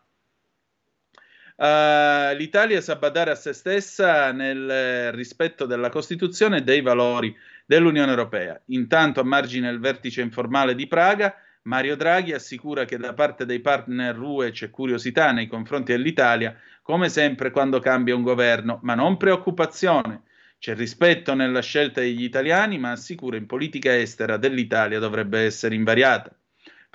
[1.57, 8.09] Uh, L'Italia sa badare a se stessa nel rispetto della Costituzione e dei valori dell'Unione
[8.09, 8.61] Europea.
[8.67, 11.33] Intanto, a margine del vertice informale di Praga,
[11.63, 17.09] Mario Draghi assicura che da parte dei partner UE c'è curiosità nei confronti dell'Italia, come
[17.09, 20.23] sempre quando cambia un governo, ma non preoccupazione.
[20.59, 26.35] C'è rispetto nella scelta degli italiani, ma assicura in politica estera dell'Italia dovrebbe essere invariata.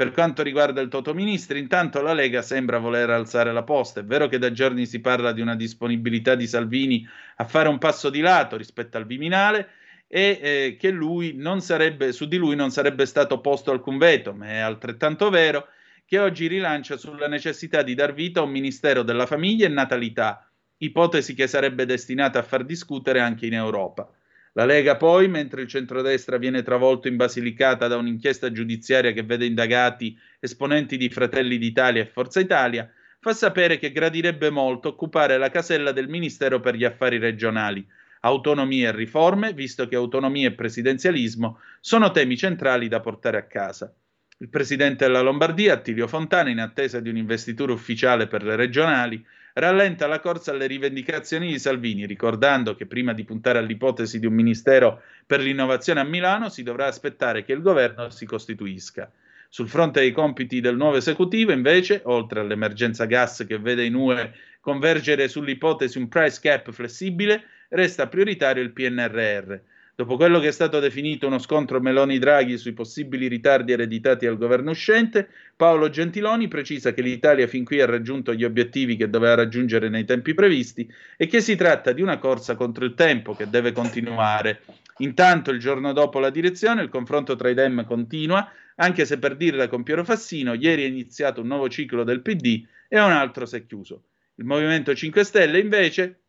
[0.00, 4.00] Per quanto riguarda il Toto Ministri, intanto la Lega sembra voler alzare la posta.
[4.00, 7.06] È vero che da giorni si parla di una disponibilità di Salvini
[7.36, 9.68] a fare un passo di lato rispetto al Viminale
[10.06, 14.32] e eh, che lui non sarebbe, su di lui non sarebbe stato posto alcun veto,
[14.32, 15.66] ma è altrettanto vero
[16.06, 20.50] che oggi rilancia sulla necessità di dar vita a un Ministero della Famiglia e Natalità,
[20.78, 24.10] ipotesi che sarebbe destinata a far discutere anche in Europa.
[24.54, 29.46] La Lega poi, mentre il centrodestra viene travolto in Basilicata da un'inchiesta giudiziaria che vede
[29.46, 32.90] indagati esponenti di Fratelli d'Italia e Forza Italia,
[33.20, 37.86] fa sapere che gradirebbe molto occupare la casella del Ministero per gli affari regionali,
[38.20, 43.94] autonomia e riforme, visto che autonomia e presidenzialismo sono temi centrali da portare a casa.
[44.38, 49.24] Il presidente della Lombardia, Attilio Fontana, in attesa di un'investitura ufficiale per le regionali,
[49.60, 54.32] rallenta la corsa alle rivendicazioni di Salvini, ricordando che prima di puntare all'ipotesi di un
[54.32, 59.10] ministero per l'innovazione a Milano si dovrà aspettare che il governo si costituisca.
[59.48, 64.32] Sul fronte dei compiti del nuovo esecutivo, invece, oltre all'emergenza gas che vede in UE
[64.60, 69.58] convergere sull'ipotesi un price cap flessibile, resta prioritario il PNRR
[70.00, 74.70] Dopo quello che è stato definito uno scontro Meloni-Draghi sui possibili ritardi ereditati al governo
[74.70, 79.90] uscente, Paolo Gentiloni precisa che l'Italia fin qui ha raggiunto gli obiettivi che doveva raggiungere
[79.90, 83.72] nei tempi previsti e che si tratta di una corsa contro il tempo che deve
[83.72, 84.62] continuare.
[85.00, 89.36] Intanto, il giorno dopo la direzione, il confronto tra i Dem continua, anche se per
[89.36, 93.44] dirla con Piero Fassino, ieri è iniziato un nuovo ciclo del PD e un altro
[93.44, 94.04] si è chiuso.
[94.36, 96.20] Il Movimento 5 Stelle, invece,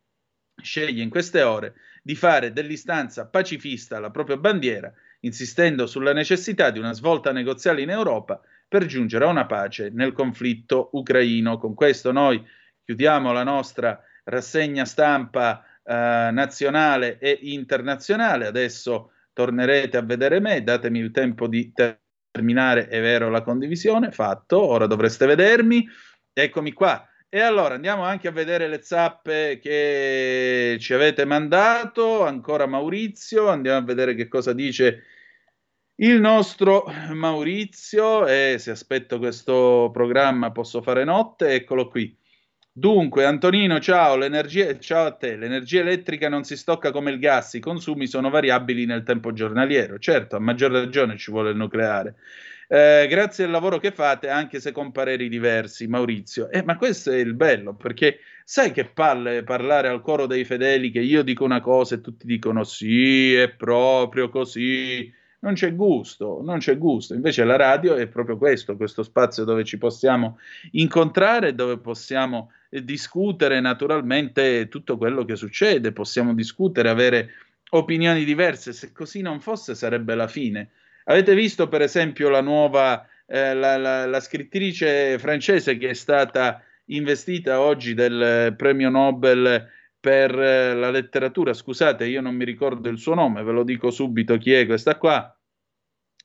[0.60, 6.80] sceglie in queste ore di fare dell'istanza pacifista la propria bandiera, insistendo sulla necessità di
[6.80, 11.58] una svolta negoziale in Europa per giungere a una pace nel conflitto ucraino.
[11.58, 12.44] Con questo noi
[12.84, 18.46] chiudiamo la nostra rassegna stampa eh, nazionale e internazionale.
[18.46, 21.72] Adesso tornerete a vedere me, datemi il tempo di
[22.30, 25.86] terminare, è vero, la condivisione, fatto, ora dovreste vedermi.
[26.32, 32.66] Eccomi qua e allora andiamo anche a vedere le zappe che ci avete mandato, ancora
[32.66, 35.04] Maurizio, andiamo a vedere che cosa dice
[36.02, 36.84] il nostro
[37.14, 38.26] Maurizio.
[38.26, 42.14] E se aspetto questo programma posso fare notte, eccolo qui.
[42.74, 45.36] Dunque, Antonino, ciao, l'energia, ciao a te.
[45.36, 49.98] L'energia elettrica non si stocca come il gas, i consumi sono variabili nel tempo giornaliero.
[49.98, 52.14] Certo, a maggior ragione ci vuole il nucleare.
[52.68, 56.48] Eh, grazie al lavoro che fate, anche se con pareri diversi, Maurizio.
[56.50, 60.90] Eh, ma questo è il bello, perché sai che palle parlare al coro dei fedeli
[60.90, 65.12] che io dico una cosa e tutti dicono sì, è proprio così.
[65.42, 67.14] Non c'è gusto, non c'è gusto.
[67.14, 70.38] Invece la radio è proprio questo, questo spazio dove ci possiamo
[70.72, 77.30] incontrare, dove possiamo eh, discutere naturalmente tutto quello che succede, possiamo discutere, avere
[77.70, 78.72] opinioni diverse.
[78.72, 80.70] Se così non fosse sarebbe la fine
[81.04, 86.62] Avete visto per esempio la nuova, eh, la, la, la, scrittrice francese che è stata
[86.86, 89.68] investita oggi del premio Nobel
[90.02, 91.54] per eh, la letteratura?
[91.54, 94.98] Scusate, io non mi ricordo il suo nome, ve lo dico subito chi è questa
[94.98, 95.32] qua.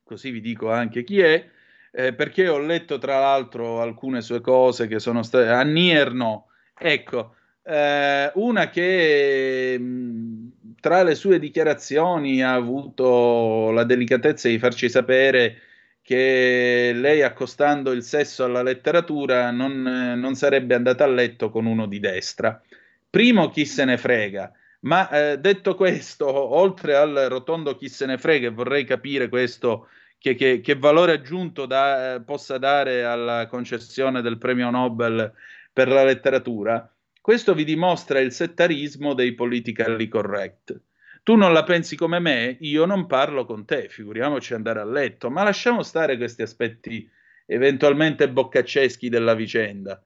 [0.03, 1.51] Così vi dico anche chi è
[1.91, 5.49] eh, perché ho letto tra l'altro alcune sue cose che sono state...
[5.49, 10.44] Annier no, ecco, eh, una che mh,
[10.85, 15.57] tra le sue dichiarazioni ha avuto la delicatezza di farci sapere
[16.03, 21.87] che lei accostando il sesso alla letteratura non, non sarebbe andata a letto con uno
[21.87, 22.61] di destra.
[23.09, 24.53] Primo, chi se ne frega.
[24.81, 29.89] Ma eh, detto questo, oltre al rotondo chi se ne frega, vorrei capire questo
[30.19, 35.33] che, che, che valore aggiunto da, possa dare alla concessione del premio Nobel
[35.73, 36.94] per la letteratura,
[37.25, 40.79] questo vi dimostra il settarismo dei politically correct.
[41.23, 45.31] Tu non la pensi come me, io non parlo con te, figuriamoci andare a letto,
[45.31, 47.11] ma lasciamo stare questi aspetti
[47.47, 50.05] eventualmente boccacceschi della vicenda.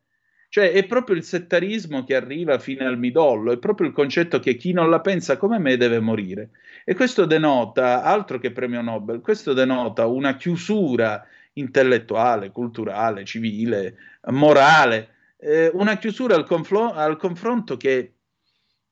[0.48, 4.54] Cioè è proprio il settarismo che arriva fino al midollo, è proprio il concetto che
[4.54, 6.50] chi non la pensa come me deve morire.
[6.84, 13.96] E questo denota, altro che premio Nobel, questo denota una chiusura intellettuale, culturale, civile,
[14.26, 18.14] morale, eh, una chiusura al, conflo- al, confronto che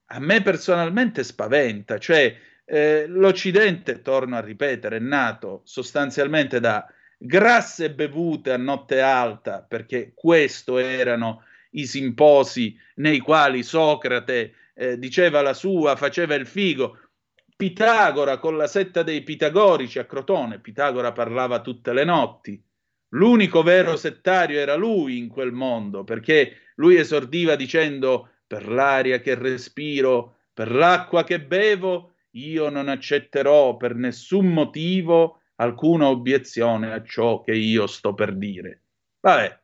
[0.06, 6.86] a me personalmente spaventa, cioè eh, l'Occidente, torno a ripetere, è nato sostanzialmente da
[7.18, 15.42] grasse bevute a notte alta, perché questo erano i simposi nei quali Socrate eh, diceva
[15.42, 16.98] la sua, faceva il figo,
[17.56, 20.60] Pitagora con la setta dei pitagorici a Crotone.
[20.60, 22.62] Pitagora parlava tutte le notti.
[23.10, 29.34] L'unico vero settario era lui in quel mondo, perché lui esordiva dicendo per l'aria che
[29.34, 37.40] respiro, per l'acqua che bevo, io non accetterò per nessun motivo alcuna obiezione a ciò
[37.40, 38.82] che io sto per dire.
[39.20, 39.60] Vabbè,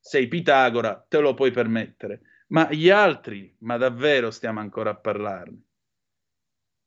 [0.00, 5.62] sei Pitagora, te lo puoi permettere, ma gli altri, ma davvero stiamo ancora a parlarne?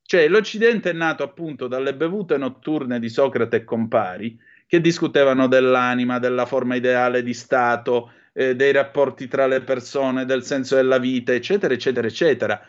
[0.01, 6.19] Cioè, l'Occidente è nato appunto dalle bevute notturne di Socrate e compari, che discutevano dell'anima,
[6.19, 11.33] della forma ideale di Stato, eh, dei rapporti tra le persone, del senso della vita,
[11.33, 12.61] eccetera, eccetera, eccetera.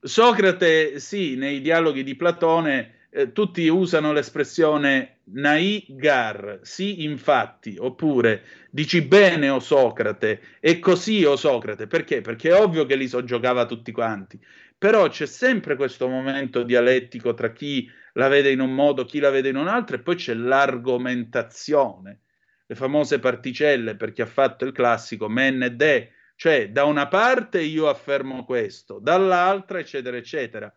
[0.00, 8.42] Socrate, sì, nei dialoghi di Platone eh, tutti usano l'espressione nai gar, sì infatti, oppure
[8.70, 12.20] dici bene o Socrate, e così o Socrate, perché?
[12.20, 14.38] Perché è ovvio che li soggiogava tutti quanti,
[14.78, 19.30] però c'è sempre questo momento dialettico tra chi la vede in un modo, chi la
[19.30, 22.20] vede in un altro, e poi c'è l'argomentazione,
[22.66, 27.08] le famose particelle per chi ha fatto il classico men e de, cioè, da una
[27.08, 30.72] parte io affermo questo, dall'altra, eccetera, eccetera.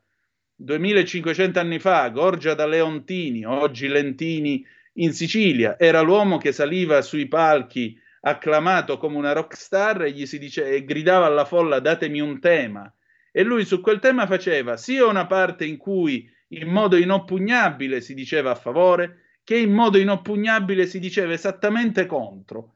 [0.55, 7.27] 2500 anni fa, Gorgia da Leontini, oggi Lentini in Sicilia, era l'uomo che saliva sui
[7.27, 12.39] palchi acclamato come una rockstar e gli si dice, e gridava alla folla datemi un
[12.39, 12.93] tema.
[13.31, 18.13] E lui su quel tema faceva sia una parte in cui in modo inoppugnabile si
[18.13, 22.75] diceva a favore, che in modo inoppugnabile si diceva esattamente contro.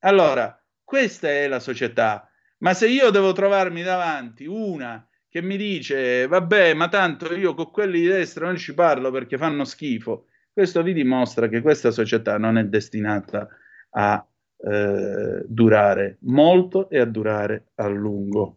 [0.00, 2.28] Allora, questa è la società.
[2.58, 7.70] Ma se io devo trovarmi davanti una che mi dice, vabbè, ma tanto io con
[7.70, 12.36] quelli di destra non ci parlo perché fanno schifo, questo vi dimostra che questa società
[12.36, 13.48] non è destinata
[13.92, 14.26] a
[14.58, 18.56] eh, durare molto e a durare a lungo.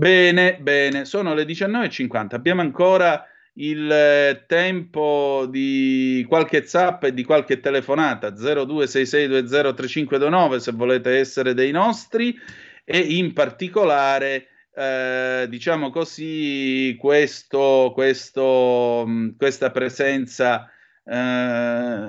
[0.00, 3.22] Bene, bene, sono le 19.50, abbiamo ancora
[3.56, 8.32] il eh, tempo di qualche zap e di qualche telefonata.
[8.32, 12.34] 0266203529 se volete essere dei nostri.
[12.82, 20.66] E in particolare eh, diciamo così questo, questo, mm, questa presenza
[21.04, 22.08] eh,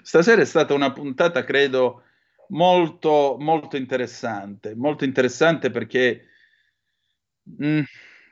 [0.00, 2.04] stasera è stata una puntata credo
[2.50, 4.76] molto molto interessante.
[4.76, 6.22] Molto interessante perché
[7.62, 7.80] mm,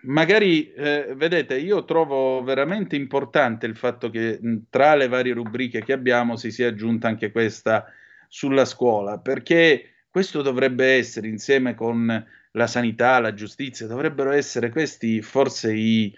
[0.03, 5.83] magari, eh, vedete, io trovo veramente importante il fatto che mh, tra le varie rubriche
[5.83, 7.85] che abbiamo si sia aggiunta anche questa
[8.29, 15.21] sulla scuola, perché questo dovrebbe essere, insieme con la sanità, la giustizia, dovrebbero essere questi
[15.21, 16.15] forse i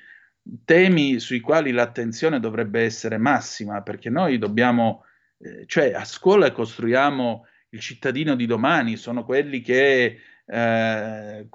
[0.65, 5.05] temi sui quali l'attenzione dovrebbe essere massima, perché noi dobbiamo,
[5.39, 10.19] eh, cioè a scuola costruiamo il cittadino di domani, sono quelli che
[10.51, 11.47] eh,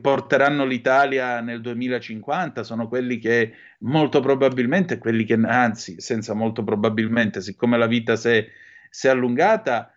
[0.00, 7.40] porteranno l'Italia nel 2050, sono quelli che molto probabilmente, quelli che anzi, senza molto probabilmente,
[7.40, 8.46] siccome la vita si è,
[8.90, 9.90] si è allungata,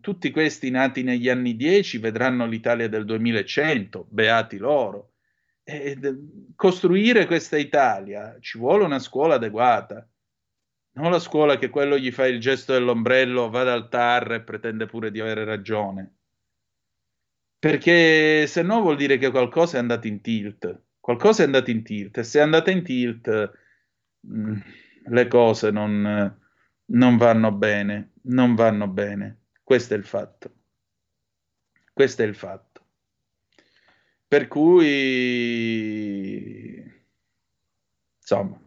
[0.00, 5.14] tutti questi nati negli anni 10 vedranno l'Italia del 2100, beati loro.
[5.64, 5.98] E
[6.56, 10.08] costruire questa Italia ci vuole una scuola adeguata,
[10.92, 14.86] non la scuola che quello gli fa il gesto dell'ombrello, va dal TAR e pretende
[14.86, 16.17] pure di avere ragione
[17.58, 20.82] perché se no vuol dire che qualcosa è andato in tilt.
[21.00, 23.28] Qualcosa è andato in tilt e se è andata in tilt
[24.20, 24.56] mh, mm,
[25.06, 26.38] le cose non,
[26.84, 29.38] non vanno bene, non vanno bene.
[29.62, 30.54] Questo è il fatto.
[31.92, 32.66] Questo è il fatto.
[34.28, 34.84] Per cui,
[38.20, 38.60] insomma,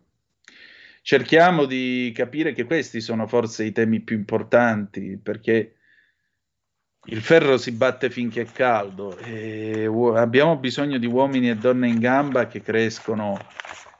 [1.01, 5.75] cerchiamo di capire che questi sono forse i temi più importanti, perché
[7.05, 11.99] il ferro si batte finché è caldo e abbiamo bisogno di uomini e donne in
[11.99, 13.39] gamba che crescono,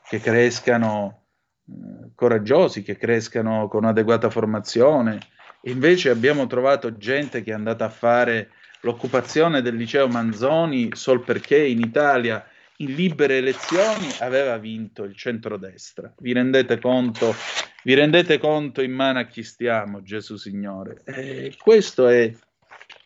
[0.08, 1.24] che crescano
[1.66, 5.18] eh, coraggiosi, che crescano con adeguata formazione.
[5.62, 8.50] Invece abbiamo trovato gente che è andata a fare
[8.82, 12.44] l'occupazione del liceo Manzoni sol perché in Italia
[12.76, 16.12] in libere elezioni aveva vinto il centrodestra.
[16.18, 17.34] Vi rendete conto?
[17.82, 21.02] Vi rendete conto in mano a chi stiamo, Gesù Signore?
[21.04, 22.32] E questo è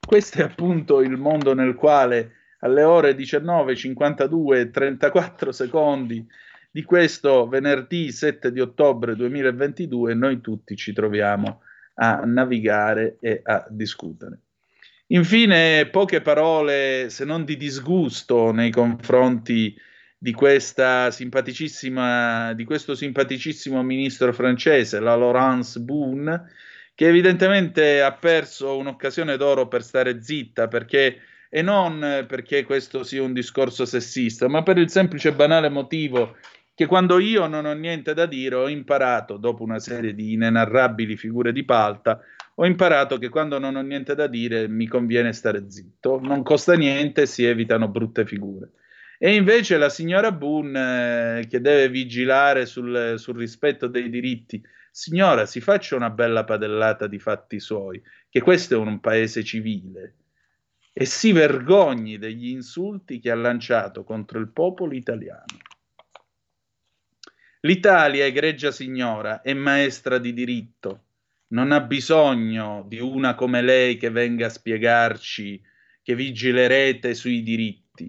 [0.06, 6.24] questo è appunto il mondo nel quale alle ore 19, 52 e 34 secondi
[6.70, 11.62] di questo venerdì 7 di ottobre 2022 noi tutti ci troviamo
[11.94, 14.40] a navigare e a discutere.
[15.08, 19.78] Infine, poche parole, se non di disgusto, nei confronti di,
[20.18, 21.10] di questo
[22.94, 26.50] simpaticissimo ministro francese, la Laurence Boone,
[26.96, 31.20] che evidentemente ha perso un'occasione d'oro per stare zitta, perché,
[31.50, 36.36] e non perché questo sia un discorso sessista, ma per il semplice e banale motivo
[36.74, 41.16] che quando io non ho niente da dire ho imparato, dopo una serie di inenarrabili
[41.16, 42.18] figure di palta,
[42.54, 46.74] ho imparato che quando non ho niente da dire mi conviene stare zitto, non costa
[46.74, 48.70] niente, si evitano brutte figure.
[49.18, 54.62] E invece la signora Boone, eh, che deve vigilare sul, sul rispetto dei diritti,
[54.96, 60.14] signora, si faccia una bella padellata di fatti suoi, che questo è un paese civile,
[60.94, 65.44] e si vergogni degli insulti che ha lanciato contro il popolo italiano.
[67.60, 71.04] L'Italia, egregia signora, è maestra di diritto,
[71.48, 75.62] non ha bisogno di una come lei che venga a spiegarci
[76.02, 78.08] che vigilerete sui diritti.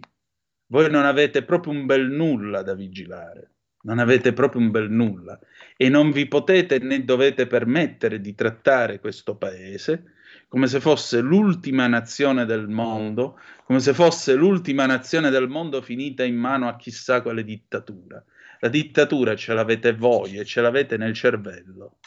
[0.67, 3.55] Voi non avete proprio un bel nulla da vigilare,
[3.87, 5.39] non avete proprio un bel nulla
[5.77, 10.11] e non vi potete né dovete permettere di trattare questo paese
[10.49, 16.23] come se fosse l'ultima nazione del mondo, come se fosse l'ultima nazione del mondo finita
[16.23, 18.23] in mano a chissà quale dittatura.
[18.59, 21.99] La dittatura ce l'avete voi e ce l'avete nel cervello.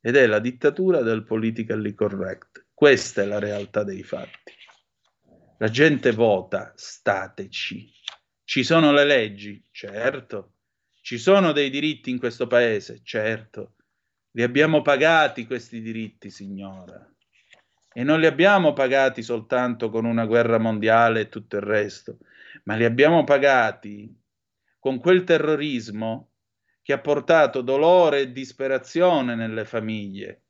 [0.00, 2.66] Ed è la dittatura del politically correct.
[2.74, 4.52] Questa è la realtà dei fatti.
[5.58, 7.90] La gente vota, stateci.
[8.44, 9.64] Ci sono le leggi?
[9.70, 10.53] Certo.
[11.04, 13.02] Ci sono dei diritti in questo paese?
[13.04, 13.74] Certo.
[14.30, 17.06] Li abbiamo pagati questi diritti, signora.
[17.92, 22.20] E non li abbiamo pagati soltanto con una guerra mondiale e tutto il resto,
[22.62, 24.18] ma li abbiamo pagati
[24.78, 26.30] con quel terrorismo
[26.80, 30.44] che ha portato dolore e disperazione nelle famiglie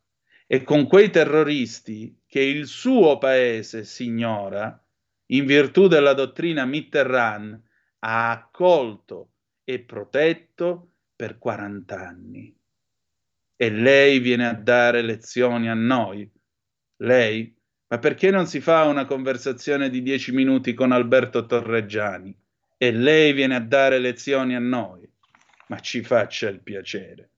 [0.47, 4.81] e con quei terroristi che il suo paese, signora,
[5.31, 7.61] in virtù della dottrina Mitterrand,
[7.99, 9.31] ha accolto
[9.65, 12.55] e protetto per 40 anni.
[13.57, 16.31] E lei viene a dare lezioni a noi
[16.99, 17.55] lei?
[17.89, 22.37] Ma perché non si fa una conversazione di dieci minuti con Alberto Torreggiani
[22.77, 25.09] e lei viene a dare lezioni a noi?
[25.69, 27.31] Ma ci faccia il piacere.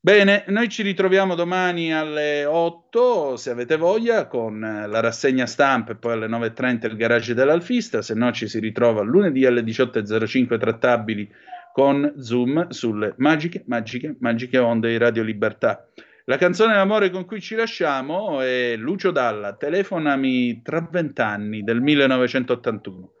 [0.00, 5.96] Bene, noi ci ritroviamo domani alle 8, se avete voglia, con la rassegna stampa e
[5.96, 11.28] poi alle 9.30 il garage dell'Alfista, se no ci si ritrova lunedì alle 18.05 trattabili
[11.72, 15.88] con Zoom sulle magiche, magiche, magiche onde di Radio Libertà.
[16.26, 23.12] La canzone d'amore con cui ci lasciamo è Lucio Dalla, Telefonami tra vent'anni del 1981.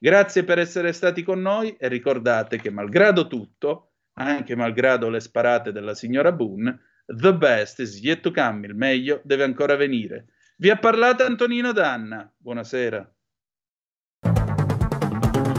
[0.00, 5.72] Grazie per essere stati con noi e ricordate che malgrado tutto, anche malgrado le sparate
[5.72, 10.26] della signora Boone, the best is yet to come, il meglio deve ancora venire.
[10.56, 12.30] Vi ha parlato Antonino Danna.
[12.36, 13.08] Buonasera.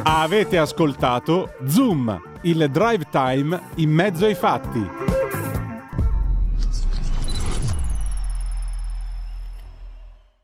[0.03, 5.14] Avete ascoltato Zoom, il drive time in mezzo ai fatti.